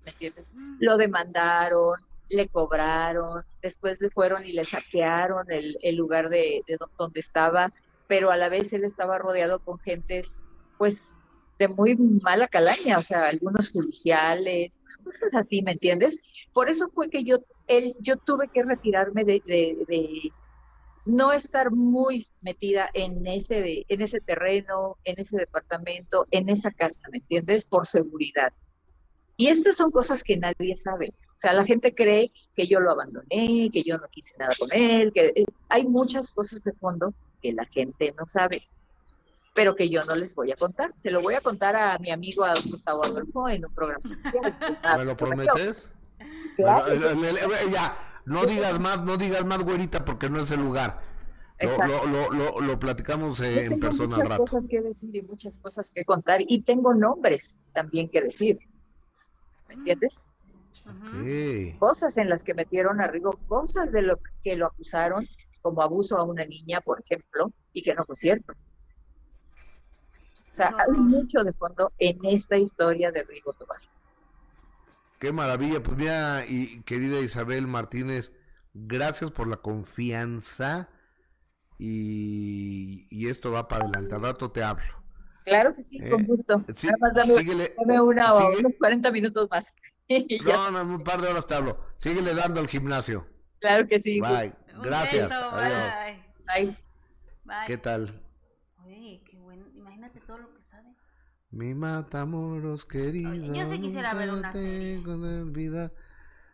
¿Me 0.05 0.13
entiendes? 0.13 0.51
Mm. 0.55 0.77
Lo 0.81 0.97
demandaron, 0.97 2.01
le 2.29 2.49
cobraron, 2.49 3.45
después 3.63 4.01
le 4.01 4.11
fueron 4.11 4.45
y 4.45 4.53
le 4.53 4.65
saquearon 4.65 5.47
el, 5.51 5.97
lugar 5.97 6.29
de, 6.29 6.63
donde 6.99 7.21
estaba, 7.21 7.73
pero 8.07 8.31
a 8.31 8.37
la 8.37 8.49
vez 8.49 8.73
él 8.73 8.85
estaba 8.85 9.19
rodeado 9.19 9.61
con 9.61 9.79
gentes, 9.79 10.45
pues, 10.79 11.17
de 11.59 11.69
muy 11.69 11.97
mala 11.97 12.49
calaña, 12.49 12.99
o 12.99 13.03
sea, 13.03 13.27
algunos 13.27 13.71
judiciales, 13.71 14.81
cosas 15.03 15.35
así, 15.35 15.63
¿me 15.63 15.73
entiendes? 15.73 16.19
Por 16.53 16.69
eso 16.69 16.89
fue 16.91 17.09
que 17.09 17.25
yo, 17.25 17.39
él, 17.67 17.95
yo 18.01 18.17
tuve 18.17 18.49
que 18.49 18.63
retirarme 18.63 19.25
de, 19.25 19.43
de, 19.47 20.33
no 21.07 21.33
estar 21.33 21.71
muy 21.71 22.29
metida 22.43 22.91
en 22.93 23.27
ese, 23.27 23.63
de, 23.63 23.87
en 23.89 24.03
ese 24.03 24.21
terreno, 24.21 24.99
en 25.05 25.19
ese 25.19 25.39
departamento, 25.39 26.27
en 26.31 26.49
esa 26.49 26.73
casa, 26.73 27.09
¿me 27.11 27.19
entiendes? 27.19 27.65
Por 27.65 27.87
seguridad. 27.87 28.53
Y 29.37 29.49
estas 29.49 29.77
son 29.77 29.91
cosas 29.91 30.25
que 30.25 30.37
nadie 30.37 30.77
sabe. 30.77 31.13
O 31.37 31.39
sea, 31.39 31.53
la 31.53 31.65
gente 31.65 31.95
cree 31.95 32.33
que 32.55 32.67
yo 32.67 32.81
lo 32.81 32.91
abandoné, 32.91 33.69
que 33.71 33.83
yo 33.83 33.99
no 33.99 34.09
quise 34.11 34.35
nada 34.39 34.55
con 34.59 34.71
él, 34.73 35.13
que 35.13 35.33
eh, 35.37 35.45
hay 35.69 35.85
muchas 35.85 36.31
cosas 36.31 36.65
de 36.65 36.73
fondo 36.73 37.13
que 37.43 37.53
la 37.53 37.67
gente 37.67 38.15
no 38.19 38.27
sabe, 38.27 38.63
pero 39.55 39.77
que 39.77 39.91
yo 39.91 40.03
no 40.05 40.17
les 40.17 40.35
voy 40.35 40.53
a 40.53 40.57
contar. 40.57 40.91
Se 40.97 41.11
lo 41.11 41.21
voy 41.21 41.35
a 41.35 41.43
contar 41.43 41.77
a 41.77 41.99
mi 41.99 42.11
amigo 42.11 42.45
a 42.45 42.55
Gustavo 42.55 43.05
Adolfo 43.05 43.49
en 43.51 43.67
un 43.67 43.75
programa 43.75 44.03
¿Me 44.97 45.05
lo 45.05 45.17
prometes? 45.17 45.93
Claro. 46.57 46.87
ya, 47.71 47.97
no 48.25 48.47
digas 48.47 48.81
más, 48.81 49.05
no 49.05 49.19
digas 49.19 49.45
más, 49.45 49.63
güerita, 49.63 50.05
porque 50.07 50.31
no 50.31 50.41
es 50.41 50.51
el 50.51 50.61
lugar. 50.61 51.01
Lo, 51.61 52.07
lo, 52.07 52.31
lo, 52.33 52.61
lo, 52.61 52.79
platicamos 52.79 53.41
en 53.41 53.81
persona 53.81 54.17
al 54.17 54.29
rato. 54.29 54.43
Muchas 54.43 54.51
cosas 54.51 54.71
que 54.71 54.81
decir 54.83 55.17
y 55.17 55.23
muchas 55.23 55.59
cosas 55.59 55.91
que 55.91 56.05
contar, 56.05 56.41
y 56.47 56.63
tengo 56.63 56.95
nombres 56.95 57.57
también 57.73 58.09
que 58.09 58.23
decir. 58.23 58.59
¿Me 59.69 59.75
entiendes? 59.75 60.25
Cosas 61.79 62.17
en 62.19 62.29
las 62.29 62.43
que 62.43 62.55
metieron 62.55 63.01
a 63.01 63.07
Rigo, 63.09 63.39
cosas 63.49 63.91
de 63.91 64.03
lo 64.03 64.21
que 64.43 64.57
lo 64.57 64.67
acusaron, 64.67 65.27
como 65.63 65.83
abuso 65.83 66.17
a 66.17 66.23
una 66.23 66.45
niña, 66.45 66.81
por 66.81 67.01
ejemplo, 67.01 67.53
y 67.73 67.83
que 67.83 67.95
no 67.95 68.05
fue 68.05 68.15
cierto. 68.15 68.53
O 70.51 70.55
sea, 70.55 70.75
hay 70.79 70.99
mucho 70.99 71.43
de 71.43 71.53
fondo 71.53 71.93
en 71.99 72.19
esta 72.25 72.57
historia 72.57 73.11
de 73.11 73.25
Rigo 73.25 73.53
Tobar. 73.55 73.81
Qué 75.19 75.33
maravilla, 75.33 75.83
pues 75.83 75.97
mira, 75.97 76.45
y 76.47 76.83
querida 76.83 77.21
Isabel 77.21 77.67
Martínez, 77.67 78.33
gracias 78.75 79.31
por 79.33 79.49
la 79.49 79.57
confianza 79.57 80.89
y, 81.79 83.27
esto 83.29 83.51
va 83.51 83.69
para 83.69 83.85
adelante. 83.85 84.15
Al 84.15 84.23
rato 84.23 84.51
te 84.51 84.63
hablo. 84.63 85.06
Claro 85.47 85.73
que 85.73 85.83
sí, 85.83 85.99
con 86.11 86.23
eh, 86.23 86.25
gusto. 86.25 86.65
dame, 87.15 88.01
una, 88.01 88.35
unos 88.35 88.73
40 88.81 89.13
minutos 89.13 89.49
más. 89.49 89.77
no, 90.45 90.71
no, 90.73 90.83
un 90.83 91.05
par 91.05 91.21
de 91.21 91.29
horas 91.29 91.47
te 91.47 91.55
hablo. 91.55 91.79
Síguele 91.97 92.35
dando 92.35 92.59
al 92.59 92.67
gimnasio. 92.67 93.29
Claro 93.61 93.87
que 93.87 94.01
sí. 94.01 94.21
Bye. 94.21 94.53
Gracias. 94.83 95.31
bye. 96.47 96.77
Bye. 97.45 97.57
¿Qué 97.69 97.79
tal? 97.79 98.21
Oye, 98.85 99.23
qué 99.25 99.39
bueno. 99.39 99.67
Imagínate 99.77 100.21
todo 100.21 100.39
lo 100.39 100.53
que 100.53 100.63
sabe. 100.63 100.97
Mi 101.51 101.75
matamoros 101.75 102.85
querido. 102.85 103.33
yo 103.55 103.71
sí 103.71 103.81
quisiera 103.81 104.15
ver 104.15 104.33
una 104.33 104.53
serie. 104.53 105.01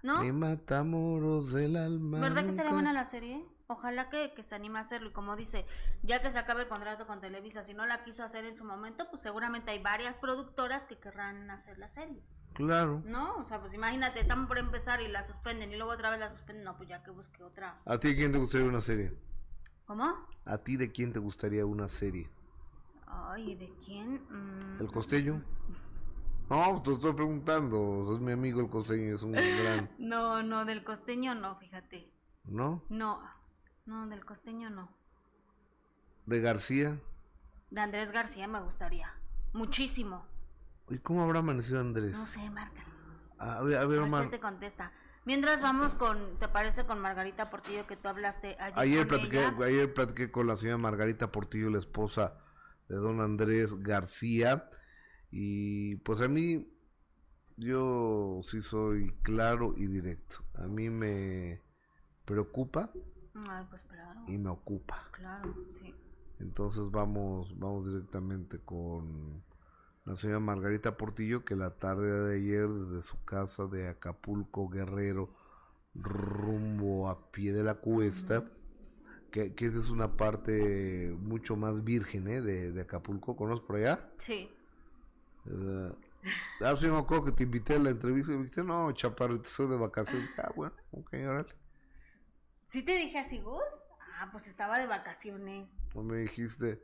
¿No? 0.03 0.23
Mi 0.23 0.33
matamoros 0.33 1.55
del 1.55 1.77
alma. 1.77 2.21
¿Verdad 2.21 2.45
que 2.45 2.53
sería 2.53 2.73
buena 2.73 2.93
la 2.93 3.07
serie? 3.07 3.43
Ojalá 3.67 4.11
que, 4.11 4.33
que, 4.35 4.43
se 4.43 4.55
anime 4.55 4.79
a 4.79 4.83
hacerlo. 4.83 5.09
Y 5.09 5.13
como 5.13 5.37
dice, 5.37 5.67
ya 6.03 6.21
que 6.21 6.31
se 6.31 6.39
acabe 6.39 6.63
el 6.63 6.69
contrato 6.69 7.07
con 7.07 7.21
Televisa, 7.21 7.65
si 7.65 7.75
no 7.75 7.87
la 7.87 8.05
quiso 8.05 8.25
hacer 8.25 8.45
en 8.45 8.57
su 8.57 8.65
momento, 8.65 9.09
pues 9.11 9.23
seguramente 9.23 9.71
hay 9.71 9.83
varias 9.83 10.17
productoras 10.19 10.87
que 10.87 10.99
querrán 10.99 11.51
hacer 11.51 11.79
la 11.79 11.87
serie. 11.87 12.23
Claro. 12.55 13.03
¿No? 13.07 13.37
O 13.37 13.45
sea, 13.45 13.61
pues 13.61 13.75
imagínate, 13.75 14.21
están 14.21 14.47
por 14.47 14.59
empezar 14.59 15.01
y 15.01 15.09
la 15.09 15.23
suspenden 15.23 15.71
y 15.73 15.77
luego 15.77 15.93
otra 15.93 16.11
vez 16.11 16.21
la 16.21 16.31
suspenden. 16.31 16.65
No, 16.65 16.77
pues 16.77 16.89
ya 16.89 17.03
que 17.03 17.11
busque 17.11 17.43
otra. 17.43 17.81
¿A 17.85 17.99
ti 17.99 18.09
de 18.09 18.17
quién 18.17 18.33
te 18.33 18.39
gustaría 18.39 18.67
una 18.67 18.81
serie? 18.81 19.17
¿Cómo? 19.87 20.15
¿A 20.45 20.59
ti 20.59 20.77
de 20.77 20.93
quién 20.93 21.13
te 21.13 21.19
gustaría 21.19 21.65
una 21.65 21.89
serie? 21.89 22.31
Ay, 23.07 23.55
¿de 23.55 23.73
quién? 23.85 24.15
Mm, 24.31 24.81
¿El 24.81 24.91
costeño? 24.91 25.43
No, 26.49 26.83
te 26.83 26.93
estoy 26.93 27.13
preguntando. 27.15 28.05
Sos 28.05 28.21
mi 28.21 28.33
amigo 28.33 28.61
el 28.61 28.69
costeño, 28.69 29.15
es 29.15 29.23
un 29.23 29.33
gran. 29.33 29.91
No, 29.99 30.43
no, 30.43 30.65
del 30.65 30.85
costeño 30.85 31.35
no, 31.35 31.57
fíjate. 31.57 32.11
¿No? 32.45 32.83
No, 32.89 33.23
no, 33.87 34.07
del 34.09 34.25
costeño 34.25 34.71
no. 34.71 34.89
¿De 36.27 36.41
García? 36.41 37.01
De 37.71 37.81
Andrés 37.81 38.13
García 38.13 38.47
me 38.47 38.61
gustaría. 38.61 39.13
Muchísimo. 39.53 40.27
¿Y 40.89 40.99
cómo 40.99 41.23
habrá 41.23 41.41
amanecido 41.41 41.81
Andrés? 41.81 42.13
No 42.13 42.27
sé, 42.27 42.49
Marca. 42.51 42.85
A 43.39 43.63
ver, 43.63 43.79
a 43.79 43.87
ver, 43.87 44.01
A 44.01 44.07
ver 44.07 44.25
si 44.25 44.31
te 44.31 44.41
contesta. 44.41 44.93
Mientras 45.25 45.61
vamos 45.61 45.95
con, 45.95 46.39
¿te 46.39 46.49
parece 46.49 46.85
con 46.85 47.01
Margarita 47.01 47.49
Portillo 47.49 47.87
que 47.87 47.97
tú 47.97 48.09
hablaste 48.09 48.57
ayer? 48.61 48.79
Ayer 48.79 48.99
con 49.01 49.09
platiqué, 49.09 49.39
ella? 49.39 49.65
ayer 49.67 49.95
platiqué 49.95 50.31
con 50.33 50.47
la 50.47 50.57
señora 50.57 50.79
Margarita 50.79 51.31
Portillo, 51.31 51.71
la 51.71 51.79
esposa 51.79 52.39
de 52.89 52.97
don 52.97 53.21
Andrés 53.21 53.75
García. 53.83 54.69
Y 55.31 55.97
pues 55.97 56.21
a 56.21 56.29
mí, 56.29 56.73
yo 57.57 58.41
sí 58.43 58.63
soy 58.63 59.17
claro 59.23 59.75
y 59.77 59.87
directo. 59.87 60.45
A 60.55 60.67
mí 60.67 60.91
me 60.91 61.63
preocupa 62.25 62.93
Ay, 63.35 63.67
pues 63.71 63.85
claro, 63.85 64.21
y 64.27 64.39
me 64.39 64.51
ocupa. 64.51 65.09
claro, 65.11 65.55
sí. 65.67 65.95
Entonces 66.39 66.91
vamos, 66.91 67.59
vamos 67.59 67.87
directamente 67.87 68.59
con 68.61 69.43
la 70.05 70.17
señora 70.17 70.41
Margarita 70.41 70.97
Portillo, 70.97 71.45
que 71.45 71.55
la 71.57 71.79
tarde 71.79 72.11
de 72.29 72.37
ayer 72.37 72.69
desde 72.69 73.03
su 73.03 73.23
casa 73.25 73.67
de 73.69 73.89
Acapulco 73.89 74.69
Guerrero 74.69 75.35
rumbo 75.95 77.09
a 77.09 77.31
pie 77.31 77.53
de 77.53 77.63
la 77.65 77.77
cuesta, 77.77 78.51
que, 79.31 79.55
que 79.55 79.67
esa 79.67 79.79
es 79.79 79.91
una 79.91 80.17
parte 80.17 81.15
mucho 81.21 81.57
más 81.57 81.85
virgen 81.85 82.29
¿eh? 82.29 82.43
de, 82.43 82.73
de 82.73 82.83
Acapulco, 82.83 83.37
¿conoces 83.37 83.65
por 83.65 83.77
allá? 83.77 84.11
Sí. 84.19 84.51
Eh, 85.47 85.93
ah, 86.61 86.77
sí, 86.77 86.87
me 86.89 86.99
acuerdo 86.99 87.25
que 87.25 87.33
te 87.33 87.45
invité 87.45 87.75
a 87.75 87.79
la 87.79 87.91
entrevista 87.91 88.33
y 88.33 88.37
me 88.37 88.43
dijiste, 88.43 88.65
no, 88.65 88.91
chaparrito, 88.93 89.43
estoy 89.43 89.69
de 89.69 89.77
vacaciones. 89.77 90.31
Ah, 90.39 90.53
bueno, 90.55 90.75
ok, 90.93 91.15
órale. 91.27 91.55
¿Sí 92.73 92.83
te 92.83 92.97
dije 92.97 93.19
así, 93.19 93.39
Gus? 93.41 93.63
Ah, 94.19 94.29
pues 94.33 94.47
estaba 94.47 94.79
de 94.79 94.87
vacaciones. 94.87 95.69
O 95.95 96.03
me 96.03 96.19
dijiste, 96.19 96.83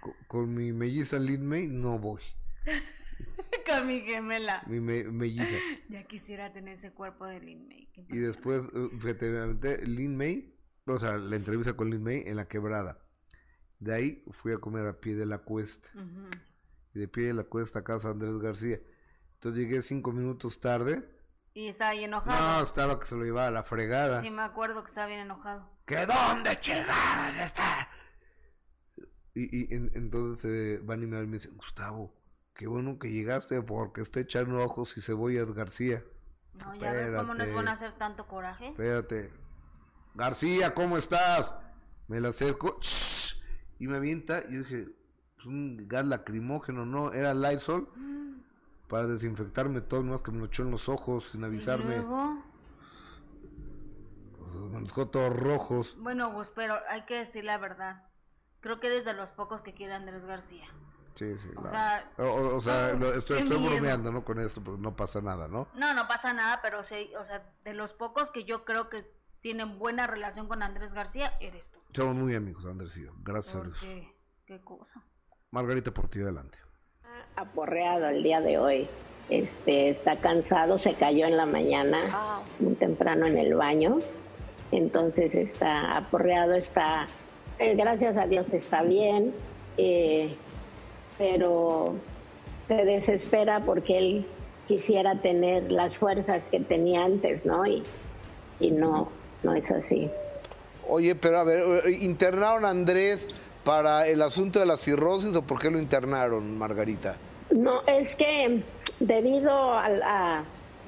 "Co- 0.00 0.16
con, 0.26 0.52
mi 0.54 0.72
melliza 0.72 1.18
Lin 1.18 1.46
May 1.46 1.68
no 1.68 1.98
voy. 1.98 2.20
con 3.66 3.86
mi 3.86 4.00
gemela. 4.00 4.62
Mi 4.66 4.80
me- 4.80 5.04
melliza. 5.04 5.56
Ya 5.88 6.04
quisiera 6.06 6.52
tener 6.52 6.74
ese 6.74 6.92
cuerpo 6.92 7.24
de 7.26 7.40
Lin 7.40 7.66
May. 7.68 7.88
Y 8.08 8.18
después, 8.18 8.62
eh, 8.74 8.88
fíjate, 8.98 9.38
aventé 9.38 9.86
Lin 9.86 10.16
May, 10.16 10.54
o 10.86 10.98
sea, 10.98 11.16
la 11.18 11.36
entrevista 11.36 11.74
con 11.74 11.90
Lin 11.90 12.02
May 12.02 12.24
en 12.26 12.36
la 12.36 12.46
quebrada. 12.48 12.98
De 13.78 13.94
ahí 13.94 14.24
fui 14.32 14.52
a 14.52 14.58
comer 14.58 14.86
a 14.86 15.00
pie 15.00 15.14
de 15.14 15.24
la 15.26 15.38
cuesta. 15.38 15.90
Y 16.94 16.98
de 16.98 17.08
pie 17.08 17.26
de 17.28 17.34
la 17.34 17.44
cuesta 17.44 17.78
a 17.80 17.84
casa 17.84 18.10
Andrés 18.10 18.38
García. 18.38 18.80
Entonces 19.34 19.62
llegué 19.62 19.82
cinco 19.82 20.10
minutos 20.12 20.60
tarde. 20.60 21.08
Y 21.54 21.68
estaba 21.68 21.90
ahí 21.90 22.00
No, 22.00 22.18
enojado. 22.18 22.62
estaba 22.64 23.00
que 23.00 23.06
se 23.06 23.16
lo 23.16 23.24
llevaba 23.24 23.48
a 23.48 23.50
la 23.50 23.62
fregada. 23.64 24.22
Sí, 24.22 24.30
me 24.30 24.42
acuerdo 24.42 24.82
que 24.84 24.88
estaba 24.90 25.06
bien 25.08 25.20
enojado. 25.20 25.68
¿Que 25.86 26.06
dónde 26.06 26.58
chingados 26.60 27.36
está? 27.38 27.88
Y, 29.34 29.72
y 29.72 29.74
en- 29.74 29.90
entonces 29.94 30.78
eh, 30.78 30.80
van 30.84 31.02
y 31.02 31.06
me, 31.06 31.24
dicen, 31.26 31.56
Gustavo, 31.56 32.14
qué 32.54 32.66
bueno 32.66 32.98
que 32.98 33.10
llegaste 33.10 33.62
porque 33.62 34.00
está 34.00 34.20
echando 34.20 34.62
ojos 34.62 34.96
y 34.96 35.00
cebollas 35.00 35.52
García. 35.52 36.02
No, 36.54 36.74
ya 36.74 36.92
ves 36.92 37.12
cómo 37.12 37.22
no 37.22 37.32
es 37.34 37.38
Espérate. 37.40 37.52
bueno 37.54 37.70
hacer 37.70 37.92
tanto 37.98 38.26
coraje. 38.26 38.68
Espérate. 38.70 39.30
García, 40.14 40.74
¿cómo 40.74 40.96
estás? 40.98 41.54
Me 42.08 42.20
la 42.20 42.30
acerco 42.30 42.78
¡shh! 42.80 43.40
y 43.78 43.86
me 43.86 43.96
avienta. 43.96 44.40
Y 44.48 44.54
yo 44.54 44.58
dije, 44.60 44.86
es 45.38 45.46
un 45.46 45.76
gas 45.88 46.04
lacrimógeno, 46.04 46.84
¿no? 46.84 47.12
Era 47.12 47.32
Lysol 47.34 47.88
Mm, 47.94 48.27
para 48.88 49.06
desinfectarme 49.06 49.80
todo, 49.82 50.02
más 50.02 50.22
que 50.22 50.30
me 50.30 50.38
lo 50.38 50.46
echó 50.46 50.62
en 50.62 50.70
los 50.70 50.88
ojos 50.88 51.28
sin 51.30 51.42
y 51.42 51.44
avisarme. 51.44 51.96
luego, 51.96 52.42
Pues, 54.38 54.54
me 54.54 54.80
los 54.80 54.84
dejó 54.88 55.08
todos 55.08 55.36
rojos. 55.36 55.96
bueno, 55.98 56.32
Gus, 56.32 56.50
pero 56.54 56.78
hay 56.88 57.04
que 57.04 57.16
decir 57.16 57.44
la 57.44 57.58
verdad. 57.58 58.04
Creo 58.60 58.80
que 58.80 58.88
eres 58.88 59.04
de 59.04 59.12
los 59.12 59.30
pocos 59.30 59.62
que 59.62 59.74
quiere 59.74 59.94
Andrés 59.94 60.24
García. 60.24 60.66
Sí, 61.14 61.36
sí. 61.38 61.48
O 61.56 61.62
la- 61.62 61.70
sea, 61.70 62.12
o, 62.18 62.60
sea, 62.60 62.90
estoy, 63.16 63.38
estoy 63.42 63.56
bromeando, 63.66 64.12
¿no? 64.12 64.24
Con 64.24 64.38
esto, 64.38 64.62
porque 64.62 64.80
no 64.80 64.94
pasa 64.96 65.20
nada, 65.20 65.48
¿no? 65.48 65.68
No, 65.74 65.92
no 65.94 66.06
pasa 66.08 66.32
nada, 66.32 66.60
pero 66.62 66.82
sí, 66.82 67.12
o 67.18 67.24
sea, 67.24 67.52
de 67.64 67.74
los 67.74 67.92
pocos 67.92 68.30
que 68.30 68.44
yo 68.44 68.64
creo 68.64 68.88
que 68.88 69.12
tienen 69.40 69.78
buena 69.78 70.06
relación 70.06 70.48
con 70.48 70.62
Andrés 70.62 70.92
García, 70.94 71.36
eres 71.40 71.70
tú. 71.70 71.78
Somos 71.92 72.16
muy 72.16 72.34
amigos, 72.34 72.64
Andrés 72.66 72.96
y 72.96 73.04
yo. 73.04 73.12
Gracias 73.18 73.56
a 73.56 73.62
Dios. 73.62 73.78
Qué 74.46 74.60
cosa. 74.64 75.04
Margarita 75.50 75.92
Portillo, 75.92 76.24
adelante. 76.24 76.58
Aporreado 77.38 78.08
el 78.08 78.22
día 78.22 78.40
de 78.40 78.58
hoy. 78.58 78.88
Este, 79.30 79.90
está 79.90 80.16
cansado, 80.16 80.78
se 80.78 80.94
cayó 80.94 81.26
en 81.26 81.36
la 81.36 81.46
mañana, 81.46 82.40
muy 82.58 82.74
temprano 82.74 83.26
en 83.26 83.38
el 83.38 83.54
baño. 83.54 83.98
Entonces 84.72 85.34
está 85.34 85.96
aporreado, 85.96 86.54
está, 86.54 87.06
eh, 87.58 87.74
gracias 87.74 88.16
a 88.16 88.26
Dios 88.26 88.52
está 88.52 88.82
bien, 88.82 89.34
eh, 89.76 90.34
pero 91.16 91.94
se 92.68 92.84
desespera 92.84 93.60
porque 93.60 93.98
él 93.98 94.26
quisiera 94.66 95.14
tener 95.16 95.70
las 95.70 95.96
fuerzas 95.96 96.48
que 96.50 96.60
tenía 96.60 97.04
antes, 97.04 97.46
¿no? 97.46 97.66
Y, 97.66 97.82
y 98.60 98.70
no, 98.70 99.08
no 99.42 99.54
es 99.54 99.70
así. 99.70 100.10
Oye, 100.86 101.14
pero 101.14 101.40
a 101.40 101.44
ver, 101.44 101.86
eh, 101.86 101.98
¿internaron 102.00 102.64
a 102.64 102.70
Andrés 102.70 103.28
para 103.64 104.06
el 104.06 104.22
asunto 104.22 104.58
de 104.58 104.66
la 104.66 104.76
cirrosis 104.76 105.34
o 105.36 105.42
por 105.42 105.58
qué 105.58 105.70
lo 105.70 105.78
internaron, 105.78 106.56
Margarita? 106.58 107.16
No, 107.50 107.82
es 107.86 108.14
que 108.14 108.62
debido 109.00 109.50
a, 109.50 110.44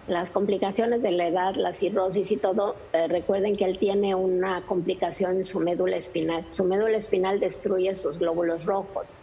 las 0.07 0.31
complicaciones 0.31 1.03
de 1.03 1.13
la 1.13 1.29
edad, 1.29 1.55
la 1.55 1.73
cirrosis 1.73 2.31
y 2.31 2.37
todo, 2.37 2.75
eh, 2.93 3.07
recuerden 3.07 3.57
que 3.57 3.65
él 3.65 3.79
tiene 3.79 4.15
una 4.15 4.63
complicación 4.63 5.37
en 5.37 5.45
su 5.45 5.61
médula 5.61 5.97
espinal. 5.97 6.45
Su 6.51 6.65
médula 6.65 6.97
espinal 6.97 7.39
destruye 7.39 7.95
sus 7.95 8.19
glóbulos 8.19 8.65
rojos. 8.65 9.19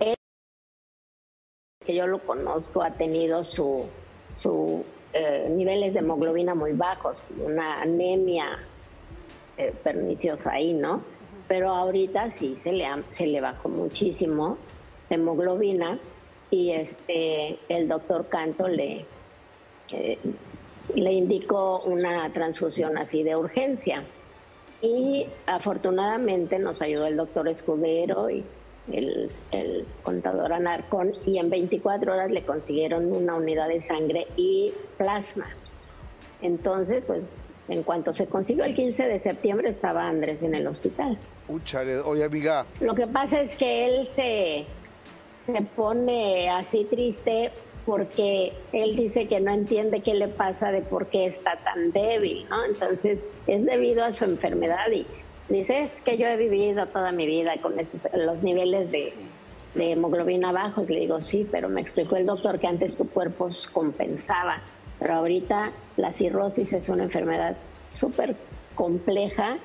Él, 0.00 0.14
que 1.84 1.94
yo 1.94 2.06
lo 2.06 2.20
conozco, 2.20 2.82
ha 2.82 2.92
tenido 2.92 3.44
su, 3.44 3.84
su 4.28 4.84
eh, 5.12 5.48
niveles 5.50 5.92
de 5.92 6.00
hemoglobina 6.00 6.54
muy 6.54 6.72
bajos, 6.72 7.22
una 7.44 7.80
anemia 7.82 8.58
eh, 9.58 9.74
perniciosa 9.84 10.52
ahí, 10.52 10.72
¿no? 10.72 11.02
Pero 11.48 11.70
ahorita 11.70 12.30
sí 12.32 12.56
se 12.62 12.72
le, 12.72 12.86
se 13.10 13.26
le 13.26 13.40
bajó 13.40 13.68
muchísimo 13.68 14.58
hemoglobina 15.10 15.98
y 16.50 16.72
este 16.72 17.58
el 17.68 17.88
doctor 17.88 18.28
Canto 18.28 18.68
le, 18.68 19.04
eh, 19.92 20.18
le 20.94 21.12
indicó 21.12 21.80
una 21.80 22.32
transfusión 22.32 22.96
así 22.98 23.22
de 23.22 23.36
urgencia. 23.36 24.04
Y 24.80 25.26
afortunadamente 25.46 26.58
nos 26.58 26.80
ayudó 26.82 27.06
el 27.06 27.16
doctor 27.16 27.48
Escudero 27.48 28.30
y 28.30 28.44
el, 28.92 29.30
el 29.50 29.86
contador 30.02 30.52
Anarcón 30.52 31.12
y 31.26 31.38
en 31.38 31.50
24 31.50 32.12
horas 32.12 32.30
le 32.30 32.42
consiguieron 32.44 33.12
una 33.12 33.34
unidad 33.34 33.68
de 33.68 33.82
sangre 33.82 34.28
y 34.36 34.72
plasma. 34.96 35.46
Entonces, 36.40 37.02
pues 37.06 37.28
en 37.68 37.82
cuanto 37.82 38.12
se 38.12 38.26
consiguió 38.26 38.64
el 38.64 38.74
15 38.74 39.08
de 39.08 39.20
septiembre 39.20 39.68
estaba 39.68 40.08
Andrés 40.08 40.42
en 40.42 40.54
el 40.54 40.66
hospital. 40.66 41.18
Úchale, 41.48 41.98
oye, 41.98 42.24
amiga, 42.24 42.66
Lo 42.80 42.94
que 42.94 43.06
pasa 43.06 43.40
es 43.40 43.56
que 43.56 43.86
él 43.86 44.08
se, 44.14 44.64
se 45.52 45.62
pone 45.62 46.50
así 46.50 46.84
triste 46.84 47.50
porque 47.86 48.52
él 48.72 48.94
dice 48.96 49.26
que 49.28 49.40
no 49.40 49.50
entiende 49.50 50.02
qué 50.02 50.12
le 50.14 50.28
pasa 50.28 50.70
de 50.70 50.82
por 50.82 51.06
qué 51.06 51.24
está 51.26 51.56
tan 51.56 51.90
débil, 51.90 52.46
¿no? 52.50 52.64
Entonces 52.66 53.18
es 53.46 53.64
debido 53.64 54.04
a 54.04 54.12
su 54.12 54.26
enfermedad 54.26 54.90
y 54.92 55.06
dice, 55.48 55.80
es 55.84 55.92
que 56.04 56.18
yo 56.18 56.26
he 56.26 56.36
vivido 56.36 56.86
toda 56.88 57.12
mi 57.12 57.26
vida 57.26 57.54
con 57.62 57.78
esos- 57.80 58.00
los 58.12 58.42
niveles 58.42 58.90
de, 58.90 59.10
de 59.74 59.92
hemoglobina 59.92 60.52
bajos. 60.52 60.90
Le 60.90 61.00
digo, 61.00 61.18
sí, 61.22 61.48
pero 61.50 61.70
me 61.70 61.80
explicó 61.80 62.16
el 62.16 62.26
doctor 62.26 62.58
que 62.58 62.66
antes 62.66 62.98
tu 62.98 63.08
cuerpo 63.08 63.48
compensaba, 63.72 64.60
pero 64.98 65.14
ahorita 65.14 65.72
la 65.96 66.12
cirrosis 66.12 66.74
es 66.74 66.90
una 66.90 67.04
enfermedad 67.04 67.56
súper 67.88 68.36
compleja 68.74 69.56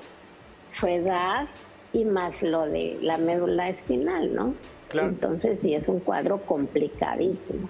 su 0.71 0.87
edad 0.87 1.45
y 1.91 2.05
más 2.05 2.41
lo 2.41 2.65
de 2.67 2.97
la 3.01 3.17
médula 3.17 3.67
espinal, 3.67 4.33
¿no? 4.33 4.53
Claro. 4.93 5.09
Entonces 5.09 5.59
sí 5.61 5.73
es 5.73 5.89
un 5.89 5.99
cuadro 5.99 6.37
complicadísimo. 6.45 7.67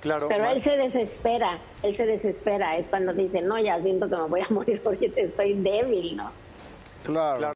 claro. 0.00 0.28
Pero 0.28 0.44
él 0.46 0.62
se 0.62 0.76
desespera, 0.76 1.58
él 1.82 1.96
se 1.96 2.06
desespera, 2.06 2.76
es 2.76 2.86
cuando 2.88 3.12
dice, 3.14 3.40
no, 3.40 3.58
ya 3.58 3.82
siento 3.82 4.08
que 4.08 4.16
me 4.16 4.28
voy 4.28 4.40
a 4.42 4.48
morir 4.50 4.80
porque 4.84 5.08
te 5.08 5.24
estoy 5.24 5.54
débil, 5.54 6.16
¿no? 6.16 6.30
claro. 7.02 7.54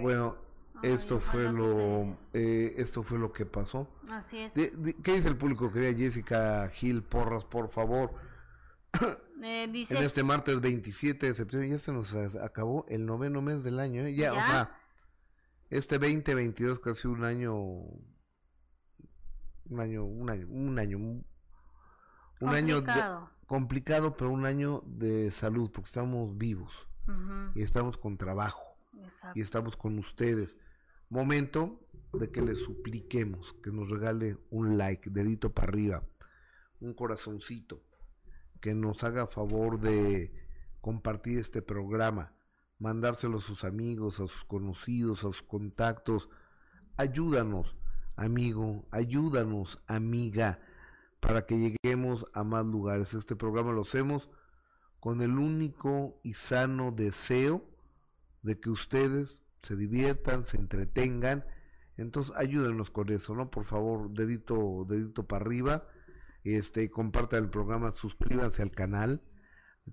Bueno, 0.00 0.36
esto 0.82 1.18
fue 1.18 1.50
lo 1.50 2.16
eh, 2.32 2.74
esto 2.76 3.02
fue 3.02 3.18
lo 3.18 3.32
que 3.32 3.44
pasó. 3.44 3.88
Así 4.08 4.38
es. 4.38 4.52
¿Qué 4.54 5.12
dice 5.12 5.28
el 5.28 5.36
público? 5.36 5.72
Querida 5.72 5.92
Jessica 5.92 6.68
Gil 6.68 7.02
Porras, 7.02 7.44
por 7.44 7.68
favor. 7.68 8.12
Eh, 9.40 9.70
en 9.88 9.98
este 9.98 10.24
martes 10.24 10.60
27 10.60 11.26
de 11.26 11.32
septiembre 11.32 11.70
ya 11.70 11.78
se 11.78 11.92
nos 11.92 12.12
acabó 12.42 12.84
el 12.88 13.06
noveno 13.06 13.40
mes 13.40 13.62
del 13.62 13.78
año. 13.78 14.04
¿eh? 14.04 14.12
Ya, 14.12 14.32
o 14.32 14.34
sea, 14.34 14.76
este 15.70 15.98
2022 15.98 16.80
casi 16.80 17.06
un 17.06 17.22
año, 17.22 17.54
un 19.70 19.80
año, 19.80 20.04
un 20.04 20.30
año, 20.30 20.46
un 20.48 20.78
año, 20.78 20.98
un, 20.98 22.48
año 22.48 22.84
complicado, 23.46 24.14
pero 24.16 24.30
un 24.30 24.46
año 24.46 24.82
de 24.86 25.30
salud, 25.30 25.70
porque 25.70 25.88
estamos 25.88 26.36
vivos. 26.36 26.86
Y 27.54 27.62
estamos 27.62 27.96
con 27.96 28.18
trabajo. 28.18 28.78
Y 29.34 29.40
estamos 29.40 29.76
con 29.76 29.98
ustedes. 29.98 30.58
Momento 31.08 31.80
de 32.12 32.30
que 32.30 32.42
le 32.42 32.54
supliquemos 32.54 33.54
que 33.62 33.70
nos 33.70 33.88
regale 33.88 34.38
un 34.50 34.76
like, 34.76 35.10
dedito 35.10 35.52
para 35.52 35.68
arriba, 35.68 36.02
un 36.80 36.92
corazoncito, 36.92 37.82
que 38.60 38.74
nos 38.74 39.04
haga 39.04 39.26
favor 39.26 39.80
de 39.80 40.32
compartir 40.80 41.38
este 41.38 41.62
programa, 41.62 42.34
mandárselo 42.78 43.38
a 43.38 43.42
sus 43.42 43.64
amigos, 43.64 44.20
a 44.20 44.28
sus 44.28 44.44
conocidos, 44.44 45.20
a 45.20 45.28
sus 45.28 45.42
contactos. 45.42 46.28
Ayúdanos, 46.96 47.74
amigo, 48.18 48.86
ayúdanos, 48.90 49.80
amiga, 49.86 50.60
para 51.20 51.46
que 51.46 51.76
lleguemos 51.82 52.26
a 52.34 52.44
más 52.44 52.66
lugares. 52.66 53.14
Este 53.14 53.36
programa 53.36 53.72
lo 53.72 53.82
hacemos 53.82 54.28
con 55.00 55.20
el 55.20 55.38
único 55.38 56.20
y 56.24 56.34
sano 56.34 56.90
deseo 56.90 57.64
de 58.42 58.58
que 58.58 58.70
ustedes 58.70 59.42
se 59.62 59.76
diviertan, 59.76 60.44
se 60.44 60.56
entretengan. 60.56 61.44
Entonces 61.96 62.34
ayúdenos 62.36 62.90
con 62.90 63.10
eso, 63.10 63.34
¿no? 63.34 63.50
Por 63.50 63.64
favor, 63.64 64.10
dedito, 64.10 64.84
dedito 64.88 65.26
para 65.26 65.44
arriba. 65.44 65.86
Este, 66.44 66.90
compartan 66.90 67.44
el 67.44 67.50
programa, 67.50 67.92
suscríbanse 67.92 68.62
al 68.62 68.70
canal, 68.70 69.22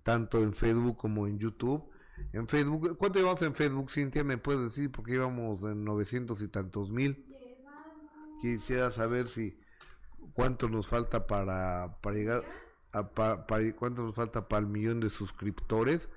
tanto 0.04 0.42
en 0.42 0.54
Facebook 0.54 0.98
como 0.98 1.28
en 1.28 1.38
YouTube. 1.38 1.90
En 2.34 2.48
Facebook, 2.48 2.98
¿cuánto 2.98 3.20
llevamos 3.20 3.42
en 3.42 3.54
Facebook, 3.54 3.92
Cintia? 3.92 4.24
¿Me 4.24 4.38
puedes 4.38 4.62
decir? 4.62 4.92
Porque 4.92 5.14
íbamos 5.14 5.64
en 5.64 5.84
900 5.84 6.42
y 6.42 6.48
tantos 6.48 6.92
mil. 6.92 7.35
Quisiera 8.42 8.92
saber 8.92 9.28
si 9.28 9.60
cuánto 10.34 10.70
nos 10.70 10.88
falta 10.88 11.28
para, 11.28 11.98
para 12.02 12.16
llegar 12.16 12.44
a 12.92 13.10
para, 13.10 13.46
cuánto 13.76 14.04
nos 14.04 14.16
falta 14.16 14.48
para 14.48 14.62
el 14.62 14.68
millón 14.68 15.00
de 15.00 15.10
suscriptores. 15.10 16.10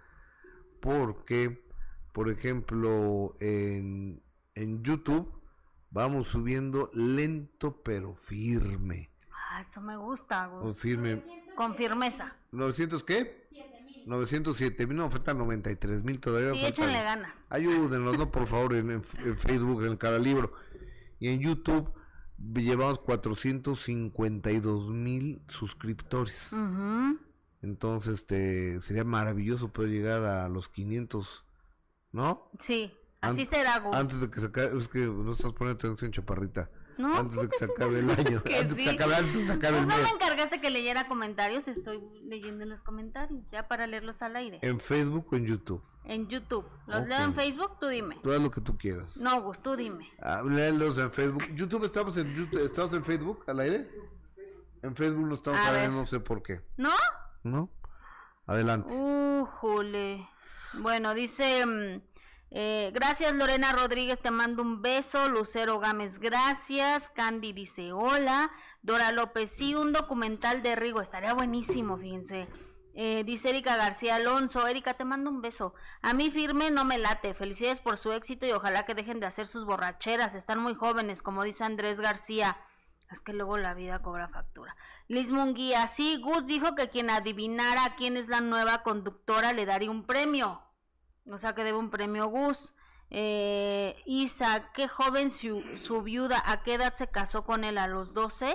Porque 0.80 1.68
por 2.18 2.30
ejemplo, 2.30 3.36
en, 3.38 4.22
en 4.56 4.82
YouTube 4.82 5.32
vamos 5.90 6.26
subiendo 6.26 6.90
lento 6.92 7.80
pero 7.84 8.12
firme. 8.12 9.10
Ah, 9.32 9.60
eso 9.60 9.80
me 9.80 9.96
gusta. 9.96 10.50
Con 10.50 10.74
firme. 10.74 11.22
Con 11.54 11.76
firmeza. 11.76 12.34
¿900 12.52 13.04
qué? 13.04 13.48
907 14.06 14.86
mil, 14.86 14.96
no, 14.96 15.10
faltan 15.10 15.38
93 15.38 16.02
mil 16.02 16.18
todavía. 16.18 16.54
Sí, 16.54 16.64
échenle 16.66 17.02
ganas. 17.02 17.36
Ayúdenos, 17.50 18.18
¿no? 18.18 18.30
Por 18.32 18.48
favor, 18.48 18.74
en, 18.74 19.02
Facebook, 19.02 19.84
en 19.84 19.96
cada 19.96 20.18
libro. 20.18 20.54
Y 21.20 21.28
en 21.28 21.40
YouTube 21.40 21.88
llevamos 22.55 22.99
452 23.01 24.91
mil 24.91 25.43
suscriptores. 25.49 26.51
Entonces, 27.62 28.14
este, 28.14 28.80
sería 28.80 29.05
maravilloso 29.05 29.68
poder 29.72 29.91
llegar 29.91 30.24
a 30.24 30.49
los 30.49 30.68
500 30.68 31.45
¿no? 32.12 32.51
Sí, 32.61 32.93
así 33.20 33.47
será, 33.47 33.78
Gus. 33.80 33.95
Antes 33.95 34.20
de 34.20 34.30
que 34.30 34.41
se 34.41 34.47
acabe, 34.47 34.78
es 34.78 34.89
que 34.89 35.01
no 35.01 35.32
estás 35.32 35.53
poniendo 35.53 35.78
atención, 35.78 36.12
chaparrita. 36.12 36.70
No, 36.99 37.16
antes 37.18 37.34
de 37.34 37.49
que 37.49 37.57
se 37.57 37.64
acabe 37.64 38.01
el 38.01 38.11
año. 38.11 38.42
antes 38.44 38.68
de 38.68 38.76
que 38.76 38.84
se 38.84 38.90
acabe, 38.90 39.14
antes 39.14 39.34
de 39.34 39.68
el 39.68 39.86
mes. 39.86 39.96
No 39.96 40.03
me 40.03 40.11
encargaste 40.11 40.61
que 40.61 40.70
leyera 40.70 41.09
comentarios, 41.09 41.68
estoy 41.68 42.03
leyendo 42.24 42.66
los 42.66 42.82
comentarios, 42.82 43.40
ya 43.51 43.68
para 43.68 43.86
leerlos 43.86 44.20
al 44.20 44.36
aire. 44.36 44.59
¿En 44.62 44.80
Facebook 44.80 45.26
o 45.32 45.36
en 45.36 45.46
YouTube? 45.46 45.82
En 46.05 46.28
YouTube. 46.28 46.66
¿Los 46.86 47.07
leo 47.07 47.20
en 47.20 47.34
Facebook? 47.34 47.78
Tú 47.78 47.86
dime. 47.86 48.18
Tú 48.22 48.32
haz 48.32 48.40
lo 48.40 48.51
que 48.51 48.61
tú 48.61 48.76
quieras. 48.76 49.16
No, 49.18 49.40
Gus, 49.42 49.62
tú 49.62 49.76
dime. 49.76 50.11
Ah, 50.20 50.42
léelos 50.44 50.99
en 50.99 51.11
Facebook. 51.11 51.44
YouTube, 51.55 51.84
¿estamos 51.84 52.16
en 52.16 52.34
YouTube? 52.34 52.64
¿Estamos 52.64 52.92
en 52.94 53.05
Facebook 53.05 53.44
al 53.46 53.61
aire? 53.61 53.88
En 54.82 54.94
Facebook 54.94 55.26
no 55.26 55.34
estamos 55.34 55.61
al 55.61 55.76
aire, 55.76 55.92
no 55.92 56.07
sé 56.07 56.20
por 56.20 56.42
qué. 56.42 56.61
¿No? 56.76 56.90
¿No? 57.42 57.70
Adelante. 58.46 58.92
Uh, 58.92 59.44
jule. 59.44 60.28
Bueno, 60.74 61.14
dice, 61.14 61.64
mm, 61.66 62.01
eh, 62.51 62.90
gracias 62.94 63.32
Lorena 63.32 63.72
Rodríguez, 63.72 64.20
te 64.20 64.30
mando 64.30 64.62
un 64.62 64.82
beso. 64.82 65.28
Lucero 65.28 65.78
Gámez, 65.78 66.18
gracias. 66.18 67.11
Candy 67.11 67.53
dice, 67.53 67.92
hola. 67.92 68.51
Dora 68.82 69.12
López, 69.12 69.51
sí, 69.51 69.74
un 69.74 69.92
documental 69.92 70.62
de 70.62 70.76
Rigo, 70.76 71.01
estaría 71.01 71.34
buenísimo, 71.34 71.99
fíjense. 71.99 72.49
Eh, 73.01 73.22
dice 73.22 73.51
Erika 73.51 73.76
García 73.76 74.16
Alonso, 74.16 74.66
Erika, 74.66 74.94
te 74.94 75.05
mando 75.05 75.30
un 75.30 75.40
beso. 75.40 75.72
A 76.03 76.14
mí 76.14 76.30
firme 76.30 76.72
no 76.72 76.84
me 76.84 76.99
late. 76.99 77.32
Felicidades 77.32 77.78
por 77.78 77.96
su 77.96 78.11
éxito 78.12 78.44
y 78.44 78.51
ojalá 78.51 78.86
que 78.86 78.96
dejen 78.96 79.20
de 79.20 79.26
hacer 79.26 79.46
sus 79.46 79.64
borracheras. 79.64 80.34
Están 80.34 80.59
muy 80.59 80.74
jóvenes, 80.74 81.22
como 81.22 81.44
dice 81.44 81.62
Andrés 81.62 82.01
García. 82.01 82.57
Es 83.11 83.20
que 83.20 83.32
luego 83.32 83.57
la 83.57 83.74
vida 83.74 84.03
cobra 84.03 84.28
factura. 84.28 84.74
Liz 85.07 85.30
Munguía, 85.30 85.86
sí, 85.86 86.20
Gus 86.20 86.46
dijo 86.46 86.74
que 86.74 86.90
quien 86.90 87.09
adivinara 87.09 87.94
quién 87.96 88.16
es 88.16 88.26
la 88.26 88.40
nueva 88.40 88.82
conductora 88.82 89.53
le 89.53 89.64
daría 89.64 89.92
un 89.92 90.05
premio. 90.05 90.67
O 91.31 91.39
sea 91.39 91.55
que 91.55 91.64
debe 91.64 91.79
un 91.79 91.91
premio 91.91 92.29
Gus. 92.29 92.74
Eh, 93.11 93.97
Isa, 94.05 94.70
qué 94.74 94.87
joven 94.87 95.31
su, 95.31 95.62
su, 95.83 96.03
viuda, 96.03 96.43
¿a 96.45 96.62
qué 96.62 96.74
edad 96.74 96.95
se 96.95 97.09
casó 97.09 97.45
con 97.45 97.64
él? 97.64 97.79
¿A 97.79 97.87
los 97.87 98.12
12? 98.12 98.55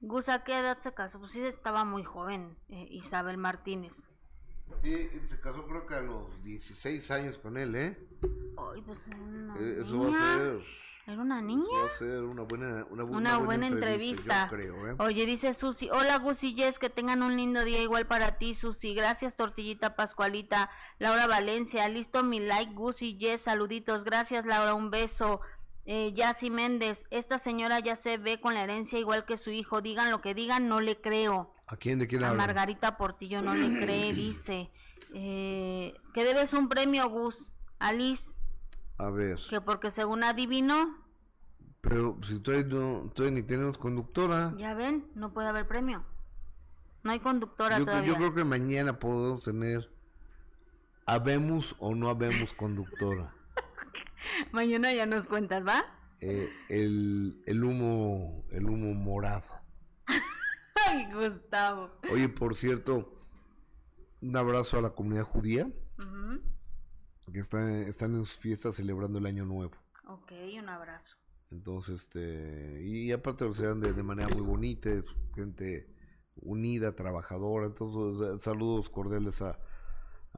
Gus, 0.00 0.30
¿a 0.30 0.44
qué 0.44 0.58
edad 0.58 0.78
se 0.80 0.94
casó? 0.94 1.18
Pues 1.20 1.32
sí, 1.32 1.42
estaba 1.42 1.84
muy 1.84 2.02
joven, 2.02 2.56
eh, 2.68 2.86
Isabel 2.90 3.36
Martínez. 3.36 4.04
Sí, 4.82 5.10
se 5.24 5.40
casó 5.40 5.66
creo 5.66 5.86
que 5.86 5.94
a 5.94 6.00
los 6.00 6.42
16 6.42 7.10
años 7.10 7.36
con 7.36 7.58
él, 7.58 7.74
¿eh? 7.74 8.08
Ay, 8.56 8.80
pues 8.80 9.08
eh, 9.08 9.78
Eso 9.80 10.00
va 10.00 10.08
a 10.08 10.36
ser 10.38 10.60
¿Era 11.10 11.22
una 11.22 11.42
niña? 11.42 11.64
va 11.74 11.86
a 11.86 11.88
ser 11.88 12.22
una 12.22 12.42
buena, 12.42 12.84
una, 12.88 13.02
una 13.02 13.38
buena, 13.38 13.66
entrevista. 13.66 14.46
creo, 14.48 14.88
¿eh? 14.88 14.94
Oye, 15.00 15.26
dice 15.26 15.54
Susi, 15.54 15.90
hola 15.90 16.18
Gusi 16.18 16.54
Yes, 16.54 16.78
que 16.78 16.88
tengan 16.88 17.24
un 17.24 17.36
lindo 17.36 17.64
día 17.64 17.82
igual 17.82 18.06
para 18.06 18.38
ti, 18.38 18.54
Susi. 18.54 18.94
Gracias, 18.94 19.34
Tortillita 19.34 19.96
Pascualita. 19.96 20.70
Laura 21.00 21.26
Valencia, 21.26 21.88
listo 21.88 22.22
mi 22.22 22.38
like, 22.38 22.74
Gusi 22.74 23.16
Yes, 23.16 23.40
saluditos. 23.40 24.04
Gracias, 24.04 24.46
Laura, 24.46 24.74
un 24.74 24.90
beso. 24.90 25.40
Eh, 25.84 26.12
Yassi 26.14 26.48
Méndez, 26.48 27.06
esta 27.10 27.38
señora 27.38 27.80
ya 27.80 27.96
se 27.96 28.16
ve 28.16 28.40
con 28.40 28.54
la 28.54 28.62
herencia 28.62 29.00
igual 29.00 29.24
que 29.24 29.36
su 29.36 29.50
hijo. 29.50 29.80
Digan 29.80 30.12
lo 30.12 30.20
que 30.20 30.34
digan, 30.34 30.68
no 30.68 30.80
le 30.80 31.00
creo. 31.00 31.52
¿A 31.66 31.76
quién 31.76 31.98
de 31.98 32.06
quién 32.06 32.22
A 32.22 32.34
Margarita 32.34 32.96
Portillo 32.96 33.42
no 33.42 33.56
le 33.56 33.80
cree, 33.80 34.12
dice. 34.12 34.70
Eh, 35.12 35.92
que 36.14 36.24
debes 36.24 36.52
un 36.52 36.68
premio, 36.68 37.08
Gus. 37.08 37.50
Alice. 37.80 38.30
A 39.00 39.08
ver. 39.08 39.38
Que 39.48 39.62
porque 39.62 39.90
según 39.90 40.22
adivino. 40.22 40.98
Pero 41.80 42.18
si 42.22 42.38
todavía, 42.38 42.66
no, 42.66 43.10
todavía 43.14 43.40
ni 43.40 43.46
tenemos 43.46 43.78
conductora. 43.78 44.52
Ya 44.58 44.74
ven, 44.74 45.06
no 45.14 45.32
puede 45.32 45.48
haber 45.48 45.66
premio. 45.66 46.04
No 47.02 47.12
hay 47.12 47.20
conductora 47.20 47.78
todavía. 47.78 48.06
Yo 48.06 48.16
creo 48.16 48.34
que 48.34 48.44
mañana 48.44 48.98
podemos 48.98 49.42
tener. 49.42 49.90
Habemos 51.06 51.76
o 51.78 51.94
no 51.94 52.10
habemos 52.10 52.52
conductora. 52.52 53.34
mañana 54.52 54.92
ya 54.92 55.06
nos 55.06 55.26
cuentas, 55.26 55.66
¿va? 55.66 55.82
Eh, 56.20 56.52
el, 56.68 57.42
el 57.46 57.64
humo, 57.64 58.44
el 58.50 58.68
humo 58.68 58.92
morado. 58.92 59.46
Ay, 60.86 61.10
Gustavo. 61.10 61.90
Oye, 62.12 62.28
por 62.28 62.54
cierto, 62.54 63.10
un 64.20 64.36
abrazo 64.36 64.76
a 64.78 64.82
la 64.82 64.90
comunidad 64.90 65.24
judía 65.24 65.70
que 67.32 67.40
está, 67.40 67.78
están 67.80 68.14
en 68.14 68.24
sus 68.24 68.38
fiestas 68.38 68.76
celebrando 68.76 69.18
el 69.18 69.26
año 69.26 69.44
nuevo. 69.44 69.72
Ok, 70.06 70.32
un 70.58 70.68
abrazo. 70.68 71.16
Entonces, 71.50 72.02
este, 72.02 72.82
y 72.84 73.10
aparte 73.12 73.44
lo 73.44 73.54
serán 73.54 73.80
de, 73.80 73.92
de 73.92 74.02
manera 74.02 74.28
muy 74.28 74.42
bonita, 74.42 74.88
es 74.90 75.04
gente 75.34 75.88
unida, 76.36 76.94
trabajadora. 76.94 77.66
Entonces, 77.66 78.42
saludos 78.42 78.88
cordiales 78.88 79.42
a, 79.42 79.58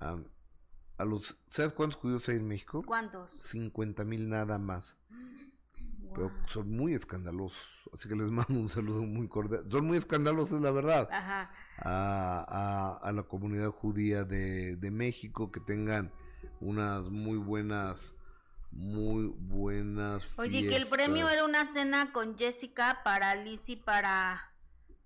a, 0.01 1.05
los, 1.05 1.37
¿sabes 1.49 1.73
cuántos 1.73 2.01
judíos 2.01 2.29
hay 2.29 2.37
en 2.37 2.49
México? 2.49 2.83
¿Cuántos? 2.87 3.31
50 3.41 4.05
mil 4.05 4.29
nada 4.29 4.59
más. 4.59 4.97
Pero 6.15 6.31
son 6.47 6.71
muy 6.71 6.93
escandalosos, 6.93 7.89
así 7.95 8.07
que 8.07 8.15
les 8.15 8.29
mando 8.31 8.55
un 8.55 8.69
saludo 8.69 9.03
muy 9.03 9.29
cordial. 9.29 9.65
Son 9.71 9.87
muy 9.87 9.97
escandalosos, 9.97 10.61
la 10.61 10.71
verdad. 10.71 11.09
Ajá. 11.11 11.51
A, 11.79 12.45
a, 12.49 13.09
a 13.09 13.13
la 13.13 13.23
comunidad 13.23 13.71
judía 13.71 14.25
de, 14.25 14.77
de 14.77 14.91
México, 14.91 15.51
que 15.51 15.61
tengan 15.61 16.13
unas 16.63 17.11
muy 17.11 17.39
buenas 17.39 18.15
muy 18.71 19.27
buenas 19.27 20.27
Oye, 20.37 20.67
que 20.67 20.77
el 20.77 20.87
premio 20.87 21.29
era 21.29 21.45
una 21.45 21.71
cena 21.71 22.13
con 22.13 22.39
Jessica 22.39 23.03
para 23.05 23.35
Liz 23.35 23.69
y 23.69 23.77
para 23.77 24.51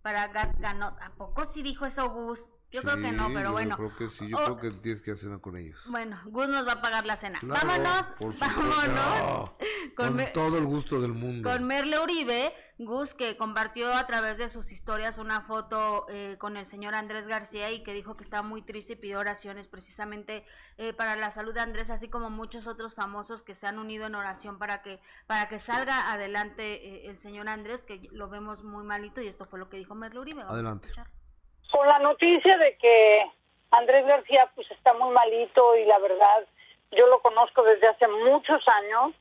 para 0.02 0.28
Gas 0.28 0.54
¿A 0.62 1.12
poco 1.16 1.44
sí 1.44 1.62
dijo 1.62 1.84
eso 1.84 2.08
Gus? 2.10 2.40
Yo 2.70 2.82
creo 2.82 2.96
que 2.96 3.12
no, 3.12 3.28
pero 3.32 3.52
bueno. 3.52 3.76
Yo 3.78 3.88
creo 3.88 3.96
que 3.96 4.14
sí, 4.14 4.28
yo 4.28 4.36
creo 4.36 4.58
que 4.58 4.70
tienes 4.70 5.00
que 5.00 5.12
hacer 5.12 5.40
con 5.40 5.56
ellos. 5.56 5.84
Bueno, 5.88 6.20
Gus 6.26 6.48
nos 6.48 6.66
va 6.66 6.72
a 6.72 6.82
pagar 6.82 7.06
la 7.06 7.16
cena. 7.16 7.40
vámonos, 7.42 8.06
vámonos. 8.40 9.50
Con, 9.96 10.24
todo 10.34 10.58
el 10.58 10.64
gusto 10.64 11.00
del 11.00 11.12
mundo. 11.12 11.50
Con 11.50 11.64
Merle 11.64 11.98
Uribe, 11.98 12.52
Gus 12.78 13.14
que 13.14 13.36
compartió 13.36 13.92
a 13.94 14.06
través 14.06 14.36
de 14.36 14.48
sus 14.48 14.70
historias 14.70 15.18
una 15.18 15.40
foto 15.40 16.06
eh, 16.10 16.36
con 16.38 16.56
el 16.56 16.66
señor 16.66 16.94
Andrés 16.94 17.26
García 17.26 17.70
y 17.70 17.82
que 17.82 17.94
dijo 17.94 18.14
que 18.16 18.24
estaba 18.24 18.42
muy 18.42 18.62
triste 18.62 18.92
y 18.92 18.96
pidió 18.96 19.18
oraciones 19.18 19.68
precisamente 19.68 20.44
eh, 20.76 20.92
para 20.92 21.16
la 21.16 21.30
salud 21.30 21.54
de 21.54 21.60
Andrés, 21.60 21.90
así 21.90 22.10
como 22.10 22.28
muchos 22.28 22.66
otros 22.66 22.94
famosos 22.94 23.42
que 23.42 23.54
se 23.54 23.66
han 23.66 23.78
unido 23.78 24.06
en 24.06 24.14
oración 24.14 24.58
para 24.58 24.82
que 24.82 25.00
para 25.26 25.48
que 25.48 25.58
salga 25.58 26.12
adelante 26.12 26.74
eh, 26.74 27.06
el 27.08 27.18
señor 27.18 27.48
Andrés, 27.48 27.84
que 27.84 28.08
lo 28.12 28.28
vemos 28.28 28.62
muy 28.62 28.84
malito 28.84 29.22
y 29.22 29.28
esto 29.28 29.46
fue 29.46 29.58
lo 29.58 29.70
que 29.70 29.78
dijo 29.78 29.94
Uribe. 29.94 30.42
adelante 30.42 30.88
con 31.76 31.86
la 31.86 31.98
noticia 31.98 32.56
de 32.58 32.76
que 32.78 33.30
Andrés 33.70 34.06
García 34.06 34.50
pues 34.54 34.70
está 34.70 34.94
muy 34.94 35.12
malito 35.12 35.76
y 35.76 35.84
la 35.84 35.98
verdad 35.98 36.46
yo 36.92 37.06
lo 37.08 37.20
conozco 37.20 37.62
desde 37.62 37.88
hace 37.88 38.08
muchos 38.08 38.62
años 38.68 39.14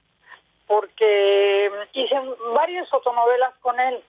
porque 0.68 1.72
hice 1.94 2.16
varias 2.54 2.90
fotonovelas 2.90 3.54
con 3.62 3.80
él. 3.80 4.04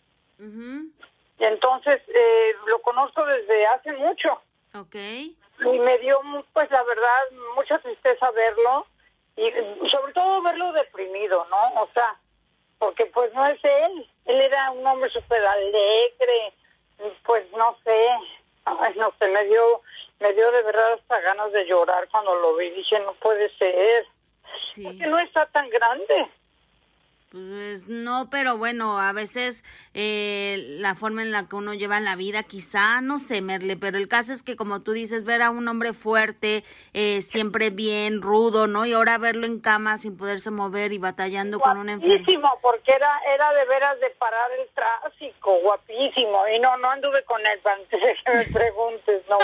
Y 1.39 1.45
entonces 1.45 2.01
eh, 2.09 2.53
lo 2.67 2.81
conozco 2.83 3.25
desde 3.25 3.67
hace 3.67 3.93
mucho. 3.93 4.41
Okay. 4.75 5.37
Y 5.61 5.79
me 5.79 5.99
dio, 5.99 6.21
pues 6.53 6.71
la 6.71 6.83
verdad, 6.83 7.31
mucha 7.55 7.79
tristeza 7.79 8.31
verlo 8.31 8.87
y 9.37 9.51
sobre 9.91 10.13
todo 10.13 10.43
verlo 10.43 10.73
deprimido, 10.73 11.47
¿no? 11.51 11.83
O 11.83 11.89
sea, 11.93 12.19
porque 12.79 13.07
pues 13.07 13.33
no 13.35 13.47
es 13.47 13.59
él. 13.63 14.09
Él 14.25 14.41
era 14.41 14.71
un 14.71 14.87
hombre 14.87 15.11
súper 15.11 15.45
alegre, 15.45 16.55
pues 17.25 17.51
no 17.53 17.77
sé, 17.85 18.09
ay, 18.65 18.95
no 18.97 19.13
sé, 19.19 19.29
me 19.29 19.45
dio, 19.45 19.83
me 20.21 20.33
dio 20.33 20.51
de 20.53 20.63
verdad 20.63 20.95
hasta 20.95 21.21
ganas 21.21 21.53
de 21.53 21.67
llorar 21.67 22.09
cuando 22.11 22.35
lo 22.35 22.57
vi. 22.57 22.71
Dije, 22.71 22.99
no 23.01 23.15
puede 23.15 23.51
ser. 23.57 24.07
Porque 24.83 25.07
no 25.07 25.19
está 25.19 25.47
tan 25.47 25.69
grande. 25.71 26.31
Pues 27.29 27.89
no, 27.89 28.29
pero 28.31 28.57
bueno, 28.57 29.01
a 29.01 29.12
veces 29.12 29.64
eh, 29.95 30.77
la 30.79 30.95
forma 30.95 31.22
en 31.22 31.33
la 31.33 31.49
que 31.49 31.57
uno 31.57 31.74
lleva 31.74 31.99
la 31.99 32.14
vida, 32.14 32.45
quizá, 32.45 33.01
no 33.01 33.18
sé, 33.18 33.43
Merle, 33.43 33.77
pero 33.77 33.99
el 33.99 34.07
caso 34.07 34.33
es 34.33 34.45
que 34.45 34.55
como 34.55 34.83
tú 34.83 34.93
dices, 34.93 35.24
ver 35.24 35.43
a 35.43 35.51
un 35.51 35.66
hombre 35.66 35.93
fuerte, 35.93 36.62
eh, 36.93 37.22
siempre 37.22 37.70
bien, 37.70 38.22
rudo, 38.22 38.68
¿no? 38.68 38.87
Y 38.87 38.93
ahora 38.93 39.18
verlo 39.18 39.45
en 39.45 39.59
cama 39.59 39.99
sin 39.99 40.16
poderse 40.16 40.53
mover 40.53 40.93
y 40.93 40.99
batallando 40.99 41.59
con 41.59 41.79
una 41.79 41.95
enfermedad. 41.95 42.20
Guapísimo, 42.20 42.59
porque 42.62 42.93
era, 42.93 43.20
era 43.35 43.53
de 43.55 43.64
veras 43.64 43.99
de 43.99 44.11
parar 44.11 44.49
el 44.53 44.68
tráfico, 44.68 45.59
guapísimo. 45.62 46.47
Y 46.47 46.61
no, 46.61 46.77
no 46.77 46.91
anduve 46.91 47.24
con 47.24 47.45
él, 47.45 47.61
antes 47.64 48.01
de 48.03 48.16
que 48.24 48.33
me 48.35 48.45
preguntes, 48.45 49.22
no, 49.29 49.39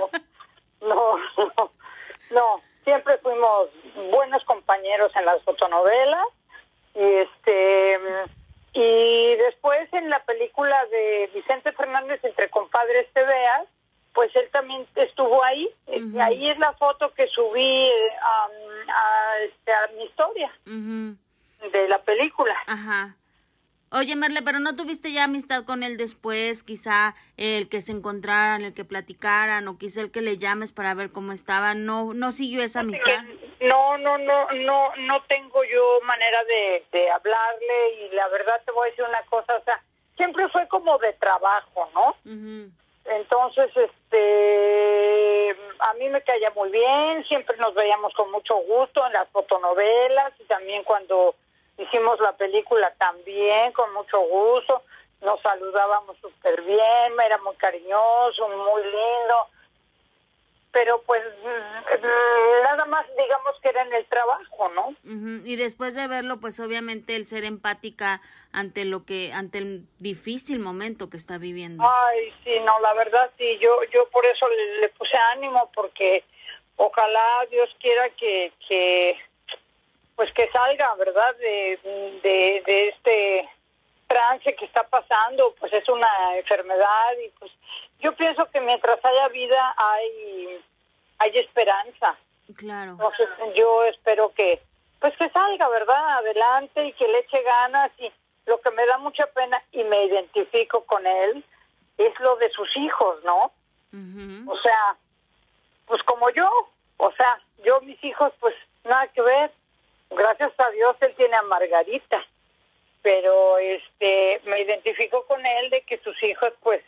no, 0.82 1.18
no, 1.36 1.72
no. 2.30 2.62
Siempre 2.84 3.18
fuimos 3.18 3.70
buenos 4.12 4.44
compañeros 4.44 5.10
en 5.16 5.24
las 5.24 5.42
fotonovelas 5.42 6.26
y 6.94 7.02
este 7.02 7.98
y 8.74 9.36
después 9.36 9.92
en 9.92 10.08
la 10.08 10.22
película 10.24 10.86
de 10.86 11.30
Vicente 11.34 11.72
Fernández 11.72 12.20
entre 12.24 12.48
compadres 12.48 13.06
te 13.12 13.22
veas 13.22 13.66
pues 14.14 14.34
él 14.36 14.48
también 14.52 14.86
estuvo 14.94 15.42
ahí. 15.44 15.68
Y 15.86 16.18
ahí 16.18 16.50
es 16.50 16.58
la 16.58 16.72
foto 16.74 17.12
que 17.14 17.26
subí 17.28 17.90
a, 18.22 19.38
este, 19.42 19.72
a, 19.72 19.88
mi 19.96 20.04
historia 20.04 20.52
de 20.64 21.88
la 21.88 21.98
película. 22.02 22.56
Ajá. 22.66 23.16
Oye, 23.94 24.16
Merle, 24.16 24.40
pero 24.42 24.58
no 24.58 24.74
tuviste 24.74 25.12
ya 25.12 25.24
amistad 25.24 25.64
con 25.64 25.82
él 25.82 25.98
después, 25.98 26.62
quizá 26.62 27.14
el 27.36 27.68
que 27.68 27.82
se 27.82 27.92
encontraran, 27.92 28.62
el 28.62 28.72
que 28.72 28.86
platicaran, 28.86 29.68
o 29.68 29.76
quizá 29.76 30.00
el 30.00 30.10
que 30.10 30.22
le 30.22 30.38
llames 30.38 30.72
para 30.72 30.94
ver 30.94 31.12
cómo 31.12 31.32
estaba, 31.32 31.74
¿no 31.74 32.14
no 32.14 32.32
siguió 32.32 32.62
esa 32.62 32.80
amistad? 32.80 33.22
No, 33.60 33.98
no, 33.98 34.16
no, 34.16 34.50
no, 34.52 34.96
no 34.96 35.22
tengo 35.24 35.62
yo 35.64 36.00
manera 36.04 36.42
de, 36.44 36.86
de 36.90 37.10
hablarle. 37.10 37.94
Y 38.00 38.14
la 38.14 38.28
verdad 38.28 38.62
te 38.64 38.72
voy 38.72 38.88
a 38.88 38.90
decir 38.90 39.04
una 39.04 39.22
cosa, 39.26 39.56
o 39.56 39.64
sea, 39.64 39.82
siempre 40.16 40.48
fue 40.48 40.66
como 40.68 40.96
de 40.96 41.12
trabajo, 41.12 41.90
¿no? 41.92 42.16
Entonces, 43.04 43.70
este, 43.76 45.50
a 45.80 45.94
mí 45.94 46.08
me 46.08 46.22
caía 46.22 46.50
muy 46.52 46.70
bien, 46.70 47.24
siempre 47.26 47.56
nos 47.58 47.74
veíamos 47.74 48.14
con 48.14 48.30
mucho 48.30 48.54
gusto 48.56 49.06
en 49.06 49.12
las 49.12 49.28
fotonovelas 49.30 50.32
y 50.38 50.44
también 50.44 50.82
cuando 50.84 51.34
hicimos 51.78 52.20
la 52.20 52.32
película 52.36 52.92
también 52.98 53.72
con 53.72 53.92
mucho 53.94 54.20
gusto, 54.20 54.82
nos 55.20 55.40
saludábamos 55.40 56.16
súper 56.18 56.60
bien, 56.62 57.12
era 57.24 57.38
muy 57.38 57.54
cariñoso, 57.56 58.48
muy 58.48 58.82
lindo, 58.82 59.46
pero 60.72 61.02
pues 61.02 61.22
mm, 61.42 62.62
nada 62.64 62.84
más 62.86 63.06
digamos 63.16 63.54
que 63.62 63.68
era 63.68 63.82
en 63.82 63.92
el 63.94 64.04
trabajo, 64.06 64.68
¿no? 64.70 64.94
Y 65.44 65.56
después 65.56 65.94
de 65.94 66.08
verlo, 66.08 66.40
pues 66.40 66.58
obviamente 66.60 67.14
el 67.14 67.26
ser 67.26 67.44
empática 67.44 68.20
ante 68.52 68.84
lo 68.84 69.04
que, 69.04 69.32
ante 69.32 69.58
el 69.58 69.86
difícil 69.98 70.58
momento 70.58 71.08
que 71.08 71.16
está 71.16 71.38
viviendo. 71.38 71.84
Ay, 71.84 72.32
sí, 72.42 72.58
no, 72.60 72.80
la 72.80 72.92
verdad 72.94 73.30
sí, 73.38 73.58
yo, 73.60 73.82
yo 73.92 74.08
por 74.10 74.26
eso 74.26 74.48
le, 74.48 74.80
le 74.80 74.88
puse 74.90 75.16
ánimo 75.34 75.70
porque 75.74 76.24
ojalá 76.76 77.46
Dios 77.50 77.70
quiera 77.80 78.10
que, 78.10 78.52
que 78.68 79.16
pues 80.16 80.32
que 80.34 80.48
salga, 80.50 80.94
¿verdad? 80.96 81.34
De, 81.36 81.78
de, 82.22 82.88
este 82.88 83.48
trance 84.06 84.54
que 84.54 84.64
está 84.64 84.84
pasando, 84.84 85.54
pues 85.58 85.72
es 85.72 85.88
una 85.88 86.36
enfermedad 86.36 87.12
y 87.24 87.28
pues 87.38 87.50
yo 88.00 88.14
pienso 88.14 88.44
que 88.50 88.60
mientras 88.60 89.02
haya 89.04 89.28
vida 89.28 89.74
hay 89.76 90.60
hay 91.18 91.38
esperanza. 91.38 92.16
Claro. 92.56 92.92
Entonces 92.92 93.28
yo 93.54 93.84
espero 93.84 94.32
que 94.34 94.60
pues 95.00 95.16
que 95.16 95.28
salga, 95.30 95.68
¿verdad? 95.68 96.18
Adelante 96.18 96.86
y 96.86 96.92
que 96.92 97.08
le 97.08 97.20
eche 97.20 97.42
ganas 97.42 97.90
y 97.98 98.12
lo 98.46 98.60
que 98.60 98.70
me 98.70 98.86
da 98.86 98.98
mucha 98.98 99.26
pena 99.28 99.62
y 99.72 99.82
me 99.84 100.04
identifico 100.04 100.84
con 100.84 101.06
él 101.06 101.44
es 101.98 102.20
lo 102.20 102.36
de 102.36 102.50
sus 102.50 102.68
hijos, 102.76 103.22
¿no? 103.24 103.52
O 104.46 104.56
sea, 104.58 104.96
pues 105.86 106.02
como 106.04 106.30
yo, 106.30 106.48
o 106.96 107.12
sea, 107.12 107.38
yo 107.64 107.80
mis 107.82 108.02
hijos 108.02 108.32
pues 108.40 108.54
nada 108.84 109.06
que 109.08 109.20
ver, 109.20 109.52
gracias 110.16 110.52
a 110.58 110.70
Dios 110.70 110.96
él 111.00 111.14
tiene 111.16 111.36
a 111.36 111.42
Margarita, 111.42 112.24
pero 113.02 113.58
este 113.58 114.40
me 114.44 114.60
identifico 114.60 115.26
con 115.26 115.44
él 115.44 115.70
de 115.70 115.82
que 115.82 115.98
sus 115.98 116.20
hijos 116.22 116.52
pues 116.62 116.82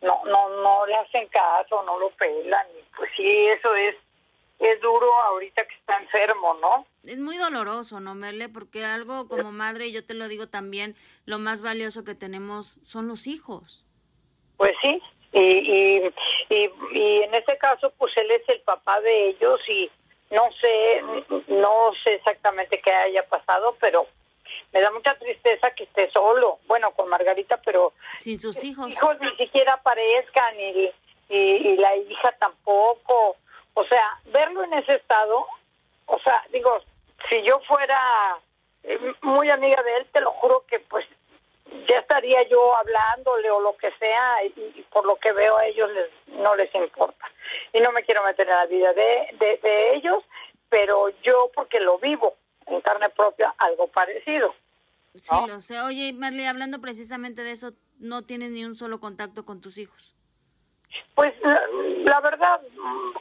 no 0.00 0.22
no 0.24 0.48
no 0.62 0.86
le 0.86 0.96
hacen 0.96 1.28
caso, 1.28 1.82
no 1.84 1.98
lo 1.98 2.10
pelan, 2.10 2.66
y 2.78 2.96
pues 2.96 3.10
sí, 3.16 3.46
eso 3.48 3.74
es 3.74 3.96
es 4.58 4.80
duro 4.80 5.12
ahorita 5.24 5.66
que 5.66 5.74
está 5.74 5.98
enfermo, 5.98 6.54
¿no? 6.60 6.86
Es 7.02 7.18
muy 7.18 7.36
doloroso, 7.36 7.98
¿no, 7.98 8.14
Merle? 8.14 8.48
Porque 8.48 8.84
algo 8.84 9.26
como 9.26 9.50
madre, 9.50 9.88
y 9.88 9.92
yo 9.92 10.06
te 10.06 10.14
lo 10.14 10.28
digo 10.28 10.46
también, 10.48 10.94
lo 11.26 11.40
más 11.40 11.62
valioso 11.62 12.04
que 12.04 12.14
tenemos 12.14 12.78
son 12.84 13.08
los 13.08 13.26
hijos. 13.26 13.84
Pues 14.56 14.72
sí, 14.80 15.02
y, 15.32 15.40
y, 15.40 16.14
y, 16.48 16.70
y 16.92 17.22
en 17.22 17.34
este 17.34 17.58
caso, 17.58 17.92
pues 17.98 18.16
él 18.16 18.30
es 18.30 18.48
el 18.48 18.60
papá 18.60 19.00
de 19.00 19.30
ellos 19.30 19.60
y 19.68 19.90
no 20.32 20.50
sé, 20.60 21.02
no 21.48 21.92
sé 22.02 22.14
exactamente 22.14 22.80
qué 22.80 22.90
haya 22.90 23.22
pasado, 23.28 23.76
pero 23.78 24.06
me 24.72 24.80
da 24.80 24.90
mucha 24.90 25.14
tristeza 25.18 25.70
que 25.72 25.84
esté 25.84 26.10
solo. 26.10 26.58
Bueno, 26.66 26.90
con 26.92 27.08
Margarita, 27.08 27.58
pero 27.58 27.92
sin 28.18 28.40
sus 28.40 28.64
hijos. 28.64 28.88
hijos 28.88 29.20
ni 29.20 29.36
siquiera 29.36 29.74
aparezcan 29.74 30.58
y, 30.58 30.90
y, 31.28 31.76
la 31.76 31.94
hija 31.96 32.32
tampoco. 32.38 33.36
O 33.74 33.84
sea, 33.84 34.18
verlo 34.26 34.64
en 34.64 34.72
ese 34.74 34.94
estado, 34.94 35.46
o 36.06 36.18
sea, 36.20 36.42
digo, 36.50 36.78
si 37.28 37.42
yo 37.42 37.60
fuera 37.60 38.38
eh, 38.84 38.98
muy 39.20 39.50
amiga 39.50 39.82
de 39.82 39.96
él, 39.98 40.06
te 40.12 40.20
lo 40.20 40.30
juro 40.32 40.64
que 40.66 40.80
pues 40.80 41.06
ya 41.88 41.98
estaría 41.98 42.42
yo 42.48 42.76
hablándole 42.76 43.50
o 43.50 43.60
lo 43.60 43.76
que 43.76 43.90
sea 43.98 44.44
y, 44.44 44.82
por 44.92 45.04
lo 45.04 45.16
que 45.16 45.32
veo 45.32 45.56
a 45.56 45.66
ellos 45.66 45.90
les, 45.90 46.38
no 46.38 46.54
les 46.54 46.74
importa. 46.74 47.26
Y 47.72 47.80
no 47.80 47.92
me 47.92 48.02
quiero 48.04 48.22
meter 48.22 48.48
en 48.48 48.54
la 48.54 48.66
vida 48.66 48.92
de, 48.92 49.58
de, 49.62 49.94
ellos, 49.94 50.22
pero 50.68 51.08
yo 51.22 51.50
porque 51.54 51.80
lo 51.80 51.98
vivo 51.98 52.34
en 52.66 52.80
carne 52.80 53.08
propia 53.10 53.54
algo 53.58 53.88
parecido. 53.88 54.54
Sí, 55.20 55.34
lo 55.46 55.60
sé. 55.60 55.80
Oye, 55.80 56.12
Marley, 56.12 56.46
hablando 56.46 56.80
precisamente 56.80 57.42
de 57.42 57.52
eso, 57.52 57.72
¿no 57.98 58.22
tienes 58.22 58.50
ni 58.50 58.64
un 58.64 58.74
solo 58.74 59.00
contacto 59.00 59.44
con 59.44 59.60
tus 59.60 59.76
hijos? 59.78 60.14
Pues 61.14 61.34
la, 61.42 62.20
verdad, 62.20 62.60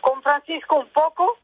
con 0.02 0.22
Francisco 0.24 0.78
un 0.78 0.90
poco, 0.90 1.38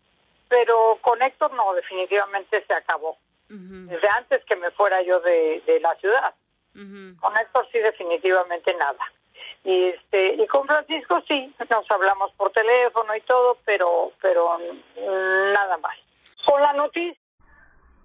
pero 0.47 0.97
con 1.01 1.21
Héctor 1.21 1.53
no, 1.53 1.73
definitivamente 1.73 2.63
se 2.65 2.73
acabó. 2.73 3.17
Desde 3.49 4.09
antes 4.09 4.43
que 4.43 4.57
me 4.57 4.71
fuera 4.71 5.01
yo 5.03 5.21
de, 5.21 5.63
de 5.65 5.79
la 5.79 5.95
ciudad. 5.95 6.35
Con 7.19 7.37
Héctor 7.37 7.67
sí, 7.71 7.79
definitivamente 7.79 8.73
nada. 8.75 9.03
Y 9.63 9.85
este 9.89 10.35
y 10.35 10.47
con 10.47 10.65
Francisco 10.67 11.21
sí, 11.27 11.53
nos 11.69 11.89
hablamos 11.91 12.31
por 12.33 12.51
teléfono 12.51 13.15
y 13.15 13.21
todo, 13.21 13.57
pero 13.65 14.11
pero 14.21 14.57
nada 14.95 15.77
más. 15.77 15.97
Con 16.45 16.61
la 16.61 16.73
noticia 16.73 17.19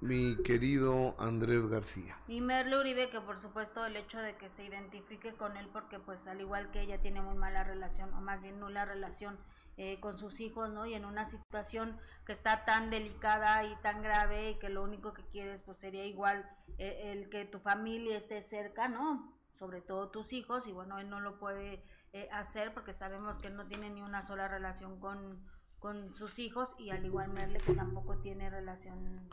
mi 0.03 0.37
querido 0.43 1.15
Andrés 1.19 1.69
García. 1.69 2.19
Y 2.27 2.41
Merle 2.41 2.77
Uribe, 2.77 3.09
que 3.09 3.21
por 3.21 3.39
supuesto 3.39 3.87
el 3.87 3.97
hecho 3.97 4.19
de 4.19 4.35
que 4.35 4.49
se 4.49 4.65
identifique 4.65 5.33
con 5.35 5.57
él, 5.57 5.69
porque 5.73 6.01
pues 6.01 6.27
al 6.27 6.41
igual 6.41 6.73
que 6.73 6.81
ella 6.81 7.01
tiene 7.01 7.21
muy 7.21 7.37
mala 7.37 7.63
relación, 7.63 8.13
o 8.15 8.21
más 8.21 8.43
bien 8.43 8.59
nula 8.59 8.85
relación 8.85 9.39
eh, 9.79 9.99
con 10.01 10.19
sus 10.19 10.41
hijos, 10.41 10.71
¿no? 10.71 10.85
Y 10.85 10.95
en 10.95 11.05
una 11.05 11.25
situación 11.25 11.99
que 12.27 12.33
está 12.33 12.65
tan 12.65 12.91
delicada 12.91 13.65
y 13.65 13.75
tan 13.77 14.03
grave 14.03 14.51
y 14.51 14.59
que 14.59 14.69
lo 14.69 14.83
único 14.83 15.15
que 15.15 15.25
quieres 15.25 15.63
pues 15.63 15.79
sería 15.79 16.05
igual 16.05 16.49
eh, 16.79 17.13
el 17.13 17.31
que 17.31 17.47
tu 17.47 17.59
familia 17.59 18.17
esté 18.17 18.43
cerca, 18.43 18.89
¿no? 18.89 19.35
Sobre 19.51 19.81
todo 19.81 20.11
tus 20.11 20.33
hijos 20.35 20.69
y 20.69 20.73
bueno, 20.73 20.99
él 20.99 21.09
no 21.09 21.21
lo 21.21 21.39
puede 21.39 21.83
eh, 22.13 22.29
hacer 22.33 22.75
porque 22.75 22.93
sabemos 22.93 23.39
que 23.39 23.49
no 23.49 23.67
tiene 23.67 23.89
ni 23.89 24.03
una 24.03 24.23
sola 24.23 24.47
relación 24.47 25.01
con, 25.01 25.43
con 25.79 26.15
sus 26.15 26.39
hijos 26.39 26.75
y 26.79 26.91
al 26.91 27.07
igual 27.07 27.33
Merle 27.33 27.59
que 27.59 27.73
tampoco 27.73 28.19
tiene 28.19 28.51
relación 28.51 29.31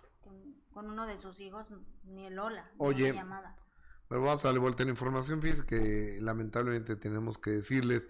con, 0.71 0.87
uno 0.87 1.05
de 1.05 1.17
sus 1.17 1.41
hijos, 1.41 1.67
ni 2.05 2.27
el 2.27 2.39
hola, 2.39 2.71
Oye, 2.77 3.11
llamada. 3.11 3.57
Pero 4.07 4.21
vamos 4.21 4.45
a 4.45 4.47
darle 4.47 4.61
vuelta 4.61 4.83
a 4.83 4.85
la 4.85 4.91
información, 4.91 5.41
fíjense 5.41 5.65
que 5.65 6.17
lamentablemente 6.21 6.95
tenemos 6.95 7.37
que 7.37 7.51
decirles 7.51 8.07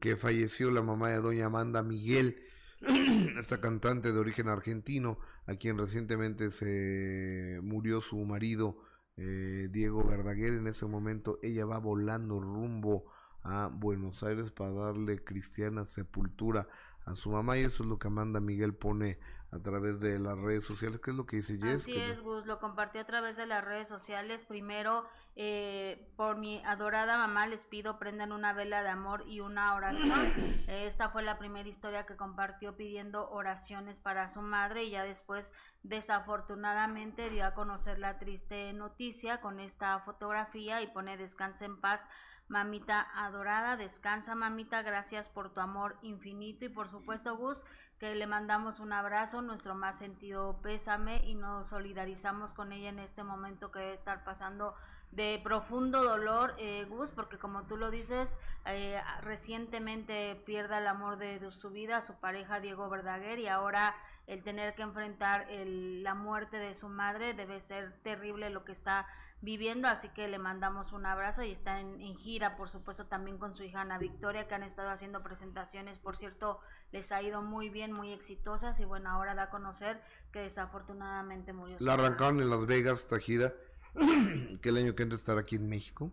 que 0.00 0.16
falleció 0.16 0.70
la 0.70 0.82
mamá 0.82 1.10
de 1.10 1.20
doña 1.20 1.46
Amanda 1.46 1.82
Miguel, 1.82 2.42
esta 3.38 3.60
cantante 3.60 4.12
de 4.12 4.18
origen 4.18 4.48
argentino, 4.48 5.18
a 5.46 5.54
quien 5.54 5.78
recientemente 5.78 6.50
se 6.50 7.60
murió 7.62 8.00
su 8.00 8.16
marido 8.24 8.78
eh, 9.16 9.68
Diego 9.70 10.04
Verdaguer. 10.04 10.54
En 10.54 10.66
ese 10.66 10.86
momento 10.86 11.38
ella 11.42 11.64
va 11.64 11.78
volando 11.78 12.40
rumbo 12.40 13.04
a 13.42 13.68
Buenos 13.72 14.22
Aires 14.22 14.50
para 14.50 14.72
darle 14.72 15.22
cristiana 15.22 15.84
sepultura 15.84 16.68
a 17.04 17.14
su 17.14 17.30
mamá 17.30 17.56
y 17.56 17.62
eso 17.62 17.84
es 17.84 17.88
lo 17.88 17.98
que 17.98 18.08
Amanda 18.08 18.40
Miguel 18.40 18.74
pone 18.74 19.18
a 19.50 19.58
través 19.58 20.00
de 20.00 20.18
las 20.18 20.36
redes 20.38 20.64
sociales. 20.64 21.00
¿Qué 21.00 21.10
es 21.10 21.16
lo 21.16 21.26
que 21.26 21.36
dice 21.36 21.58
Jess? 21.58 21.82
Así 21.82 21.96
es, 21.96 22.20
Gus, 22.20 22.46
lo 22.46 22.58
compartí 22.58 22.98
a 22.98 23.06
través 23.06 23.36
de 23.36 23.46
las 23.46 23.64
redes 23.64 23.88
sociales. 23.88 24.44
Primero, 24.44 25.04
eh, 25.36 26.12
por 26.16 26.36
mi 26.36 26.62
adorada 26.64 27.16
mamá 27.16 27.46
les 27.46 27.62
pido 27.62 27.98
prendan 27.98 28.32
una 28.32 28.52
vela 28.52 28.82
de 28.82 28.88
amor 28.88 29.24
y 29.26 29.40
una 29.40 29.74
oración. 29.74 30.64
Esta 30.66 31.10
fue 31.10 31.22
la 31.22 31.38
primera 31.38 31.68
historia 31.68 32.06
que 32.06 32.16
compartió 32.16 32.76
pidiendo 32.76 33.30
oraciones 33.30 33.98
para 33.98 34.28
su 34.28 34.42
madre 34.42 34.84
y 34.84 34.90
ya 34.90 35.04
después 35.04 35.52
desafortunadamente 35.82 37.30
dio 37.30 37.46
a 37.46 37.54
conocer 37.54 37.98
la 37.98 38.18
triste 38.18 38.72
noticia 38.72 39.40
con 39.40 39.60
esta 39.60 39.98
fotografía 40.00 40.82
y 40.82 40.88
pone 40.88 41.16
descansa 41.16 41.64
en 41.64 41.80
paz 41.80 42.08
Mamita 42.48 43.08
adorada, 43.16 43.76
descansa 43.76 44.36
mamita, 44.36 44.82
gracias 44.82 45.28
por 45.28 45.52
tu 45.52 45.58
amor 45.58 45.98
infinito 46.02 46.64
y 46.64 46.68
por 46.68 46.88
supuesto 46.88 47.36
Gus, 47.36 47.64
que 47.98 48.14
le 48.14 48.26
mandamos 48.26 48.80
un 48.80 48.92
abrazo, 48.92 49.40
nuestro 49.40 49.74
más 49.74 49.98
sentido 49.98 50.58
pésame 50.62 51.24
y 51.26 51.34
nos 51.34 51.68
solidarizamos 51.68 52.52
con 52.52 52.72
ella 52.72 52.90
en 52.90 52.98
este 52.98 53.22
momento 53.22 53.70
que 53.70 53.78
debe 53.78 53.94
estar 53.94 54.22
pasando 54.24 54.74
de 55.12 55.40
profundo 55.42 56.02
dolor, 56.02 56.54
eh, 56.58 56.84
Gus, 56.88 57.10
porque 57.10 57.38
como 57.38 57.62
tú 57.62 57.76
lo 57.76 57.90
dices, 57.90 58.36
eh, 58.66 59.00
recientemente 59.22 60.42
pierde 60.44 60.76
el 60.78 60.86
amor 60.86 61.16
de, 61.16 61.50
su 61.50 61.70
vida, 61.70 62.02
su 62.02 62.14
pareja 62.14 62.60
Diego 62.60 62.90
Verdaguer, 62.90 63.38
y 63.38 63.48
ahora 63.48 63.94
el 64.26 64.42
tener 64.42 64.74
que 64.74 64.82
enfrentar 64.82 65.46
la 65.50 66.14
muerte 66.14 66.58
de 66.58 66.74
su 66.74 66.88
madre 66.88 67.32
debe 67.32 67.60
ser 67.60 67.92
terrible 68.02 68.50
lo 68.50 68.64
que 68.64 68.72
está 68.72 69.06
viviendo, 69.40 69.88
así 69.88 70.08
que 70.08 70.28
le 70.28 70.38
mandamos 70.38 70.92
un 70.92 71.06
abrazo 71.06 71.42
y 71.42 71.52
está 71.52 71.80
en, 71.80 72.16
gira, 72.16 72.56
por 72.56 72.68
supuesto, 72.68 73.06
también 73.06 73.38
con 73.38 73.54
su 73.54 73.62
hija 73.62 73.82
Ana 73.82 73.98
Victoria, 73.98 74.48
que 74.48 74.54
han 74.54 74.62
estado 74.62 74.90
haciendo 74.90 75.22
presentaciones, 75.22 75.98
por 75.98 76.16
cierto, 76.16 76.60
les 76.92 77.12
ha 77.12 77.22
ido 77.22 77.42
muy 77.42 77.68
bien, 77.68 77.92
muy 77.92 78.12
exitosas, 78.12 78.80
y 78.80 78.84
bueno, 78.84 79.10
ahora 79.10 79.34
da 79.34 79.44
a 79.44 79.50
conocer 79.50 80.00
que 80.32 80.40
desafortunadamente 80.40 81.52
murió. 81.52 81.76
La 81.80 81.94
arrancaron 81.94 82.40
en 82.40 82.50
Las 82.50 82.66
Vegas 82.66 83.00
esta 83.00 83.18
gira, 83.18 83.54
que 84.62 84.68
el 84.68 84.76
año 84.78 84.94
que 84.94 85.02
entra 85.02 85.16
estar 85.16 85.38
aquí 85.38 85.56
en 85.56 85.68
México, 85.68 86.12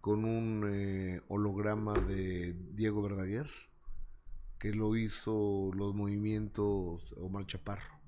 con 0.00 0.24
un 0.24 0.68
eh, 0.70 1.20
holograma 1.28 1.94
de 1.94 2.54
Diego 2.72 3.02
Verdaguer, 3.02 3.50
que 4.58 4.72
lo 4.72 4.96
hizo 4.96 5.70
los 5.74 5.94
movimientos 5.94 7.14
Omar 7.16 7.46
Chaparro 7.46 7.98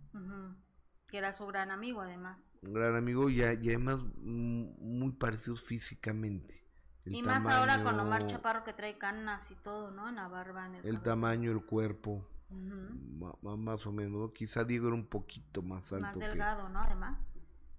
que 1.10 1.18
era 1.18 1.32
su 1.32 1.46
gran 1.46 1.70
amigo 1.70 2.00
además. 2.00 2.54
Un 2.62 2.72
gran 2.72 2.94
amigo 2.94 3.28
y, 3.28 3.42
además 3.42 4.00
muy 4.16 5.12
parecidos 5.12 5.60
físicamente. 5.62 6.64
y 7.04 7.22
más 7.22 7.44
ahora 7.44 7.82
con 7.82 7.98
Omar 7.98 8.26
Chaparro 8.26 8.64
que 8.64 8.72
trae 8.72 8.96
canas 8.96 9.50
y 9.50 9.56
todo, 9.56 9.90
¿no? 9.90 10.08
En 10.08 10.16
la 10.16 10.28
barba. 10.28 10.66
En 10.66 10.76
el, 10.76 11.02
tamaño, 11.02 11.50
el 11.50 11.64
cuerpo. 11.64 12.26
Más 12.50 13.86
o 13.86 13.92
menos. 13.92 14.32
Quizá 14.32 14.64
Diego 14.64 14.88
era 14.88 14.96
un 14.96 15.06
poquito 15.06 15.62
más 15.62 15.92
alto. 15.92 16.06
Más 16.06 16.18
delgado, 16.18 16.68
¿no? 16.68 16.80
Además. 16.80 17.18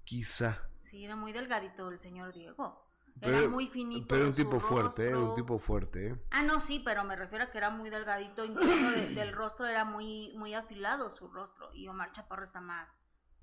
Quizá. 0.03 0.67
Sí, 0.77 1.05
era 1.05 1.15
muy 1.15 1.31
delgadito 1.31 1.89
el 1.89 1.99
señor 1.99 2.33
Diego. 2.33 2.85
era 3.21 3.47
muy 3.47 3.67
finito. 3.67 4.07
Pero 4.09 4.27
un 4.27 4.33
tipo 4.33 4.59
fuerte, 4.59 5.09
¿eh? 5.09 5.15
Un 5.15 5.35
tipo 5.35 5.57
fuerte, 5.59 6.07
¿eh? 6.07 6.21
Ah, 6.31 6.41
no, 6.41 6.59
sí, 6.59 6.81
pero 6.83 7.03
me 7.03 7.15
refiero 7.15 7.45
a 7.45 7.51
que 7.51 7.57
era 7.57 7.69
muy 7.69 7.89
delgadito. 7.89 8.43
Incluso 8.43 8.91
del 9.15 9.31
rostro 9.33 9.67
era 9.67 9.85
muy, 9.85 10.33
muy 10.35 10.53
afilado 10.53 11.09
su 11.09 11.27
rostro. 11.27 11.71
Y 11.73 11.87
Omar 11.87 12.11
Chaparro 12.11 12.43
está 12.43 12.59
más, 12.61 12.89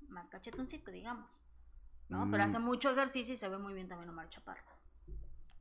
más 0.07 0.29
cachetoncito, 0.29 0.91
digamos. 0.91 1.45
¿no? 2.09 2.29
Pero 2.31 2.43
hace 2.43 2.59
mm. 2.59 2.63
mucho 2.63 2.89
ejercicio 2.89 3.33
y 3.33 3.37
se 3.37 3.47
ve 3.47 3.57
muy 3.57 3.73
bien 3.73 3.87
también 3.87 4.09
Omar 4.09 4.29
Chaparro. 4.29 4.63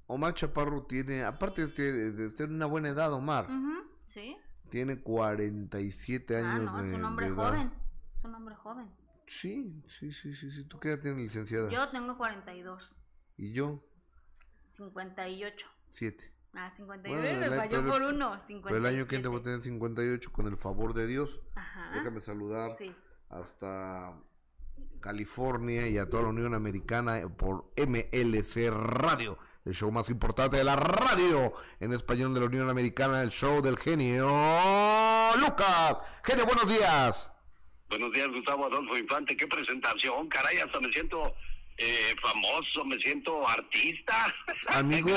Omar 0.07 0.34
Chaparro 0.34 0.84
tiene, 0.84 1.22
aparte 1.24 1.66
de, 1.66 2.12
de, 2.12 2.28
de 2.30 2.45
una 2.45 2.66
buena 2.66 2.89
edad, 2.89 3.12
Omar. 3.12 3.47
Sí. 4.07 4.36
Tiene 4.70 5.01
47 5.01 6.36
ah, 6.36 6.39
años 6.39 6.64
no, 6.64 6.80
es 6.80 6.95
un 6.95 7.05
hombre 7.05 7.30
joven. 7.30 7.72
Es 8.18 8.24
un 8.24 8.34
hombre 8.34 8.55
joven. 8.55 8.91
Sí, 9.26 9.82
sí, 9.86 10.11
sí, 10.12 10.34
sí, 10.34 10.51
sí. 10.51 10.64
¿Tú 10.64 10.80
qué 10.80 10.89
edad 10.89 11.01
tienes, 11.01 11.20
licenciada? 11.20 11.68
Yo 11.70 11.89
tengo 11.91 12.16
42. 12.16 12.97
¿Y 13.36 13.53
yo? 13.53 13.84
58. 14.64 15.66
7. 15.91 16.32
Ah, 16.55 16.70
59, 16.74 17.36
me 17.36 17.57
falló 17.57 17.86
por 17.86 18.03
uno. 18.03 18.41
Pero 18.64 18.76
el 18.78 18.86
año 18.86 19.07
que 19.07 19.16
entra 19.16 19.30
voy 19.30 19.41
a 19.41 19.43
tener 19.43 19.61
58 19.61 20.32
con 20.32 20.47
el 20.47 20.57
favor 20.57 20.95
de 20.95 21.07
Dios. 21.07 21.41
Ajá. 21.55 21.91
Déjame 21.93 22.20
saludar. 22.20 22.72
Sí 22.76 22.95
hasta 23.30 24.14
California 25.01 25.88
y 25.88 25.99
a 25.99 26.09
toda 26.09 26.24
la 26.24 26.28
Unión 26.30 26.55
Americana 26.55 27.22
por 27.36 27.72
MLC 27.76 28.70
Radio, 28.70 29.38
el 29.64 29.74
show 29.74 29.90
más 29.90 30.11
importante 30.11 30.57
de 30.57 30.64
la 30.64 30.76
radio 30.76 31.53
en 31.80 31.92
español 31.92 32.34
de 32.34 32.40
la 32.40 32.46
Unión 32.46 32.68
Americana, 32.68 33.22
el 33.22 33.30
show 33.30 33.61
del 33.62 33.78
genio 33.78 34.26
Lucas. 35.36 35.99
Genio, 36.24 36.46
buenos 36.46 36.68
días. 36.68 37.32
Buenos 37.88 38.12
días, 38.12 38.28
Gustavo 38.28 38.66
Adolfo 38.66 38.96
Infante. 38.96 39.36
Qué 39.36 39.46
presentación, 39.46 40.28
caray, 40.28 40.59
hasta 40.59 40.80
me 40.80 40.90
siento 40.90 41.34
eh, 41.76 42.14
famoso, 42.22 42.84
me 42.84 42.96
siento 42.99 43.49
artista. 43.49 44.34
Amigo, 44.74 45.11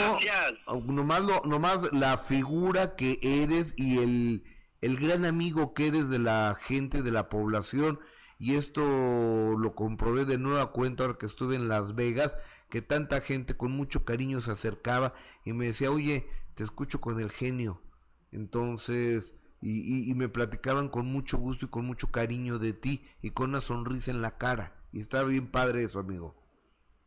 nomás, 0.86 1.22
lo, 1.24 1.42
nomás 1.46 1.92
la 1.92 2.18
figura 2.18 2.96
que 2.96 3.20
eres 3.22 3.74
y 3.78 4.00
el 4.00 4.44
el 4.82 4.98
gran 4.98 5.26
amigo 5.26 5.74
que 5.74 5.88
eres 5.88 6.10
de 6.10 6.20
la 6.20 6.58
gente, 6.60 7.04
de 7.04 7.12
la 7.12 7.30
población, 7.30 8.00
y 8.42 8.56
esto 8.56 8.82
lo 8.82 9.76
comprobé 9.76 10.26
de 10.26 10.40
nueva 10.40 10.72
cuenta 10.72 11.04
ahora 11.04 11.20
que 11.20 11.28
estuve 11.28 11.56
en 11.56 11.68
Las 11.68 11.94
Vegas, 11.94 12.36
que 12.72 12.82
tanta 12.82 13.22
gente 13.22 13.56
con 13.56 13.72
mucho 13.72 14.04
cariño 14.04 14.42
se 14.42 14.50
acercaba 14.50 15.14
y 15.46 15.54
me 15.54 15.68
decía, 15.68 15.92
oye, 15.92 16.28
te 16.56 16.64
escucho 16.64 17.00
con 17.00 17.20
el 17.20 17.30
genio. 17.30 17.84
Entonces, 18.32 19.36
y, 19.62 20.12
me 20.16 20.28
platicaban 20.28 20.90
con 20.90 21.06
mucho 21.06 21.38
gusto 21.38 21.68
y 21.68 21.70
con 21.70 21.86
mucho 21.86 22.12
cariño 22.12 22.58
de 22.58 22.74
ti 22.74 23.06
y 23.22 23.30
con 23.30 23.52
una 23.52 23.62
sonrisa 23.62 24.10
en 24.10 24.24
la 24.24 24.40
cara. 24.40 24.76
Y 24.92 25.02
estaba 25.02 25.30
bien 25.30 25.52
padre 25.52 25.84
eso, 25.84 26.00
amigo. 26.00 26.36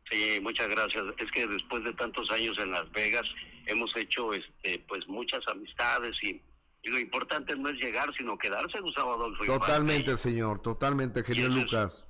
Sí, 0.09 0.39
muchas 0.41 0.69
gracias. 0.69 1.03
Es 1.17 1.29
que 1.31 1.45
después 1.47 1.83
de 1.83 1.91
tantos 1.95 2.31
años 2.31 2.57
en 2.59 2.71
Las 2.71 2.89
Vegas 2.93 3.27
hemos 3.65 3.93
hecho 3.97 4.31
este 4.31 4.79
pues 4.87 5.05
muchas 5.09 5.41
amistades 5.51 6.15
y 6.23 6.41
y 6.85 6.89
lo 6.91 6.99
importante 6.99 7.55
no 7.55 7.69
es 7.69 7.77
llegar, 7.77 8.13
sino 8.15 8.37
quedarse, 8.37 8.79
Gustavo 8.79 9.15
Adolfo. 9.15 9.43
Totalmente, 9.43 10.15
señor, 10.17 10.61
totalmente, 10.61 11.23
genio 11.23 11.49
Lucas. 11.49 12.05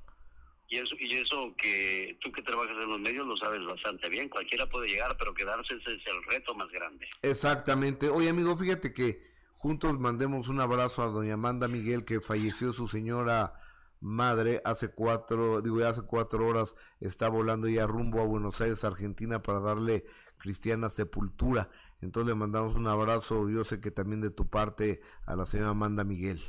y 0.67 0.77
eso, 0.77 0.95
y 0.99 1.13
eso 1.13 1.55
que 1.57 2.17
tú 2.21 2.29
que 2.33 2.41
trabajas 2.41 2.75
en 2.75 2.89
los 2.89 2.99
medios 2.99 3.25
lo 3.25 3.37
sabes 3.37 3.65
bastante 3.65 4.09
bien. 4.09 4.27
Cualquiera 4.27 4.67
puede 4.67 4.89
llegar, 4.89 5.15
pero 5.17 5.33
quedarse 5.33 5.75
ese 5.75 5.95
es 5.95 6.01
el 6.07 6.21
reto 6.29 6.53
más 6.55 6.69
grande. 6.71 7.07
Exactamente. 7.21 8.09
Oye, 8.09 8.29
amigo, 8.29 8.57
fíjate 8.57 8.91
que 8.91 9.23
juntos 9.53 9.97
mandemos 9.97 10.49
un 10.49 10.59
abrazo 10.59 11.03
a 11.03 11.07
doña 11.07 11.35
Amanda 11.35 11.69
Miguel, 11.69 12.03
que 12.03 12.19
falleció 12.19 12.73
su 12.73 12.89
señora 12.89 13.53
madre 14.01 14.61
hace 14.65 14.89
cuatro, 14.93 15.61
digo, 15.61 15.85
hace 15.85 16.01
cuatro 16.01 16.45
horas 16.45 16.75
está 16.99 17.29
volando 17.29 17.69
ya 17.69 17.87
rumbo 17.87 18.19
a 18.19 18.25
Buenos 18.25 18.59
Aires, 18.59 18.83
Argentina, 18.83 19.41
para 19.41 19.61
darle 19.61 20.05
cristiana 20.37 20.89
sepultura. 20.89 21.69
Entonces 22.01 22.29
le 22.29 22.35
mandamos 22.35 22.75
un 22.75 22.87
abrazo, 22.87 23.49
yo 23.49 23.63
sé 23.63 23.81
que 23.81 23.91
también 23.91 24.21
de 24.21 24.31
tu 24.31 24.49
parte, 24.49 25.01
a 25.25 25.35
la 25.35 25.45
señora 25.45 25.71
Amanda 25.71 26.03
Miguel. 26.03 26.39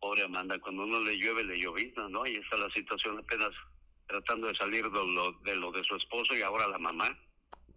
Pobre 0.00 0.24
Amanda, 0.24 0.58
cuando 0.60 0.84
uno 0.84 1.00
le 1.00 1.16
llueve, 1.16 1.44
le 1.44 1.60
llovizna, 1.60 2.08
¿no? 2.08 2.26
Y 2.26 2.36
está 2.36 2.56
la 2.56 2.70
situación 2.70 3.18
apenas 3.18 3.50
tratando 4.06 4.48
de 4.48 4.54
salir 4.56 4.84
de 4.84 4.90
lo, 4.90 5.32
de 5.44 5.56
lo 5.56 5.72
de 5.72 5.82
su 5.84 5.96
esposo 5.96 6.34
y 6.36 6.42
ahora 6.42 6.68
la 6.68 6.78
mamá. 6.78 7.08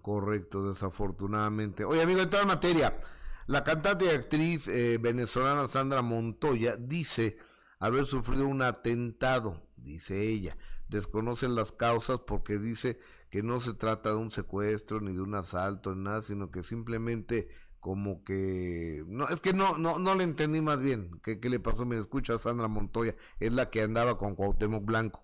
Correcto, 0.01 0.67
desafortunadamente. 0.67 1.85
Oye, 1.85 2.01
amigo, 2.01 2.21
en 2.21 2.29
toda 2.29 2.45
materia, 2.45 2.99
la 3.47 3.63
cantante 3.63 4.05
y 4.05 4.09
actriz 4.09 4.67
eh, 4.67 4.97
venezolana 4.99 5.67
Sandra 5.67 6.01
Montoya 6.01 6.75
dice 6.75 7.37
haber 7.79 8.05
sufrido 8.05 8.47
un 8.47 8.61
atentado 8.61 9.67
dice 9.83 10.27
ella. 10.27 10.57
Desconocen 10.87 11.55
las 11.55 11.71
causas 11.71 12.19
porque 12.25 12.57
dice 12.57 12.99
que 13.33 13.41
no 13.41 13.59
se 13.59 13.73
trata 13.73 14.09
de 14.11 14.17
un 14.17 14.29
secuestro 14.29 15.01
ni 15.01 15.11
de 15.11 15.19
un 15.19 15.33
asalto 15.33 15.95
ni 15.95 16.03
nada, 16.03 16.21
sino 16.21 16.51
que 16.51 16.61
simplemente 16.61 17.47
como 17.79 18.23
que 18.23 19.01
no 19.07 19.27
es 19.27 19.41
que 19.41 19.53
no 19.53 19.75
no 19.79 19.97
no 19.97 20.13
le 20.13 20.23
entendí 20.23 20.61
más 20.61 20.79
bien 20.79 21.19
qué, 21.23 21.39
qué 21.39 21.49
le 21.49 21.59
pasó 21.59 21.83
me 21.83 21.97
escucha 21.97 22.37
Sandra 22.37 22.67
Montoya 22.67 23.15
es 23.39 23.51
la 23.51 23.71
que 23.71 23.81
andaba 23.81 24.19
con 24.19 24.35
Cuauhtémoc 24.35 24.85
Blanco 24.85 25.23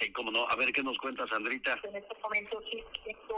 Sí, 0.00 0.10
cómo 0.12 0.30
no. 0.30 0.48
A 0.48 0.56
ver 0.56 0.72
qué 0.72 0.82
nos 0.82 0.96
cuenta 0.98 1.26
Sandrita. 1.26 1.76
En 1.82 1.96
este 1.96 2.14
momento 2.22 2.62
sí 2.70 2.82
siento 3.02 3.34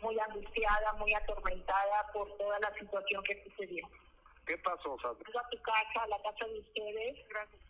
muy 0.00 0.16
angustiada, 0.20 0.92
muy 0.94 1.12
atormentada 1.12 2.06
por 2.14 2.26
toda 2.38 2.58
la 2.60 2.72
situación 2.78 3.22
que 3.24 3.44
sucedió. 3.44 3.86
¿Qué 4.50 4.58
pasó, 4.58 4.98
Sandra? 5.00 5.24
Fui 5.24 5.38
a 5.38 5.48
tu 5.48 5.62
casa, 5.62 6.02
a 6.02 6.08
la 6.08 6.20
casa 6.22 6.44
de 6.44 6.58
ustedes, 6.58 7.18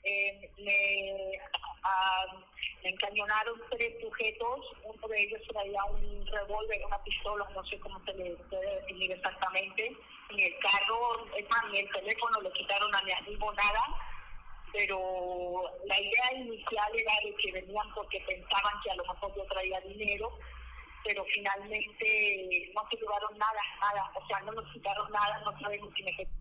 eh, 0.03 0.51
me, 0.57 1.39
ah, 1.83 2.25
me 2.83 2.89
encañonaron 2.89 3.61
tres 3.69 4.01
sujetos, 4.01 4.61
uno 4.85 5.09
de 5.09 5.21
ellos 5.21 5.43
traía 5.53 5.85
un 5.85 6.27
revólver, 6.27 6.81
una 6.87 7.05
pistola, 7.05 7.47
no 7.55 7.63
sé 7.67 7.79
cómo 7.81 8.03
se 8.07 8.15
le 8.15 8.35
puede 8.49 8.77
definir 8.77 9.13
exactamente. 9.13 9.95
Ni 10.33 10.43
el 10.43 10.59
carro, 10.61 11.27
es 11.37 11.47
más, 11.51 11.71
ni 11.71 11.81
el 11.81 11.93
teléfono 11.93 12.41
le 12.41 12.51
quitaron 12.53 12.95
a 12.95 13.03
mi 13.03 13.13
amigo 13.13 13.53
nada. 13.53 13.83
Pero 14.73 15.63
la 15.85 16.01
idea 16.01 16.33
inicial 16.33 16.93
era 16.95 17.13
de 17.23 17.35
que 17.35 17.53
venían 17.53 17.95
porque 17.95 18.25
pensaban 18.27 18.81
que 18.83 18.91
a 18.91 18.95
lo 18.95 19.05
mejor 19.05 19.37
yo 19.37 19.45
traía 19.51 19.83
dinero, 19.83 20.33
pero 21.05 21.27
finalmente 21.27 22.73
no 22.75 22.89
se 22.91 22.97
llevaron 22.97 23.37
nada, 23.37 23.61
nada, 23.83 24.11
o 24.15 24.27
sea, 24.27 24.41
no 24.41 24.53
nos 24.53 24.73
quitaron 24.73 25.13
nada, 25.13 25.43
no 25.45 25.61
sabemos 25.61 25.93
si 25.95 26.05
me 26.05 26.40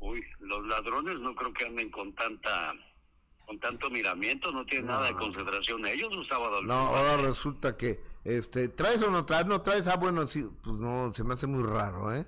Uy, 0.00 0.24
los 0.40 0.66
ladrones 0.66 1.18
no 1.20 1.34
creo 1.34 1.52
que 1.52 1.66
anden 1.66 1.90
con 1.90 2.14
tanta 2.14 2.74
con 3.46 3.58
tanto 3.58 3.90
miramiento, 3.90 4.52
no 4.52 4.64
tienen 4.64 4.86
nada 4.86 5.08
de 5.08 5.14
concentración 5.14 5.84
ellos, 5.84 6.14
Gustavo 6.14 6.46
Adolfo. 6.46 6.66
no 6.66 6.74
ahora 6.74 7.16
resulta 7.16 7.76
que 7.76 8.00
este 8.22 8.68
traes 8.68 9.02
o 9.02 9.10
no 9.10 9.26
traes 9.26 9.46
no 9.46 9.60
traes 9.60 9.88
ah 9.88 9.96
bueno 9.96 10.24
sí 10.26 10.46
pues 10.62 10.76
no 10.76 11.12
se 11.12 11.24
me 11.24 11.34
hace 11.34 11.48
muy 11.48 11.64
raro 11.64 12.14
eh 12.14 12.26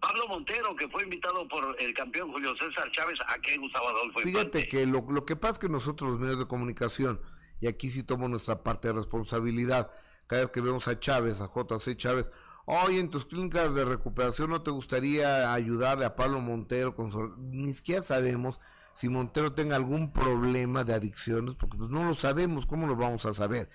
Pablo 0.00 0.28
Montero, 0.28 0.76
que 0.76 0.88
fue 0.88 1.04
invitado 1.04 1.48
por 1.48 1.74
el 1.80 1.94
campeón 1.94 2.30
Julio 2.30 2.54
César 2.60 2.90
Chávez, 2.92 3.18
¿a 3.26 3.40
qué 3.40 3.56
Gustavo 3.56 3.88
Adolfo? 3.88 4.20
Fíjate 4.20 4.68
que 4.68 4.86
lo, 4.86 5.04
lo 5.08 5.24
que 5.24 5.36
pasa 5.36 5.54
es 5.54 5.58
que 5.58 5.68
nosotros 5.68 6.10
los 6.10 6.20
medios 6.20 6.38
de 6.38 6.46
comunicación, 6.46 7.20
y 7.60 7.66
aquí 7.66 7.90
sí 7.90 8.02
tomo 8.02 8.28
nuestra 8.28 8.62
parte 8.62 8.88
de 8.88 8.94
responsabilidad, 8.94 9.90
cada 10.26 10.42
vez 10.42 10.50
que 10.50 10.60
vemos 10.60 10.86
a 10.86 10.98
Chávez, 10.98 11.40
a 11.40 11.46
JC 11.46 11.96
Chávez, 11.96 12.30
oye, 12.66 13.00
en 13.00 13.10
tus 13.10 13.24
clínicas 13.24 13.74
de 13.74 13.84
recuperación 13.84 14.50
no 14.50 14.62
te 14.62 14.70
gustaría 14.70 15.52
ayudarle 15.52 16.04
a 16.04 16.16
Pablo 16.16 16.40
Montero 16.40 16.94
con 16.94 17.10
su... 17.10 17.34
Ni 17.38 17.74
siquiera 17.74 18.02
sabemos 18.02 18.60
si 18.94 19.08
Montero 19.08 19.52
tenga 19.52 19.76
algún 19.76 20.12
problema 20.12 20.84
de 20.84 20.94
adicciones, 20.94 21.54
porque 21.54 21.76
pues 21.76 21.90
no 21.90 22.04
lo 22.04 22.14
sabemos, 22.14 22.66
¿cómo 22.66 22.86
lo 22.86 22.96
vamos 22.96 23.26
a 23.26 23.34
saber? 23.34 23.68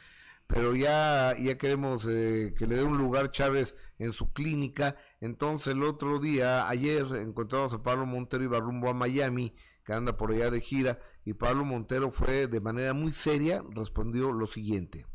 pero 0.50 0.76
ya, 0.76 1.36
ya 1.38 1.60
queremos 1.60 2.08
eh, 2.10 2.56
que 2.58 2.66
le 2.66 2.74
dé 2.74 2.84
un 2.84 2.98
lugar 2.98 3.30
Chávez 3.30 3.76
en 4.00 4.14
su 4.14 4.34
clínica. 4.34 4.98
Entonces 5.22 5.76
el 5.76 5.84
otro 5.84 6.18
día, 6.18 6.68
ayer, 6.68 7.06
encontramos 7.18 7.72
a 7.76 7.84
Pablo 7.84 8.08
Montero, 8.08 8.44
iba 8.44 8.60
rumbo 8.60 8.90
a 8.90 8.96
Miami, 8.96 9.56
que 9.86 9.94
anda 9.94 10.18
por 10.18 10.32
allá 10.32 10.50
de 10.50 10.60
gira, 10.60 10.98
y 11.24 11.34
Pablo 11.34 11.66
Montero 11.66 12.10
fue 12.10 12.48
de 12.48 12.62
manera 12.62 12.94
muy 12.94 13.12
seria, 13.12 13.64
respondió 13.76 14.32
lo 14.32 14.48
siguiente. 14.48 15.06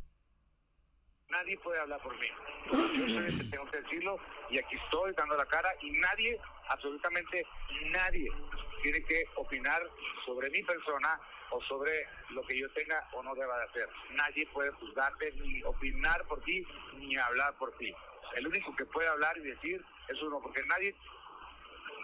Nadie 1.29 1.59
puede 1.59 1.81
hablar 1.81 2.01
por 2.01 2.12
mí. 2.12 2.29
Tengo 2.71 3.71
que 3.71 3.81
decirlo 3.81 4.19
y 4.51 4.59
aquí 4.59 4.77
estoy 4.77 5.12
dando 5.15 5.37
la 5.37 5.47
cara 5.47 5.71
y 5.83 5.91
nadie, 5.93 6.41
absolutamente 6.69 7.47
nadie, 7.87 8.31
tiene 8.83 9.03
que 9.05 9.25
opinar 9.37 9.83
sobre 10.25 10.51
mi 10.51 10.62
persona 10.62 11.21
o 11.51 11.62
sobre 11.62 12.07
lo 12.31 12.43
que 12.43 12.59
yo 12.59 12.71
tenga 12.73 13.07
o 13.12 13.23
no 13.23 13.35
deba 13.35 13.59
de 13.59 13.65
hacer. 13.65 13.89
Nadie 14.11 14.47
puede 14.53 14.71
juzgarte 14.73 15.33
ni 15.33 15.62
opinar 15.62 16.25
por 16.27 16.43
ti 16.43 16.67
ni 16.97 17.17
hablar 17.17 17.55
por 17.59 17.77
ti. 17.77 17.95
El 18.35 18.49
único 18.49 18.75
que 18.75 18.85
puede 18.87 19.09
hablar 19.09 19.37
y 19.39 19.43
decir 19.43 19.85
es 20.09 20.23
uno, 20.23 20.41
porque 20.41 20.62
nadie, 20.65 20.95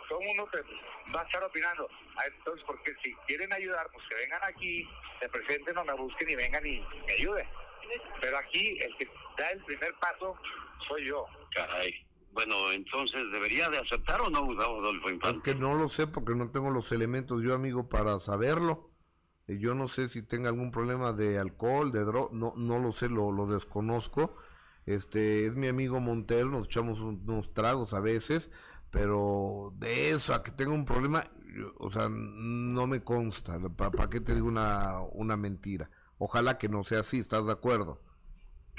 todo 0.09 0.21
el 0.21 0.27
mundo 0.29 0.49
te 0.53 0.63
va 1.13 1.23
a 1.23 1.25
estar 1.25 1.43
opinando. 1.43 1.89
Ah, 2.17 2.27
Entonces, 2.27 2.65
porque 2.67 2.95
si 3.03 3.15
quieren 3.27 3.53
ayudar, 3.53 3.89
pues 3.93 4.07
que 4.09 4.15
vengan 4.15 4.43
aquí, 4.45 4.89
se 5.19 5.29
presenten 5.29 5.77
o 5.79 5.85
me 5.85 5.95
busquen 5.95 6.31
y 6.31 6.35
vengan 6.37 6.67
y 6.67 6.81
me 6.81 7.13
ayuden. 7.19 7.49
Pero 8.21 8.39
aquí 8.39 8.79
el 8.81 8.97
que 8.97 9.09
da 9.41 9.51
el 9.51 9.65
primer 9.65 9.93
paso 10.01 10.35
soy 10.89 11.07
yo. 11.09 11.25
Caray. 11.55 11.93
Bueno, 12.33 12.55
entonces, 12.73 13.25
¿debería 13.33 13.69
de 13.69 13.79
aceptar 13.79 14.21
o 14.21 14.31
no 14.31 14.45
Gustavo 14.45 14.79
Adolfo 14.79 15.11
Infante? 15.11 15.37
Es 15.37 15.43
que 15.43 15.55
no 15.55 15.75
lo 15.75 15.89
sé 15.89 16.07
porque 16.07 16.35
no 16.35 16.51
tengo 16.51 16.71
los 16.71 16.93
elementos 16.93 17.43
yo, 17.43 17.55
amigo, 17.55 17.89
para 17.89 18.19
saberlo. 18.21 18.91
Eh, 19.49 19.59
Yo 19.59 19.75
no 19.75 19.89
sé 19.89 20.09
si 20.09 20.23
tenga 20.23 20.49
algún 20.49 20.71
problema 20.71 21.13
de 21.13 21.39
alcohol, 21.41 21.91
de 21.91 22.05
droga, 22.05 22.31
no, 22.33 22.53
no 22.57 22.79
lo 22.79 22.93
sé, 22.93 23.09
lo, 23.09 23.33
lo 23.33 23.47
desconozco. 23.47 24.37
Este, 24.87 25.47
es 25.47 25.57
mi 25.57 25.67
amigo 25.69 25.99
Montero, 26.01 26.49
nos 26.51 26.67
echamos 26.67 27.01
un- 27.01 27.23
unos 27.29 27.53
tragos 27.53 27.93
a 27.95 28.01
veces, 28.01 28.51
pero 28.91 29.73
de 29.77 30.11
eso 30.11 30.33
a 30.35 30.43
que 30.43 30.53
tenga 30.53 30.73
un 30.73 30.85
problema, 30.85 31.25
yo- 31.47 31.75
o 31.79 31.91
sea, 31.91 32.09
no 32.11 32.87
me 32.87 33.03
consta. 33.03 33.59
¿Para 33.77 34.09
qué 34.09 34.21
te 34.21 34.35
digo 34.35 34.47
una, 34.47 35.01
una 35.13 35.37
mentira? 35.37 35.91
Ojalá 36.19 36.59
que 36.59 36.69
no 36.69 36.83
sea 36.85 37.01
así, 37.01 37.19
¿estás 37.19 37.47
de 37.47 37.53
acuerdo? 37.53 38.03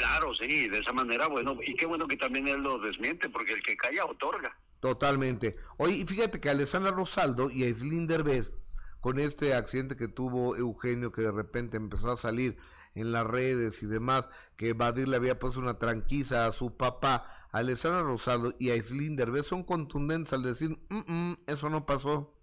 Claro, 0.02 0.34
sí, 0.34 0.68
de 0.68 0.80
esa 0.80 0.94
manera, 0.94 1.28
bueno, 1.28 1.56
y 1.64 1.76
qué 1.76 1.86
bueno 1.86 2.08
que 2.08 2.18
también 2.18 2.48
él 2.48 2.62
lo 2.64 2.80
desmiente, 2.80 3.30
porque 3.30 3.54
el 3.54 3.62
que 3.62 3.78
calla 3.78 4.04
otorga. 4.06 4.58
Totalmente. 4.80 5.56
Oye, 5.78 5.98
y 5.98 6.06
fíjate 6.06 6.42
que 6.42 6.50
Alessandra 6.50 6.90
Rosaldo 6.90 7.52
y 7.52 7.66
Aislinn 7.66 8.08
Derbez, 8.08 8.52
con 9.00 9.20
este 9.20 9.54
accidente 9.54 9.96
que 9.96 10.08
tuvo 10.08 10.56
Eugenio, 10.56 11.12
que 11.12 11.22
de 11.22 11.32
repente 11.32 11.78
empezó 11.78 12.10
a 12.12 12.18
salir 12.18 12.58
en 12.96 13.12
las 13.12 13.28
redes 13.28 13.84
y 13.84 13.86
demás, 13.86 14.28
que 14.58 14.74
Badir 14.74 15.08
le 15.08 15.18
había 15.18 15.38
puesto 15.38 15.60
una 15.60 15.78
tranquiza 15.78 16.48
a 16.48 16.52
su 16.52 16.78
papá, 16.78 17.48
Alessandra 17.52 18.02
Rosaldo 18.02 18.54
y 18.58 18.72
Aislinn 18.72 19.16
Derbez 19.16 19.46
son 19.46 19.62
contundentes 19.62 20.34
al 20.34 20.42
decir, 20.42 20.80
"Mm, 20.90 21.14
mm, 21.14 21.38
eso 21.46 21.70
no 21.70 21.86
pasó. 21.86 22.34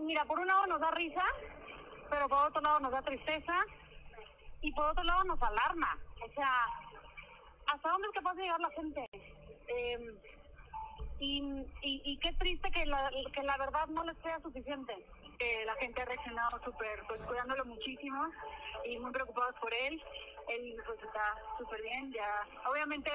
Mira, 0.00 0.22
por 0.26 0.38
un 0.38 0.46
lado 0.46 0.66
nos 0.66 0.80
da 0.80 0.90
risa, 0.90 1.24
pero 2.10 2.28
por 2.28 2.46
otro 2.46 2.60
lado 2.60 2.80
nos 2.80 2.92
da 2.92 3.00
tristeza 3.00 3.64
y 4.60 4.72
por 4.72 4.86
otro 4.86 5.04
lado 5.04 5.24
nos 5.24 5.42
alarma. 5.42 5.98
O 6.24 6.32
sea, 6.32 6.66
¿hasta 7.66 7.90
dónde 7.90 8.08
es 8.08 8.14
capaz 8.14 8.34
de 8.34 8.42
llegar 8.42 8.60
la 8.60 8.70
gente? 8.70 9.08
Eh, 9.68 10.18
y, 11.20 11.40
y, 11.82 12.02
y 12.04 12.16
qué 12.18 12.32
triste 12.34 12.70
que 12.70 12.86
la, 12.86 13.10
que 13.32 13.42
la 13.42 13.56
verdad 13.58 13.86
no 13.88 14.04
les 14.04 14.16
sea 14.18 14.40
suficiente. 14.40 14.94
Que 15.38 15.64
la 15.66 15.74
gente 15.76 16.02
ha 16.02 16.04
reaccionado 16.04 16.60
súper, 16.64 17.04
pues 17.06 17.20
cuidándolo 17.22 17.64
muchísimo 17.64 18.28
y 18.84 18.98
muy 18.98 19.12
preocupados 19.12 19.54
por 19.60 19.72
él. 19.72 20.02
Él 20.48 20.76
pues 20.84 21.00
está 21.02 21.36
súper 21.58 21.80
bien, 21.82 22.12
ya. 22.12 22.44
Obviamente 22.68 23.10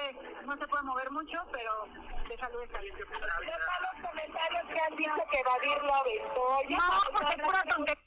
no 0.46 0.56
se 0.56 0.66
puede 0.68 0.84
mover 0.84 1.10
mucho, 1.10 1.44
pero 1.52 1.86
de 2.28 2.36
salud 2.38 2.62
está 2.62 2.80
bien. 2.80 2.94
los 2.96 4.08
comentarios 4.08 4.64
que 4.72 4.80
han 4.80 4.96
dicho 4.96 5.24
que 5.30 5.42
lo 5.42 5.94
aventó. 5.94 6.62
No, 6.70 7.18
porque 7.18 7.42
pura 7.42 7.62
tontería. 7.64 8.03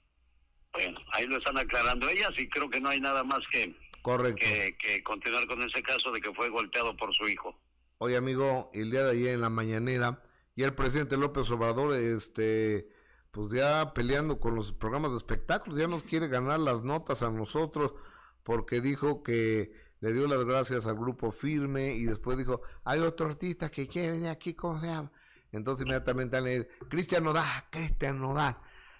Bueno, 0.77 0.99
ahí 1.13 1.25
lo 1.25 1.37
están 1.37 1.57
aclarando 1.57 2.07
ellas 2.07 2.29
y 2.37 2.47
creo 2.47 2.69
que 2.69 2.79
no 2.79 2.89
hay 2.89 3.01
nada 3.01 3.23
más 3.23 3.39
que, 3.51 3.75
Correcto. 4.03 4.37
que, 4.39 4.77
que 4.77 5.01
continuar 5.01 5.47
con 5.47 5.59
ese 5.63 5.81
caso 5.81 6.11
de 6.11 6.21
que 6.21 6.31
fue 6.35 6.49
golpeado 6.49 6.95
por 6.95 7.11
su 7.15 7.27
hijo. 7.27 7.59
Oye, 7.97 8.15
amigo, 8.15 8.69
el 8.75 8.91
día 8.91 9.03
de 9.05 9.11
ayer 9.13 9.33
en 9.33 9.41
la 9.41 9.49
mañanera, 9.49 10.21
y 10.55 10.61
el 10.61 10.75
presidente 10.75 11.17
López 11.17 11.49
Obrador, 11.49 11.95
este, 11.95 12.89
pues 13.31 13.51
ya 13.51 13.91
peleando 13.95 14.39
con 14.39 14.53
los 14.53 14.71
programas 14.71 15.09
de 15.09 15.17
espectáculos, 15.17 15.79
ya 15.79 15.87
nos 15.87 16.03
quiere 16.03 16.27
ganar 16.27 16.59
las 16.59 16.83
notas 16.83 17.23
a 17.23 17.31
nosotros, 17.31 17.95
porque 18.43 18.79
dijo 18.79 19.23
que 19.23 19.71
le 19.99 20.13
dio 20.13 20.27
las 20.27 20.45
gracias 20.45 20.85
al 20.85 20.95
grupo 20.95 21.31
firme 21.31 21.95
y 21.95 22.03
después 22.03 22.37
dijo, 22.37 22.61
hay 22.83 22.99
otro 22.99 23.25
artista 23.25 23.71
que 23.71 23.87
quiere 23.87 24.11
venir 24.11 24.29
aquí, 24.29 24.53
¿cómo 24.53 24.79
se 24.79 24.85
llama? 24.85 25.11
Entonces 25.51 25.87
inmediatamente 25.87 26.39
le 26.39 26.51
dice, 26.51 26.69
Cristian 26.87 27.23
Nodal, 27.23 27.63
Cristian 27.71 28.19
Nodal. 28.19 28.57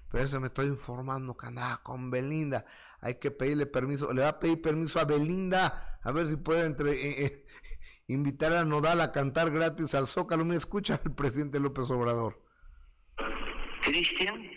Pero 0.10 0.24
eso 0.24 0.40
me 0.40 0.48
estoy 0.48 0.68
informando 0.68 1.36
andaba 1.42 1.82
con 1.84 2.10
Belinda. 2.10 2.66
Hay 3.02 3.16
que 3.16 3.32
pedirle 3.32 3.66
permiso. 3.66 4.14
Le 4.14 4.22
va 4.22 4.30
a 4.30 4.40
pedir 4.40 4.62
permiso 4.62 5.00
a 5.00 5.06
Belinda. 5.06 6.00
A 6.02 6.12
ver 6.12 6.28
si 6.28 6.38
puede 6.38 6.66
entre, 6.66 6.92
eh, 6.92 7.26
eh, 7.26 7.46
invitar 8.08 8.54
a 8.54 8.66
Nodal 8.66 9.02
a 9.02 9.12
cantar 9.12 9.52
gratis 9.52 9.96
al 9.96 10.08
Zócalo. 10.08 10.46
Me 10.46 10.56
escucha 10.56 11.00
el 11.04 11.14
presidente 11.14 11.60
López 11.60 11.90
Obrador. 11.90 12.42
Cristian 13.82 14.50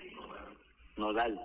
Nodal. 0.97 1.41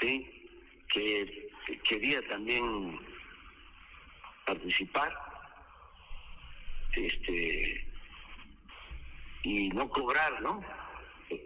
Sí, 0.00 0.24
que 0.92 1.48
que 1.68 1.78
quería 1.80 2.26
también 2.28 2.98
participar 4.46 5.12
este 6.94 7.86
y 9.42 9.68
no 9.70 9.88
cobrar, 9.88 10.40
¿no? 10.42 10.62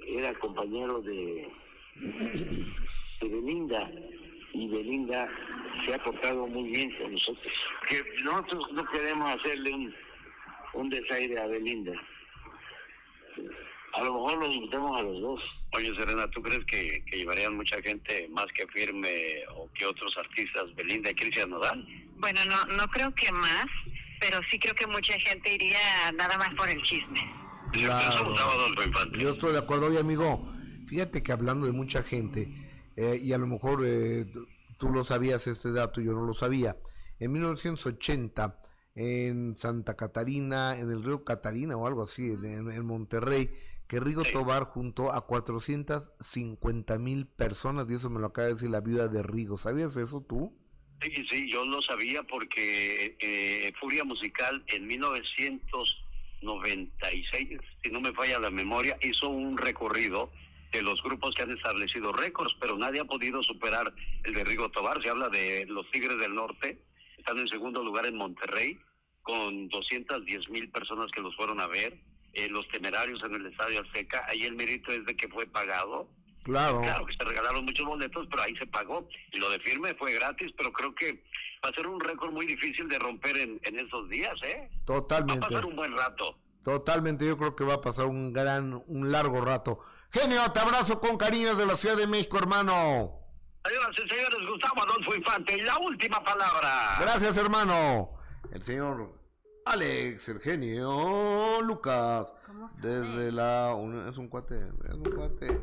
Era 0.07 0.33
compañero 0.35 1.01
de, 1.03 1.49
de 1.95 3.29
Belinda 3.29 3.91
y 4.53 4.69
Belinda 4.69 5.29
se 5.85 5.95
ha 5.95 6.05
portado 6.05 6.47
muy 6.47 6.71
bien 6.71 6.91
con 6.99 7.13
nosotros. 7.13 7.53
Que 7.89 8.03
nosotros 8.23 8.73
no 8.73 8.85
queremos 8.87 9.35
hacerle 9.35 9.73
un, 9.73 9.95
un 10.75 10.91
desaire 10.91 11.41
a 11.41 11.47
Belinda. 11.47 11.93
A 13.95 14.05
lo 14.05 14.15
mejor 14.15 14.39
los 14.39 14.55
invitamos 14.55 15.01
a 15.01 15.05
los 15.05 15.21
dos. 15.21 15.41
Oye, 15.75 15.95
Serena, 15.97 16.31
¿tú 16.31 16.43
crees 16.43 16.65
que, 16.67 17.03
que 17.07 17.19
llevarían 17.19 17.57
mucha 17.57 17.81
gente 17.83 18.29
más 18.31 18.47
que 18.55 18.67
Firme 18.69 19.43
o 19.55 19.71
que 19.73 19.87
otros 19.87 20.17
artistas, 20.17 20.75
Belinda 20.75 21.11
y 21.11 21.15
Cristian 21.15 21.51
Nodal? 21.51 21.87
Bueno, 22.17 22.41
no, 22.47 22.77
no 22.77 22.87
creo 22.89 23.15
que 23.15 23.31
más, 23.33 23.67
pero 24.21 24.41
sí 24.51 24.59
creo 24.59 24.75
que 24.75 24.87
mucha 24.87 25.19
gente 25.19 25.55
iría 25.55 26.13
nada 26.15 26.37
más 26.39 26.51
por 26.55 26.69
el 26.69 26.81
chisme. 26.83 27.42
Claro. 27.73 28.35
Yo 29.19 29.31
estoy 29.31 29.53
de 29.53 29.59
acuerdo. 29.59 29.87
Oye, 29.87 29.99
amigo, 29.99 30.53
fíjate 30.87 31.23
que 31.23 31.33
hablando 31.33 31.67
de 31.67 31.73
mucha 31.73 32.03
gente, 32.03 32.49
eh, 32.97 33.19
y 33.23 33.33
a 33.33 33.39
lo 33.39 33.47
mejor 33.47 33.83
eh, 33.85 34.27
tú 34.79 34.91
lo 34.91 35.05
sabías 35.05 35.47
este 35.47 35.73
dato, 35.73 36.01
yo 36.01 36.13
no 36.13 36.25
lo 36.25 36.35
sabía. 36.35 36.77
En 37.19 37.33
1980, 37.33 38.61
en 38.95 39.57
Santa 39.57 39.97
Catarina, 39.97 40.79
en 40.79 40.91
el 40.91 41.03
río 41.03 41.25
Catarina 41.25 41.77
o 41.77 41.87
algo 41.87 42.03
así, 42.03 42.31
en, 42.31 42.85
Monterrey, 42.85 43.51
que 43.89 44.01
Rigo 44.01 44.23
Tobar 44.25 44.65
juntó 44.65 45.13
a 45.13 45.27
450 45.27 46.99
mil 46.99 47.27
personas, 47.27 47.91
y 47.91 47.95
eso 47.95 48.11
me 48.11 48.21
lo 48.21 48.27
acaba 48.27 48.49
de 48.49 48.55
decir 48.55 48.71
la 48.71 48.81
viuda 48.81 49.09
de 49.09 49.23
Rigo. 49.23 49.57
¿Sabías 49.57 49.97
eso 49.97 50.21
tú? 50.23 50.59
Sí, 51.01 51.13
sí, 51.31 51.51
yo 51.51 51.65
lo 51.65 51.83
sabía 51.83 52.23
porque 52.25 53.17
eh, 53.19 53.73
Furia 53.81 54.05
Musical 54.05 54.63
en 54.69 54.87
1996, 56.43 57.61
si 57.83 57.91
no 57.91 58.01
me 58.01 58.13
falla 58.13 58.39
la 58.39 58.51
memoria, 58.51 58.97
hizo 59.01 59.29
un 59.29 59.57
recorrido 59.57 60.31
de 60.73 60.83
los 60.83 61.03
grupos 61.03 61.35
que 61.35 61.43
han 61.43 61.51
establecido 61.51 62.13
récords, 62.13 62.57
pero 62.61 62.77
nadie 62.77 63.01
ha 63.01 63.05
podido 63.05 63.43
superar 63.43 63.93
el 64.25 64.35
de 64.35 64.45
Rigo 64.45 64.71
Tobar. 64.71 65.03
Se 65.03 65.11
habla 65.11 65.29
de 65.29 65.67
los 65.67 65.89
Tigres 65.91 66.19
del 66.19 66.35
Norte, 66.35 66.83
están 67.19 67.39
en 67.39 67.49
segundo 67.49 67.83
lugar 67.83 68.07
en 68.07 68.17
Monterrey, 68.17 68.79
con 69.23 69.69
210 69.69 70.49
mil 70.49 70.71
personas 70.71 71.11
que 71.13 71.21
los 71.21 71.37
fueron 71.37 71.61
a 71.61 71.67
ver. 71.67 71.99
Eh, 72.33 72.49
los 72.49 72.67
temerarios 72.69 73.23
en 73.25 73.35
el 73.35 73.47
Estadio 73.47 73.83
Azteca, 73.83 74.25
ahí 74.29 74.45
el 74.45 74.57
mérito 74.57 74.91
es 74.91 75.05
de 75.05 75.15
que 75.15 75.29
fue 75.29 75.47
pagado 75.47 76.09
Claro. 76.43 76.81
Claro 76.81 77.07
que 77.07 77.15
se 77.15 77.25
regalaron 77.25 77.65
muchos 77.65 77.87
boletos, 77.87 78.27
pero 78.31 78.43
ahí 78.43 78.55
se 78.57 78.67
pagó. 78.67 79.07
Y 79.33 79.39
lo 79.39 79.49
de 79.51 79.61
firme 79.61 79.95
fue 79.95 80.13
gratis, 80.15 80.53
pero 80.57 80.73
creo 80.73 80.95
que 80.95 81.23
va 81.65 81.71
a 81.71 81.75
ser 81.75 81.87
un 81.87 82.01
récord 82.01 82.33
muy 82.33 82.47
difícil 82.47 82.89
de 82.89 82.99
romper 82.99 83.37
en, 83.37 83.61
en 83.63 83.79
esos 83.79 84.09
días, 84.09 84.35
¿eh? 84.45 84.69
Totalmente. 84.85 85.41
Va 85.41 85.47
a 85.47 85.51
pasar 85.51 85.67
un 85.67 85.77
buen 85.77 85.97
rato. 85.97 86.39
Totalmente, 86.65 87.27
yo 87.27 87.37
creo 87.37 87.57
que 87.57 87.65
va 87.65 87.75
a 87.75 87.81
pasar 87.81 88.07
un 88.07 88.33
gran, 88.33 88.83
un 88.87 89.13
largo 89.13 89.41
rato. 89.41 89.81
Genio, 90.11 90.51
te 90.53 90.61
abrazo 90.61 91.01
con 91.01 91.17
cariño 91.17 91.55
de 91.55 91.67
la 91.67 91.77
Ciudad 91.77 91.97
de 91.97 92.07
México, 92.07 92.39
hermano. 92.39 93.19
Señoras 93.65 93.91
y 93.93 94.09
señores, 94.09 94.49
Gustavo 94.49 94.83
Adolfo 94.83 95.15
Infante, 95.15 95.57
y 95.57 95.61
la 95.63 95.79
última 95.79 96.23
palabra. 96.23 96.97
Gracias, 97.01 97.37
hermano. 97.37 98.11
El 98.53 98.63
señor 98.63 99.19
Alex, 99.65 100.29
el 100.29 100.41
genio 100.41 101.61
Lucas. 101.63 102.33
Desde 102.81 103.33
la. 103.33 103.75
es 104.09 104.19
un 104.19 104.29
cuate, 104.29 104.57
es 104.57 104.95
un 104.95 105.05
cuate 105.05 105.61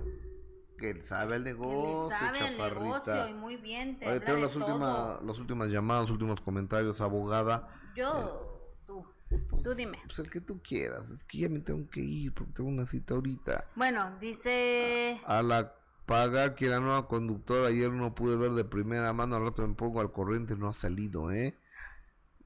que 0.79 1.01
sabe 1.03 1.35
el 1.35 1.43
negocio, 1.43 2.17
sabe 2.17 2.47
el 2.47 2.57
negocio 2.57 3.27
y 3.27 3.33
muy 3.33 3.57
bien. 3.57 3.99
Te 3.99 4.19
tengo 4.21 4.39
las 4.39 4.55
últimas, 4.55 5.21
las 5.21 5.37
últimas 5.39 5.69
llamadas, 5.69 6.03
los 6.03 6.11
últimos 6.11 6.41
comentarios, 6.41 7.01
abogada. 7.01 7.67
Yo, 7.95 8.81
tú, 8.87 9.05
pues, 9.49 9.63
tú 9.63 9.75
dime. 9.75 9.99
Pues 10.05 10.19
el 10.19 10.29
que 10.31 10.41
tú 10.41 10.61
quieras, 10.61 11.09
es 11.09 11.23
que 11.23 11.39
ya 11.39 11.49
me 11.49 11.59
tengo 11.59 11.89
que 11.89 12.01
ir 12.01 12.33
porque 12.33 12.53
tengo 12.53 12.69
una 12.69 12.85
cita 12.85 13.13
ahorita. 13.13 13.65
Bueno, 13.75 14.17
dice... 14.19 15.21
A, 15.25 15.43
la 15.43 15.75
paga 16.05 16.55
que 16.55 16.67
la 16.67 16.79
nueva 16.79 17.07
conductora, 17.07 17.67
ayer 17.67 17.91
no 17.91 18.15
pude 18.15 18.35
ver 18.35 18.51
de 18.51 18.63
primera 18.63 19.13
mano, 19.13 19.35
al 19.35 19.43
rato 19.43 19.67
me 19.67 19.75
pongo 19.75 20.01
al 20.01 20.11
corriente, 20.11 20.55
no 20.55 20.67
ha 20.67 20.73
salido, 20.73 21.31
¿eh? 21.31 21.55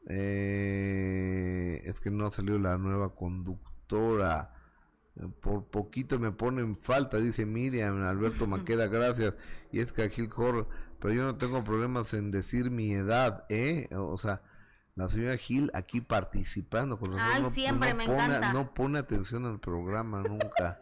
eh 0.10 1.82
es 1.86 2.02
que 2.02 2.12
no 2.12 2.26
ha 2.26 2.32
salido 2.32 2.60
la 2.60 2.78
nueva 2.78 3.16
conductora. 3.16 4.53
Por 5.42 5.66
poquito 5.70 6.18
me 6.18 6.32
pone 6.32 6.62
en 6.62 6.76
falta, 6.76 7.18
dice 7.18 7.46
Miriam, 7.46 8.02
Alberto 8.02 8.48
Maqueda, 8.48 8.88
gracias. 8.88 9.36
Y 9.72 9.80
es 9.80 9.92
que 9.92 10.10
Gil 10.10 10.30
Cor, 10.30 10.68
pero 11.00 11.14
yo 11.14 11.24
no 11.24 11.38
tengo 11.38 11.64
problemas 11.64 12.14
en 12.14 12.32
decir 12.32 12.72
mi 12.72 12.94
edad, 12.94 13.46
¿eh? 13.50 13.90
O 13.92 14.18
sea, 14.18 14.42
la 14.96 15.10
señora 15.10 15.38
Gil 15.38 15.70
aquí 15.74 16.02
participando 16.02 16.98
con 16.98 17.12
nosotros. 17.12 17.48
Ay, 17.48 17.52
siempre 17.52 17.94
me 17.94 18.06
pone, 18.06 18.24
encanta. 18.24 18.54
No 18.54 18.74
pone 18.74 19.00
atención 19.00 19.46
al 19.46 19.60
programa 19.60 20.24
nunca. 20.24 20.82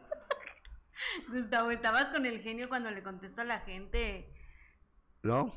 Gustavo, 1.29 1.71
estabas 1.71 2.05
con 2.05 2.25
el 2.25 2.39
genio 2.41 2.69
cuando 2.69 2.89
le 2.91 3.03
contesta 3.03 3.41
a 3.41 3.45
la 3.45 3.59
gente. 3.59 4.33
¿No? 5.23 5.53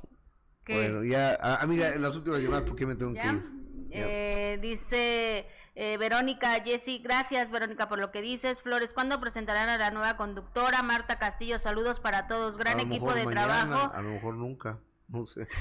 Bueno, 0.66 1.04
ya, 1.04 1.36
amiga, 1.60 1.92
en 1.92 2.02
las 2.02 2.16
últimas 2.16 2.40
llamadas, 2.40 2.64
¿por 2.64 2.74
qué 2.74 2.86
me 2.86 2.96
tengo 2.96 3.12
que 3.12 3.26
ir? 3.26 3.44
Eh, 3.90 4.58
dice 4.60 5.46
eh, 5.74 5.96
Verónica, 5.96 6.62
Jessy, 6.62 6.98
gracias 6.98 7.50
Verónica 7.50 7.88
por 7.88 7.98
lo 7.98 8.10
que 8.10 8.22
dices. 8.22 8.62
Flores, 8.62 8.94
¿cuándo 8.94 9.20
presentarán 9.20 9.68
a 9.68 9.78
la 9.78 9.90
nueva 9.90 10.16
conductora? 10.16 10.82
Marta 10.82 11.18
Castillo, 11.18 11.58
saludos 11.58 12.00
para 12.00 12.26
todos. 12.26 12.56
Gran 12.56 12.80
equipo 12.80 13.12
de 13.12 13.26
trabajo. 13.26 13.92
A 13.92 14.02
lo 14.02 14.10
mejor 14.10 14.36
nunca, 14.36 14.80
no 15.08 15.26
sé. 15.26 15.48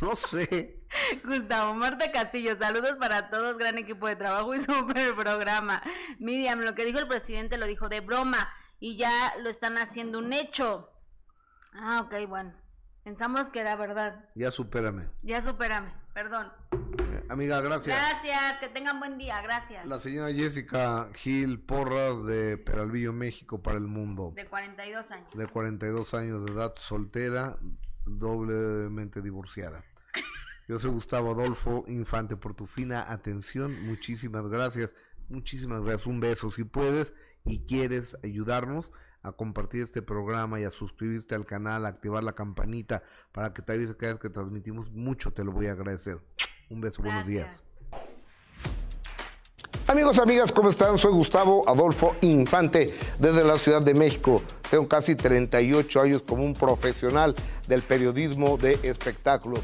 No 0.00 0.14
sé. 0.14 0.84
Gustavo, 1.24 1.74
Marta 1.74 2.10
Castillo, 2.12 2.56
saludos 2.56 2.96
para 2.98 3.30
todos, 3.30 3.58
gran 3.58 3.78
equipo 3.78 4.06
de 4.06 4.16
trabajo 4.16 4.54
y 4.54 4.60
super 4.64 5.14
programa. 5.14 5.82
Miriam, 6.18 6.60
lo 6.60 6.74
que 6.74 6.84
dijo 6.84 6.98
el 6.98 7.08
presidente 7.08 7.58
lo 7.58 7.66
dijo 7.66 7.88
de 7.88 8.00
broma 8.00 8.48
y 8.80 8.96
ya 8.96 9.34
lo 9.42 9.50
están 9.50 9.78
haciendo 9.78 10.18
un 10.18 10.32
hecho. 10.32 10.90
Ah, 11.72 12.02
ok, 12.02 12.28
bueno. 12.28 12.54
Pensamos 13.04 13.48
que 13.48 13.60
era 13.60 13.74
verdad. 13.76 14.26
Ya 14.34 14.50
supérame. 14.50 15.08
Ya 15.22 15.40
supérame, 15.40 15.92
perdón. 16.18 16.50
Amiga, 17.28 17.60
gracias. 17.60 17.96
Gracias, 17.96 18.58
que 18.58 18.68
tengan 18.68 18.98
buen 18.98 19.18
día, 19.18 19.40
gracias. 19.40 19.86
La 19.86 20.00
señora 20.00 20.32
Jessica 20.32 21.08
Gil 21.14 21.60
Porras 21.60 22.26
de 22.26 22.58
Peralvillo, 22.58 23.12
México 23.12 23.62
para 23.62 23.78
el 23.78 23.86
mundo. 23.86 24.32
De 24.34 24.44
42 24.44 25.12
años. 25.12 25.28
De 25.32 25.46
42 25.46 26.14
años 26.14 26.44
de 26.44 26.50
edad, 26.50 26.72
soltera, 26.74 27.56
doblemente 28.04 29.22
divorciada. 29.22 29.84
Yo 30.66 30.80
soy 30.80 30.90
Gustavo 30.90 31.30
Adolfo 31.30 31.84
Infante 31.86 32.36
por 32.36 32.54
tu 32.54 32.66
fina 32.66 33.12
atención. 33.12 33.86
Muchísimas 33.86 34.48
gracias. 34.48 34.96
Muchísimas 35.28 35.82
gracias. 35.82 36.08
Un 36.08 36.18
beso 36.18 36.50
si 36.50 36.64
puedes 36.64 37.14
y 37.44 37.60
quieres 37.60 38.18
ayudarnos 38.24 38.90
a 39.22 39.32
compartir 39.32 39.82
este 39.82 40.02
programa 40.02 40.60
y 40.60 40.64
a 40.64 40.70
suscribirte 40.70 41.34
al 41.34 41.44
canal, 41.44 41.86
a 41.86 41.88
activar 41.88 42.22
la 42.22 42.34
campanita 42.34 43.02
para 43.32 43.52
que 43.52 43.62
te 43.62 43.72
avise 43.72 43.96
cada 43.96 44.12
vez 44.12 44.20
que 44.20 44.30
transmitimos. 44.30 44.90
Mucho 44.90 45.32
te 45.32 45.44
lo 45.44 45.52
voy 45.52 45.66
a 45.66 45.72
agradecer. 45.72 46.20
Un 46.70 46.80
beso, 46.80 47.02
buenos 47.02 47.26
días. 47.26 47.62
Amigos, 49.86 50.18
amigas, 50.18 50.52
¿cómo 50.52 50.68
están? 50.68 50.98
Soy 50.98 51.12
Gustavo 51.12 51.66
Adolfo 51.66 52.14
Infante 52.20 52.94
desde 53.18 53.42
la 53.42 53.56
Ciudad 53.56 53.80
de 53.80 53.94
México. 53.94 54.42
Tengo 54.70 54.86
casi 54.86 55.14
38 55.14 56.02
años 56.02 56.22
como 56.22 56.44
un 56.44 56.52
profesional 56.52 57.34
del 57.66 57.80
periodismo 57.80 58.58
de 58.58 58.78
espectáculos. 58.82 59.60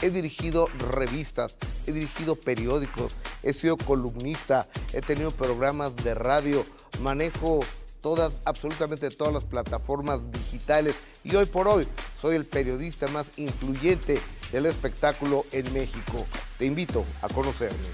He 0.00 0.08
dirigido 0.08 0.68
revistas, 0.92 1.58
he 1.86 1.92
dirigido 1.92 2.36
periódicos, 2.36 3.14
he 3.42 3.52
sido 3.52 3.76
columnista, 3.76 4.66
he 4.94 5.02
tenido 5.02 5.30
programas 5.30 5.94
de 5.96 6.14
radio, 6.14 6.64
manejo 7.02 7.60
todas, 8.06 8.34
absolutamente 8.44 9.10
todas 9.10 9.34
las 9.34 9.42
plataformas 9.42 10.20
digitales 10.30 10.94
y 11.24 11.34
hoy 11.34 11.44
por 11.44 11.66
hoy 11.66 11.88
soy 12.22 12.36
el 12.36 12.44
periodista 12.44 13.08
más 13.08 13.32
influyente 13.36 14.20
del 14.52 14.66
espectáculo 14.66 15.44
en 15.50 15.72
México. 15.72 16.24
Te 16.56 16.66
invito 16.66 17.04
a 17.20 17.28
conocerme. 17.28 17.88